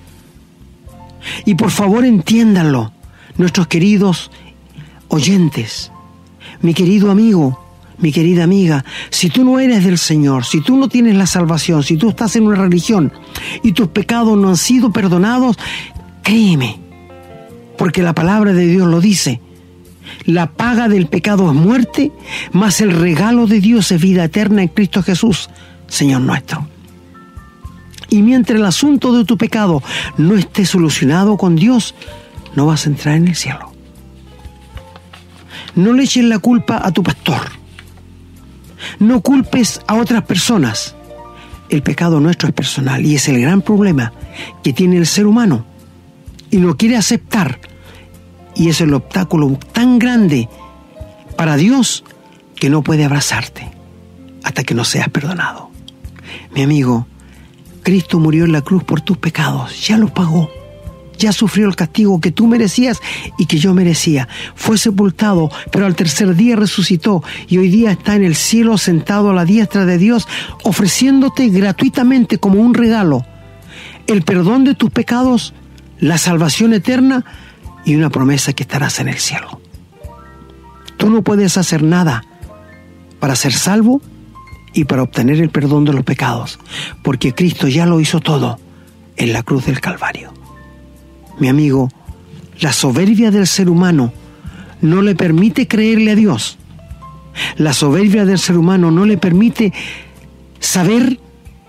Y 1.45 1.55
por 1.55 1.71
favor 1.71 2.05
entiéndanlo, 2.05 2.91
nuestros 3.38 3.67
queridos 3.67 4.32
oyentes, 5.07 5.91
mi 6.61 6.73
querido 6.73 7.11
amigo, 7.11 7.63
mi 7.99 8.11
querida 8.11 8.43
amiga, 8.43 8.86
si 9.09 9.30
tú 9.30 9.43
no 9.43 9.59
eres 9.59 9.84
del 9.84 9.97
Señor, 9.97 10.45
si 10.45 10.61
tú 10.61 10.78
no 10.78 10.88
tienes 10.88 11.15
la 11.15 11.25
salvación, 11.25 11.84
si 11.84 11.97
tú 11.97 12.09
estás 12.09 12.36
en 12.36 12.45
una 12.45 12.57
religión 12.57 13.11
y 13.63 13.71
tus 13.71 13.88
pecados 13.88 14.38
no 14.38 14.49
han 14.49 14.57
sido 14.57 14.91
perdonados, 14.91 15.57
créeme, 16.23 16.80
porque 17.78 18.03
la 18.03 18.13
palabra 18.13 18.53
de 18.53 18.67
Dios 18.67 18.88
lo 18.88 19.01
dice. 19.01 19.41
La 20.25 20.51
paga 20.51 20.88
del 20.88 21.07
pecado 21.07 21.49
es 21.49 21.55
muerte, 21.55 22.11
mas 22.51 22.82
el 22.82 22.91
regalo 22.91 23.45
de 23.45 23.59
Dios 23.59 23.91
es 23.91 24.01
vida 24.01 24.23
eterna 24.23 24.61
en 24.61 24.69
Cristo 24.69 25.03
Jesús, 25.03 25.49
Señor 25.88 26.21
nuestro. 26.21 26.67
Y 28.10 28.22
mientras 28.22 28.60
el 28.60 28.66
asunto 28.66 29.14
de 29.14 29.26
tu 29.26 29.38
pecado 29.38 29.84
no 30.18 30.36
esté 30.36 30.66
solucionado 30.66 31.38
con 31.38 31.55
Dios, 31.55 31.95
no 32.55 32.66
vas 32.66 32.86
a 32.86 32.89
entrar 32.89 33.16
en 33.16 33.28
el 33.28 33.36
cielo. 33.36 33.72
No 35.76 35.93
le 35.93 36.03
eches 36.03 36.24
la 36.24 36.39
culpa 36.39 36.82
a 36.84 36.91
tu 36.91 37.03
pastor 37.03 37.58
no 38.99 39.22
culpes 39.22 39.82
a 39.88 39.95
otras 39.95 40.24
personas. 40.24 40.95
El 41.70 41.84
pecado 41.84 42.20
nuestro 42.20 42.47
es 42.47 42.53
personal 42.53 43.05
y 43.05 43.16
es 43.16 43.28
el 43.28 43.41
gran 43.41 43.62
problema 43.62 44.14
que 44.64 44.74
tiene 44.74 44.97
el 44.97 45.05
ser 45.05 45.28
humano. 45.28 45.66
Y 46.49 46.58
no 46.58 46.78
quiere 46.78 46.95
aceptar. 46.95 47.60
Y 48.55 48.70
es 48.70 48.82
el 48.82 48.93
obstáculo 48.93 49.60
tan 49.72 49.99
grande 49.99 50.49
para 51.36 51.58
Dios 51.58 52.03
que 52.55 52.70
no 52.70 52.82
puede 52.82 53.05
abrazarte 53.05 53.70
hasta 54.43 54.64
que 54.64 54.74
no 54.74 54.84
seas 54.84 55.10
perdonado. 55.10 55.70
Mi 56.55 56.64
amigo, 56.64 57.05
Cristo 57.88 58.19
murió 58.19 58.43
en 58.43 58.51
la 58.51 58.61
cruz 58.61 58.83
por 58.83 58.99
tus 58.99 59.17
pecados, 59.17 59.88
ya 59.88 59.97
los 59.97 60.11
pagó 60.11 60.49
ya 61.17 61.31
sufrió 61.31 61.67
el 61.69 61.75
castigo 61.77 62.19
que 62.19 62.33
tú 62.33 62.45
merecías 62.45 62.99
y 63.39 63.45
que 63.45 63.57
yo 63.59 63.73
merecía. 63.73 64.27
Fue 64.55 64.77
sepultado, 64.77 65.49
pero 65.71 65.85
al 65.85 65.95
tercer 65.95 66.35
día 66.35 66.57
resucitó 66.57 67.23
y 67.47 67.57
hoy 67.57 67.69
día 67.69 67.91
está 67.91 68.15
en 68.15 68.25
el 68.25 68.35
cielo 68.35 68.77
sentado 68.77 69.29
a 69.29 69.33
la 69.33 69.45
diestra 69.45 69.85
de 69.85 69.97
Dios, 69.97 70.27
ofreciéndote 70.63 71.47
gratuitamente 71.47 72.39
como 72.39 72.59
un 72.59 72.73
regalo 72.73 73.25
el 74.05 74.21
perdón 74.21 74.65
de 74.65 74.75
tus 74.75 74.91
pecados, 74.91 75.53
la 75.97 76.17
salvación 76.17 76.73
eterna 76.73 77.23
y 77.85 77.95
una 77.95 78.09
promesa 78.09 78.51
que 78.51 78.63
estarás 78.63 78.99
en 78.99 79.07
el 79.07 79.17
cielo. 79.17 79.61
Tú 80.97 81.09
no 81.09 81.21
puedes 81.21 81.57
hacer 81.57 81.83
nada 81.83 82.25
para 83.19 83.38
ser 83.38 83.53
salvo 83.53 84.01
y 84.74 84.86
para 84.86 85.03
obtener 85.03 85.39
el 85.41 85.49
perdón 85.49 85.86
de 85.86 85.93
los 85.93 86.03
pecados, 86.03 86.59
porque 87.01 87.34
Cristo 87.34 87.68
ya 87.68 87.86
lo 87.86 87.99
hizo 87.99 88.20
todo 88.20 88.59
en 89.15 89.34
la 89.34 89.43
cruz 89.43 89.65
del 89.65 89.82
Calvario 89.82 90.38
mi 91.39 91.49
amigo, 91.49 91.89
la 92.59 92.74
soberbia 92.74 93.32
del 93.32 93.47
ser 93.47 93.70
humano 93.70 94.11
no 94.82 95.01
le 95.01 95.15
permite 95.15 95.68
creerle 95.68 96.11
a 96.11 96.15
Dios. 96.15 96.57
La 97.57 97.74
soberbia 97.74 98.26
del 98.26 98.39
ser 98.39 98.57
humano 98.57 98.89
no 98.89 99.05
le 99.05 99.18
permite 99.18 99.74
saber 100.59 101.20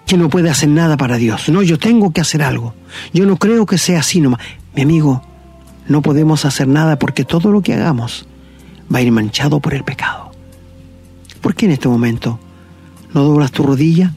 que 0.07 0.16
no 0.16 0.30
puede 0.30 0.49
hacer 0.49 0.70
nada 0.70 0.96
para 0.96 1.18
Dios. 1.18 1.49
No, 1.51 1.62
yo 1.62 1.78
tengo 1.78 2.12
que 2.12 2.22
hacer 2.22 2.42
algo. 2.42 2.74
Yo 3.12 3.26
no 3.26 3.36
creo 3.36 3.66
que 3.66 3.76
sea 3.76 4.01
así 4.01 4.20
nomás. 4.20 4.40
Mi 4.74 4.82
amigo, 4.82 5.22
no 5.86 6.01
podemos 6.01 6.46
hacer 6.46 6.68
nada 6.68 6.99
porque 6.99 7.24
todo 7.24 7.53
lo 7.53 7.61
que 7.61 7.74
hagamos 7.74 8.26
va 8.92 9.01
a 9.01 9.03
ir 9.03 9.12
manchado 9.12 9.61
por 9.61 9.74
el 9.74 9.84
pecado. 9.84 10.30
¿Por 11.42 11.55
qué 11.55 11.66
en 11.66 11.72
este 11.72 11.88
momento 11.88 12.40
no 13.14 13.22
doblas 13.22 13.52
tu 13.52 13.62
rodilla 13.62 14.14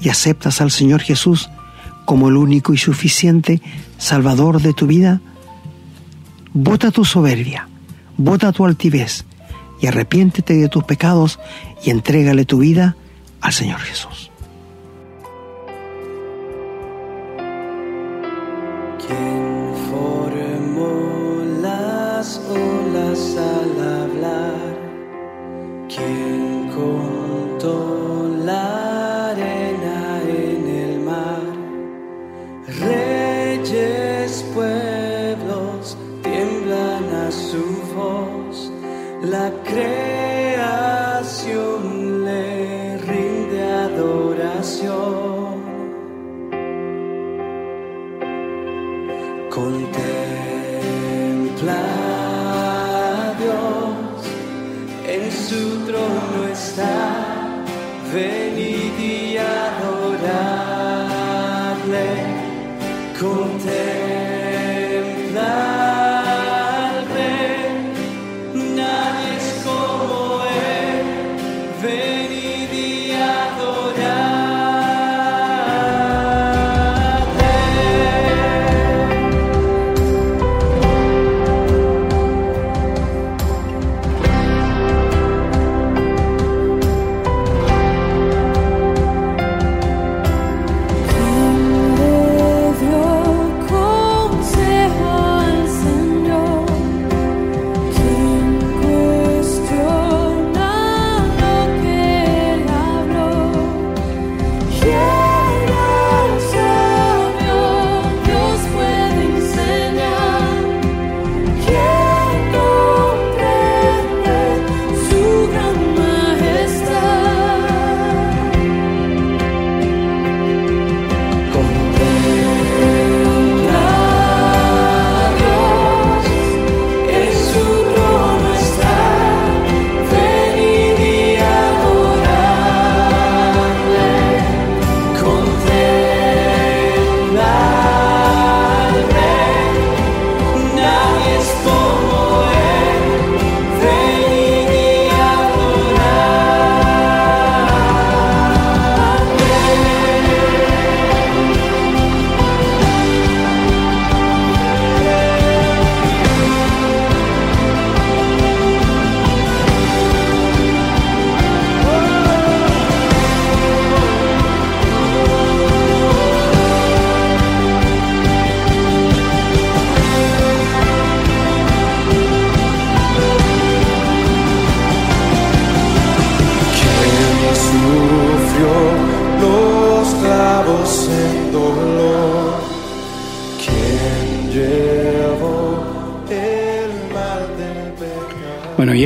y 0.00 0.08
aceptas 0.08 0.60
al 0.60 0.70
Señor 0.70 1.00
Jesús 1.00 1.48
como 2.04 2.28
el 2.28 2.36
único 2.36 2.74
y 2.74 2.78
suficiente 2.78 3.60
Salvador 3.98 4.60
de 4.60 4.72
tu 4.72 4.86
vida, 4.86 5.20
bota 6.52 6.90
tu 6.90 7.04
soberbia, 7.04 7.68
bota 8.16 8.52
tu 8.52 8.64
altivez 8.64 9.24
y 9.80 9.86
arrepiéntete 9.86 10.54
de 10.54 10.68
tus 10.68 10.84
pecados 10.84 11.38
y 11.84 11.90
entrégale 11.90 12.44
tu 12.44 12.58
vida 12.58 12.96
al 13.40 13.52
Señor 13.52 13.80
Jesús. 13.80 14.30
Formó 19.90 21.42
las 21.60 22.40
olas 22.48 23.36
al 23.36 24.02
hablar? 24.02 24.72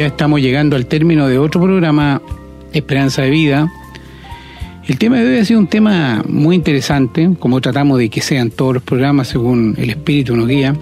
Estamos 0.06 0.40
llegando 0.40 0.76
al 0.76 0.86
término 0.86 1.28
de 1.28 1.38
otro 1.38 1.60
programa, 1.60 2.22
Esperanza 2.72 3.22
de 3.22 3.30
Vida. 3.30 3.72
El 4.86 4.98
tema 4.98 5.16
de 5.16 5.28
hoy 5.28 5.38
ha 5.38 5.44
sido 5.44 5.58
un 5.58 5.66
tema 5.66 6.22
muy 6.28 6.54
interesante, 6.54 7.30
como 7.38 7.60
tratamos 7.60 7.98
de 7.98 8.08
que 8.08 8.20
sean 8.20 8.50
todos 8.50 8.74
los 8.74 8.82
programas 8.82 9.28
según 9.28 9.74
el 9.76 9.90
espíritu 9.90 10.36
nos 10.36 10.46
guía. 10.46 10.76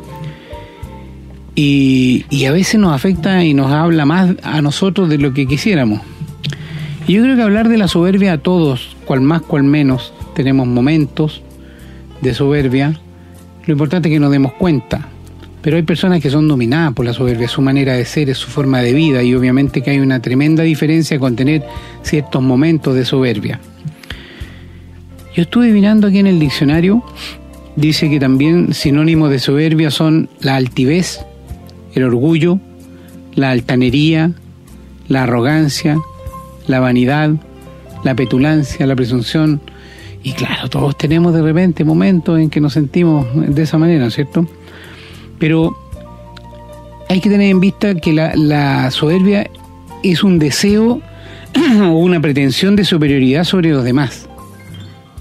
Y, 1.54 2.26
y, 2.30 2.44
a 2.46 2.52
veces 2.52 2.80
nos 2.80 2.92
afecta 2.92 3.44
y 3.44 3.54
nos 3.54 3.70
habla 3.70 4.04
más 4.04 4.34
a 4.42 4.60
nosotros 4.60 5.08
de 5.08 5.18
lo 5.18 5.32
que 5.32 5.46
quisiéramos. 5.46 6.00
Y 7.06 7.14
yo 7.14 7.22
creo 7.22 7.36
que 7.36 7.42
hablar 7.42 7.68
de 7.68 7.78
la 7.78 7.88
soberbia 7.88 8.34
a 8.34 8.38
todos, 8.38 8.96
cual 9.04 9.20
más, 9.20 9.42
cual 9.42 9.62
menos, 9.62 10.12
tenemos 10.34 10.66
momentos 10.66 11.42
de 12.20 12.34
soberbia. 12.34 12.98
Lo 13.66 13.72
importante 13.72 14.08
es 14.08 14.12
que 14.12 14.20
nos 14.20 14.32
demos 14.32 14.52
cuenta. 14.54 15.08
Pero 15.64 15.78
hay 15.78 15.82
personas 15.82 16.20
que 16.20 16.28
son 16.28 16.46
dominadas 16.46 16.92
por 16.92 17.06
la 17.06 17.14
soberbia, 17.14 17.48
su 17.48 17.62
manera 17.62 17.94
de 17.94 18.04
ser, 18.04 18.28
es 18.28 18.36
su 18.36 18.50
forma 18.50 18.82
de 18.82 18.92
vida 18.92 19.22
y 19.22 19.34
obviamente 19.34 19.80
que 19.80 19.92
hay 19.92 19.98
una 19.98 20.20
tremenda 20.20 20.62
diferencia 20.62 21.18
con 21.18 21.36
tener 21.36 21.64
ciertos 22.02 22.42
momentos 22.42 22.94
de 22.94 23.06
soberbia. 23.06 23.60
Yo 25.34 25.42
estuve 25.42 25.70
mirando 25.72 26.08
aquí 26.08 26.18
en 26.18 26.26
el 26.26 26.38
diccionario, 26.38 27.02
dice 27.76 28.10
que 28.10 28.20
también 28.20 28.74
sinónimos 28.74 29.30
de 29.30 29.38
soberbia 29.38 29.90
son 29.90 30.28
la 30.40 30.56
altivez, 30.56 31.24
el 31.94 32.04
orgullo, 32.04 32.60
la 33.34 33.50
altanería, 33.50 34.32
la 35.08 35.22
arrogancia, 35.22 35.98
la 36.66 36.80
vanidad, 36.80 37.30
la 38.04 38.14
petulancia, 38.14 38.86
la 38.86 38.96
presunción. 38.96 39.62
Y 40.22 40.32
claro, 40.32 40.68
todos 40.68 40.98
tenemos 40.98 41.32
de 41.32 41.40
repente 41.40 41.84
momentos 41.84 42.38
en 42.38 42.50
que 42.50 42.60
nos 42.60 42.74
sentimos 42.74 43.26
de 43.34 43.62
esa 43.62 43.78
manera, 43.78 44.10
¿cierto? 44.10 44.46
Pero 45.38 45.76
hay 47.08 47.20
que 47.20 47.30
tener 47.30 47.50
en 47.50 47.60
vista 47.60 47.94
que 47.94 48.12
la, 48.12 48.90
soberbia 48.90 49.50
es 50.02 50.22
un 50.22 50.38
deseo 50.38 51.00
o 51.82 51.98
una 51.98 52.20
pretensión 52.20 52.76
de 52.76 52.84
superioridad 52.84 53.44
sobre 53.44 53.70
los 53.70 53.84
demás. 53.84 54.28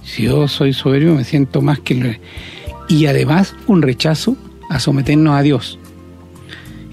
Si 0.04 0.24
yo 0.24 0.48
soy 0.48 0.74
soberbio 0.74 1.16
me 1.16 1.24
siento 1.24 1.62
más 1.62 1.80
que... 1.80 1.94
El... 1.94 2.20
Y 2.90 3.06
además 3.06 3.56
un 3.68 3.82
rechazo 3.82 4.36
a 4.70 4.80
someternos 4.80 5.36
a 5.36 5.42
Dios. 5.42 5.80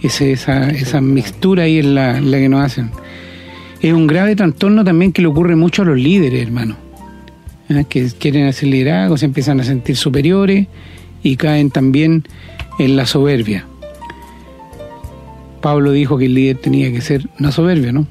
esa, 0.02 0.70
esa 0.70 1.00
mixtura 1.00 1.64
ahí 1.64 1.78
es 1.78 1.86
la, 1.86 2.20
la 2.20 2.38
que 2.38 2.48
nos 2.48 2.64
hacen. 2.64 2.90
Es 3.80 3.92
un 3.92 4.06
grave 4.06 4.36
trastorno 4.36 4.84
también 4.84 5.12
que 5.12 5.22
le 5.22 5.28
ocurre 5.28 5.56
mucho 5.56 5.82
a 5.82 5.84
los 5.86 5.98
líderes, 5.98 6.42
hermano. 6.42 6.76
¿eh? 7.70 7.84
Que 7.88 8.08
quieren 8.10 8.46
hacer 8.46 8.68
liderazgo, 8.68 9.16
se 9.16 9.24
empiezan 9.24 9.60
a 9.60 9.64
sentir 9.64 9.96
superiores 9.96 10.66
y 11.22 11.36
caen 11.36 11.70
también 11.70 12.24
en 12.80 12.96
la 12.96 13.04
soberbia. 13.04 13.66
Pablo 15.60 15.92
dijo 15.92 16.16
que 16.16 16.24
el 16.24 16.34
líder 16.34 16.56
tenía 16.56 16.90
que 16.90 17.02
ser 17.02 17.28
no 17.38 17.52
soberbio, 17.52 17.92
¿no? 17.92 18.06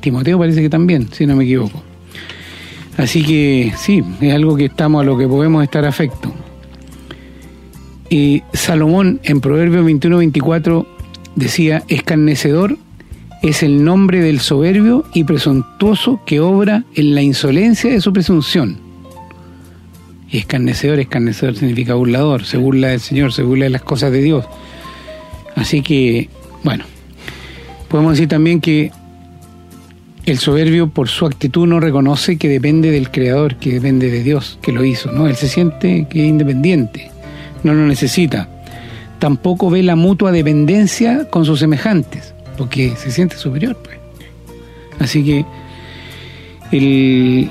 Timoteo 0.00 0.38
parece 0.38 0.62
que 0.62 0.70
también, 0.70 1.08
si 1.12 1.26
no 1.26 1.36
me 1.36 1.44
equivoco. 1.44 1.82
Así 2.96 3.22
que 3.22 3.74
sí, 3.76 4.02
es 4.22 4.34
algo 4.34 4.56
que 4.56 4.66
estamos 4.66 5.02
a 5.02 5.04
lo 5.04 5.18
que 5.18 5.28
podemos 5.28 5.62
estar 5.62 5.84
afecto. 5.84 6.32
Y 8.08 8.42
Salomón 8.54 9.20
en 9.24 9.42
Proverbios 9.42 9.84
21-24 9.84 10.86
decía, 11.36 11.82
escarnecedor 11.88 12.78
es 13.42 13.62
el 13.62 13.84
nombre 13.84 14.20
del 14.20 14.40
soberbio 14.40 15.04
y 15.12 15.24
presuntuoso 15.24 16.20
que 16.24 16.40
obra 16.40 16.84
en 16.94 17.14
la 17.14 17.20
insolencia 17.20 17.90
de 17.90 18.00
su 18.00 18.10
presunción. 18.10 18.83
Y 20.30 20.38
escarnecedor, 20.38 20.98
escarnecedor 21.00 21.56
significa 21.56 21.94
burlador, 21.94 22.44
se 22.44 22.56
burla 22.56 22.88
del 22.88 23.00
Señor, 23.00 23.32
se 23.32 23.42
burla 23.42 23.64
de 23.64 23.70
las 23.70 23.82
cosas 23.82 24.10
de 24.10 24.22
Dios. 24.22 24.44
Así 25.54 25.82
que, 25.82 26.28
bueno, 26.62 26.84
podemos 27.88 28.12
decir 28.12 28.28
también 28.28 28.60
que 28.60 28.90
el 30.26 30.38
soberbio 30.38 30.88
por 30.88 31.08
su 31.08 31.26
actitud 31.26 31.66
no 31.66 31.80
reconoce 31.80 32.38
que 32.38 32.48
depende 32.48 32.90
del 32.90 33.10
Creador, 33.10 33.56
que 33.56 33.72
depende 33.72 34.10
de 34.10 34.22
Dios, 34.22 34.58
que 34.62 34.72
lo 34.72 34.84
hizo, 34.84 35.12
¿no? 35.12 35.26
Él 35.26 35.36
se 35.36 35.48
siente 35.48 36.06
que 36.08 36.22
es 36.22 36.28
independiente, 36.28 37.10
no 37.62 37.74
lo 37.74 37.86
necesita. 37.86 38.48
Tampoco 39.18 39.70
ve 39.70 39.82
la 39.82 39.96
mutua 39.96 40.32
dependencia 40.32 41.28
con 41.30 41.44
sus 41.44 41.60
semejantes, 41.60 42.34
porque 42.56 42.94
se 42.96 43.10
siente 43.10 43.36
superior, 43.36 43.76
pues. 43.76 43.98
Así 44.98 45.24
que 45.24 45.44
el, 46.72 47.50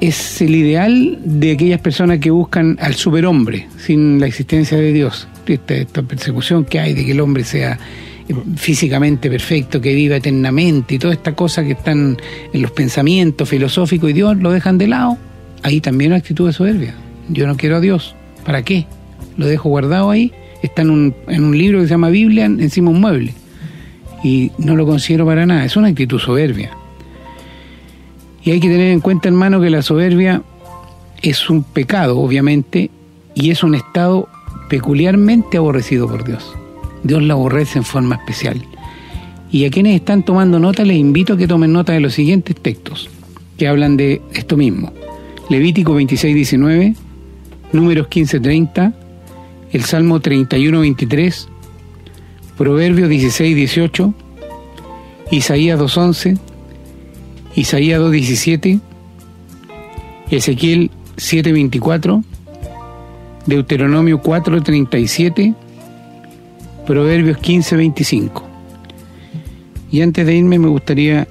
es 0.00 0.40
el 0.42 0.54
ideal 0.54 1.18
de 1.24 1.52
aquellas 1.52 1.80
personas 1.80 2.18
que 2.18 2.30
buscan 2.30 2.76
al 2.80 2.94
superhombre 2.94 3.68
sin 3.78 4.20
la 4.20 4.26
existencia 4.26 4.76
de 4.76 4.92
Dios. 4.92 5.28
Esta, 5.46 6.02
persecución 6.02 6.64
que 6.64 6.80
hay 6.80 6.92
de 6.92 7.04
que 7.04 7.12
el 7.12 7.20
hombre 7.20 7.44
sea 7.44 7.78
eh, 8.28 8.34
físicamente 8.56 9.30
perfecto, 9.30 9.80
que 9.80 9.94
viva 9.94 10.16
eternamente 10.16 10.96
y 10.96 10.98
toda 10.98 11.14
esta 11.14 11.34
cosa 11.34 11.64
que 11.64 11.72
están 11.72 12.16
en 12.52 12.62
los 12.62 12.72
pensamientos 12.72 13.48
filosóficos 13.48 14.10
y 14.10 14.12
Dios 14.12 14.36
lo 14.38 14.50
dejan 14.50 14.76
de 14.76 14.88
lado, 14.88 15.18
ahí 15.62 15.80
también 15.80 16.10
una 16.10 16.18
actitud 16.18 16.46
de 16.46 16.52
soberbia. 16.52 16.94
Yo 17.28 17.46
no 17.46 17.56
quiero 17.56 17.76
a 17.76 17.80
Dios, 17.80 18.16
¿para 18.44 18.62
qué? 18.62 18.86
Lo 19.36 19.46
dejo 19.46 19.68
guardado 19.68 20.10
ahí, 20.10 20.32
está 20.62 20.82
en 20.82 20.90
un, 20.90 21.14
en 21.28 21.44
un 21.44 21.56
libro 21.56 21.78
que 21.78 21.84
se 21.84 21.90
llama 21.90 22.10
Biblia 22.10 22.46
encima 22.46 22.90
de 22.90 22.96
un 22.96 23.00
mueble 23.00 23.34
y 24.24 24.50
no 24.58 24.74
lo 24.74 24.86
considero 24.86 25.24
para 25.26 25.46
nada, 25.46 25.64
es 25.64 25.76
una 25.76 25.88
actitud 25.88 26.18
soberbia. 26.18 26.72
Y 28.46 28.52
hay 28.52 28.60
que 28.60 28.68
tener 28.68 28.92
en 28.92 29.00
cuenta, 29.00 29.28
hermano, 29.28 29.60
que 29.60 29.70
la 29.70 29.82
soberbia 29.82 30.40
es 31.20 31.50
un 31.50 31.64
pecado, 31.64 32.16
obviamente, 32.20 32.92
y 33.34 33.50
es 33.50 33.64
un 33.64 33.74
estado 33.74 34.28
peculiarmente 34.68 35.56
aborrecido 35.56 36.08
por 36.08 36.24
Dios. 36.24 36.54
Dios 37.02 37.24
la 37.24 37.34
aborrece 37.34 37.78
en 37.78 37.84
forma 37.84 38.14
especial. 38.14 38.62
Y 39.50 39.64
a 39.64 39.70
quienes 39.70 39.96
están 39.96 40.22
tomando 40.22 40.60
nota 40.60 40.84
les 40.84 40.96
invito 40.96 41.32
a 41.32 41.36
que 41.36 41.48
tomen 41.48 41.72
nota 41.72 41.92
de 41.92 41.98
los 41.98 42.14
siguientes 42.14 42.54
textos 42.54 43.10
que 43.58 43.66
hablan 43.66 43.96
de 43.96 44.22
esto 44.32 44.56
mismo. 44.56 44.92
Levítico 45.48 45.94
26, 45.94 46.32
19, 46.32 46.94
Números 47.72 48.06
15, 48.06 48.38
30, 48.38 48.92
el 49.72 49.82
Salmo 49.82 50.20
31, 50.20 50.80
23, 50.82 51.48
Proverbios 52.56 53.08
16, 53.08 53.56
18, 53.56 54.14
Isaías 55.32 55.80
2, 55.80 55.96
11, 55.98 56.38
Isaías 57.56 57.98
2.17, 57.98 58.80
Ezequiel 60.30 60.90
7.24, 61.16 62.22
Deuteronomio 63.46 64.22
4.37, 64.22 65.54
Proverbios 66.86 67.38
15.25. 67.38 68.42
Y 69.90 70.02
antes 70.02 70.26
de 70.26 70.36
irme 70.36 70.58
me 70.58 70.68
gustaría 70.68 71.26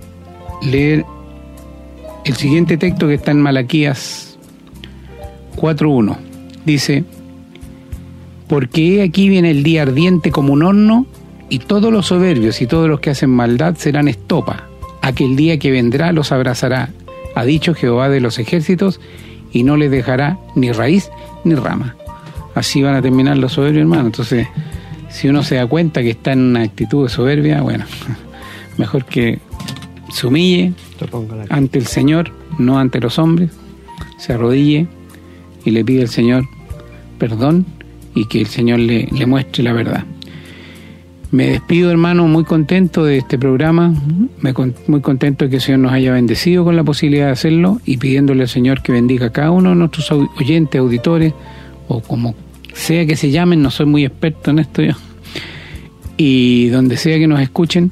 leer 0.64 1.06
el 2.26 2.36
siguiente 2.36 2.78
texto 2.78 3.08
que 3.08 3.14
está 3.14 3.30
en 3.30 3.42
Malaquías 3.42 4.40
4.1. 5.58 6.18
Dice, 6.66 7.04
porque 8.48 9.04
aquí 9.04 9.30
viene 9.30 9.52
el 9.52 9.62
día 9.62 9.84
ardiente 9.84 10.32
como 10.32 10.54
un 10.54 10.64
horno, 10.64 11.06
y 11.50 11.60
todos 11.60 11.94
los 11.94 12.08
soberbios 12.08 12.60
y 12.64 12.66
todos 12.66 12.90
los 12.90 13.00
que 13.00 13.12
hacen 13.12 13.30
maldad 13.30 13.76
serán 13.76 14.08
estopa 14.08 14.70
aquel 15.06 15.36
día 15.36 15.60
que 15.60 15.70
vendrá 15.70 16.12
los 16.12 16.32
abrazará, 16.32 16.90
ha 17.36 17.46
dicho 17.46 17.76
Jehová 17.76 18.10
de 18.10 18.20
los 18.20 18.40
ejércitos, 18.40 19.00
y 19.52 19.64
no 19.64 19.78
les 19.78 19.92
dejará 19.92 20.40
ni 20.56 20.72
raíz 20.72 21.12
ni 21.44 21.54
rama. 21.54 21.96
Así 22.56 22.82
van 22.82 22.96
a 22.96 23.02
terminar 23.04 23.38
los 23.38 23.54
soberbios, 23.54 23.82
hermano. 23.82 24.08
Entonces, 24.08 24.48
si 25.10 25.28
uno 25.30 25.44
se 25.44 25.56
da 25.56 25.68
cuenta 25.68 26.02
que 26.02 26.10
está 26.10 26.34
en 26.34 26.40
una 26.40 26.64
actitud 26.64 27.04
de 27.04 27.10
soberbia, 27.10 27.62
bueno, 27.62 27.86
mejor 28.78 29.06
que 29.06 29.40
se 30.12 30.26
humille 30.26 30.74
ante 31.50 31.78
el 31.78 31.86
Señor, 31.86 32.32
no 32.58 32.80
ante 32.80 33.00
los 33.00 33.20
hombres, 33.20 33.52
se 34.18 34.34
arrodille 34.34 34.88
y 35.66 35.72
le 35.72 35.86
pide 35.86 36.02
al 36.02 36.10
Señor 36.10 36.46
perdón 37.20 37.66
y 38.16 38.26
que 38.28 38.42
el 38.42 38.48
Señor 38.48 38.80
le, 38.80 39.08
le 39.12 39.26
muestre 39.28 39.64
la 39.64 39.74
verdad. 39.74 40.04
Me 41.36 41.48
despido, 41.48 41.92
hermano, 41.92 42.30
muy 42.30 42.46
contento 42.46 43.04
de 43.04 43.18
este 43.18 43.38
programa, 43.38 43.94
muy 44.88 45.02
contento 45.02 45.44
de 45.44 45.50
que 45.50 45.58
el 45.58 45.62
Señor 45.62 45.82
nos 45.82 45.92
haya 45.92 46.14
bendecido 46.14 46.64
con 46.64 46.78
la 46.78 46.84
posibilidad 46.86 47.26
de 47.26 47.34
hacerlo 47.34 47.82
y 47.84 47.98
pidiéndole 47.98 48.44
al 48.44 48.48
Señor 48.48 48.82
que 48.82 48.94
bendiga 48.94 49.26
a 49.26 49.30
cada 49.32 49.52
uno 49.52 49.72
de 49.72 49.76
nuestros 49.76 50.10
oyentes, 50.14 50.80
auditores, 50.80 51.34
o 51.90 52.00
como 52.00 52.36
sea 52.72 53.06
que 53.06 53.18
se 53.18 53.32
llamen, 53.32 53.62
no 53.62 53.70
soy 53.70 53.86
muy 53.86 54.06
experto 54.06 54.52
en 54.52 54.60
esto 54.60 54.82
yo, 54.82 54.94
y 56.16 56.70
donde 56.70 56.96
sea 56.96 57.18
que 57.18 57.28
nos 57.28 57.42
escuchen, 57.42 57.92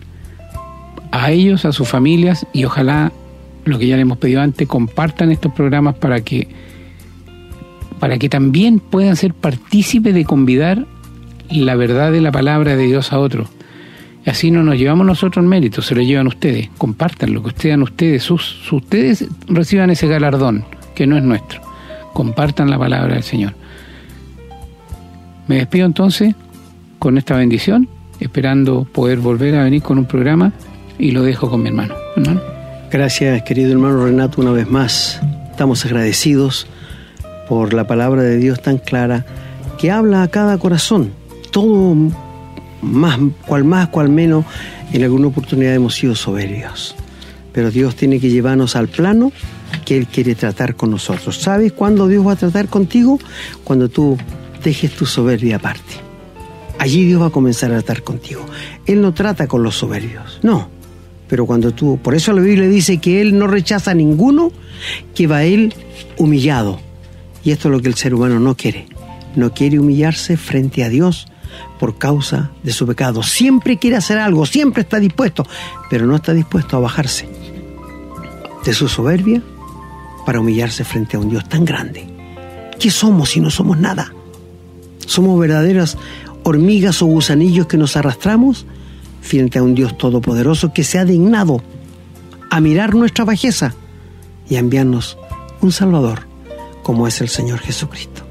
a 1.11 1.29
ellos, 1.31 1.65
a 1.65 1.73
sus 1.73 1.89
familias, 1.89 2.47
y 2.53 2.63
ojalá, 2.63 3.11
lo 3.65 3.77
que 3.77 3.87
ya 3.87 3.97
le 3.97 4.03
hemos 4.03 4.19
pedido 4.19 4.39
antes, 4.39 4.69
compartan 4.69 5.33
estos 5.33 5.51
programas 5.51 5.95
para 5.95 6.21
que 6.21 6.47
para 7.99 8.17
que 8.17 8.29
también 8.29 8.79
puedan 8.79 9.17
ser 9.17 9.33
partícipes 9.33 10.13
de 10.13 10.23
convidar 10.23 10.85
la 11.61 11.75
verdad 11.75 12.11
de 12.11 12.21
la 12.21 12.31
palabra 12.31 12.75
de 12.75 12.85
Dios 12.85 13.13
a 13.13 13.19
otro. 13.19 13.47
Así 14.25 14.51
no 14.51 14.63
nos 14.63 14.77
llevamos 14.77 15.05
nosotros 15.05 15.43
el 15.43 15.49
mérito, 15.49 15.81
se 15.81 15.95
lo 15.95 16.01
llevan 16.01 16.27
ustedes. 16.27 16.69
Compartan 16.77 17.33
lo 17.33 17.41
que 17.41 17.49
ustedes 17.49 17.77
ustedes, 17.77 18.23
sus, 18.23 18.71
ustedes 18.71 19.27
reciban 19.47 19.89
ese 19.89 20.07
galardón 20.07 20.63
que 20.95 21.05
no 21.05 21.17
es 21.17 21.23
nuestro. 21.23 21.61
Compartan 22.13 22.69
la 22.69 22.79
palabra 22.79 23.15
del 23.15 23.23
Señor. 23.23 23.53
Me 25.47 25.55
despido 25.55 25.85
entonces 25.85 26.35
con 26.99 27.17
esta 27.17 27.35
bendición, 27.35 27.89
esperando 28.19 28.85
poder 28.85 29.19
volver 29.19 29.55
a 29.55 29.63
venir 29.63 29.81
con 29.81 29.97
un 29.97 30.05
programa 30.05 30.53
Y 30.97 31.11
lo 31.11 31.23
dejo 31.23 31.49
con 31.49 31.61
mi 31.61 31.69
hermano. 31.69 31.95
hermano. 32.15 32.39
Gracias, 32.91 33.41
querido 33.41 33.71
hermano 33.71 34.05
Renato, 34.05 34.39
una 34.39 34.51
vez 34.51 34.69
más. 34.69 35.19
Estamos 35.49 35.85
agradecidos 35.85 36.67
por 37.49 37.73
la 37.73 37.85
palabra 37.87 38.21
de 38.21 38.37
Dios 38.37 38.61
tan 38.61 38.77
clara 38.77 39.25
que 39.77 39.91
habla 39.91 40.23
a 40.23 40.27
cada 40.29 40.57
corazón. 40.57 41.11
Todo 41.53 41.95
más, 42.81 43.17
cual 43.47 43.63
más, 43.63 43.87
cual 43.87 44.09
menos, 44.09 44.43
en 44.91 45.03
alguna 45.03 45.27
oportunidad 45.27 45.73
hemos 45.73 45.95
sido 45.95 46.15
soberbios. 46.15 46.95
Pero 47.53 47.71
Dios 47.71 47.95
tiene 47.95 48.19
que 48.19 48.29
llevarnos 48.29 48.75
al 48.75 48.89
plano 48.89 49.31
que 49.85 49.97
Él 49.97 50.07
quiere 50.07 50.35
tratar 50.35 50.75
con 50.75 50.91
nosotros. 50.91 51.37
¿Sabes 51.37 51.71
cuándo 51.71 52.07
Dios 52.07 52.27
va 52.27 52.33
a 52.33 52.35
tratar 52.35 52.67
contigo? 52.67 53.19
Cuando 53.63 53.87
tú 53.87 54.17
dejes 54.63 54.91
tu 54.91 55.05
soberbia 55.05 55.57
aparte. 55.57 55.93
Allí 56.79 57.05
Dios 57.05 57.21
va 57.21 57.27
a 57.27 57.31
comenzar 57.31 57.71
a 57.71 57.75
tratar 57.81 58.03
contigo. 58.03 58.45
Él 58.85 59.01
no 59.01 59.13
trata 59.13 59.47
con 59.47 59.63
los 59.63 59.75
soberbios, 59.75 60.39
no. 60.41 60.69
Pero 61.27 61.45
cuando 61.45 61.71
tú, 61.71 61.99
por 62.01 62.15
eso 62.15 62.33
la 62.33 62.41
Biblia 62.41 62.67
dice 62.67 62.97
que 62.97 63.21
Él 63.21 63.37
no 63.37 63.47
rechaza 63.47 63.91
a 63.91 63.95
ninguno 63.95 64.51
que 65.15 65.27
va 65.27 65.37
a 65.37 65.43
Él 65.45 65.73
humillado. 66.17 66.79
Y 67.43 67.51
esto 67.51 67.67
es 67.67 67.71
lo 67.71 67.81
que 67.81 67.87
el 67.87 67.95
ser 67.95 68.13
humano 68.13 68.39
no 68.39 68.55
quiere. 68.55 68.87
No 69.35 69.53
quiere 69.53 69.79
humillarse 69.79 70.37
frente 70.37 70.83
a 70.83 70.89
Dios 70.89 71.27
por 71.79 71.97
causa 71.97 72.51
de 72.63 72.71
su 72.71 72.85
pecado. 72.85 73.23
Siempre 73.23 73.77
quiere 73.77 73.97
hacer 73.97 74.17
algo, 74.17 74.45
siempre 74.45 74.83
está 74.83 74.99
dispuesto, 74.99 75.45
pero 75.89 76.05
no 76.05 76.15
está 76.15 76.33
dispuesto 76.33 76.77
a 76.77 76.81
bajarse 76.81 77.27
de 78.63 78.73
su 78.73 78.87
soberbia 78.87 79.41
para 80.25 80.39
humillarse 80.39 80.83
frente 80.83 81.17
a 81.17 81.19
un 81.19 81.29
Dios 81.29 81.47
tan 81.49 81.65
grande. 81.65 82.07
¿Qué 82.79 82.89
somos 82.89 83.31
si 83.31 83.39
no 83.39 83.49
somos 83.49 83.77
nada? 83.77 84.13
¿Somos 85.05 85.39
verdaderas 85.39 85.97
hormigas 86.43 87.01
o 87.01 87.05
gusanillos 87.05 87.67
que 87.67 87.77
nos 87.77 87.95
arrastramos 87.97 88.65
frente 89.21 89.59
a 89.59 89.63
un 89.63 89.75
Dios 89.75 89.97
todopoderoso 89.97 90.73
que 90.73 90.83
se 90.83 90.99
ha 90.99 91.05
dignado 91.05 91.61
a 92.49 92.59
mirar 92.59 92.93
nuestra 92.93 93.25
bajeza 93.25 93.73
y 94.49 94.55
a 94.55 94.59
enviarnos 94.59 95.17
un 95.61 95.71
Salvador 95.71 96.27
como 96.83 97.07
es 97.07 97.21
el 97.21 97.29
Señor 97.29 97.59
Jesucristo? 97.59 98.23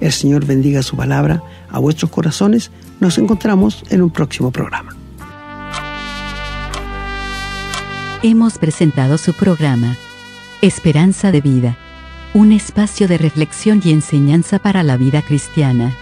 El 0.00 0.12
Señor 0.12 0.46
bendiga 0.46 0.82
su 0.82 0.96
palabra 0.96 1.42
a 1.70 1.78
vuestros 1.78 2.10
corazones. 2.10 2.70
Nos 3.00 3.18
encontramos 3.18 3.84
en 3.90 4.02
un 4.02 4.10
próximo 4.10 4.50
programa. 4.50 4.96
Hemos 8.22 8.58
presentado 8.58 9.16
su 9.16 9.32
programa 9.32 9.96
Esperanza 10.60 11.32
de 11.32 11.40
Vida, 11.40 11.78
un 12.34 12.52
espacio 12.52 13.08
de 13.08 13.16
reflexión 13.16 13.80
y 13.82 13.92
enseñanza 13.92 14.58
para 14.58 14.82
la 14.82 14.98
vida 14.98 15.22
cristiana. 15.22 15.96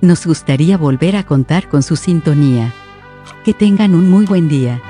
Nos 0.00 0.26
gustaría 0.26 0.76
volver 0.76 1.16
a 1.16 1.24
contar 1.24 1.68
con 1.68 1.82
su 1.82 1.96
sintonía. 1.96 2.72
Que 3.44 3.54
tengan 3.54 3.94
un 3.94 4.10
muy 4.10 4.26
buen 4.26 4.48
día. 4.48 4.82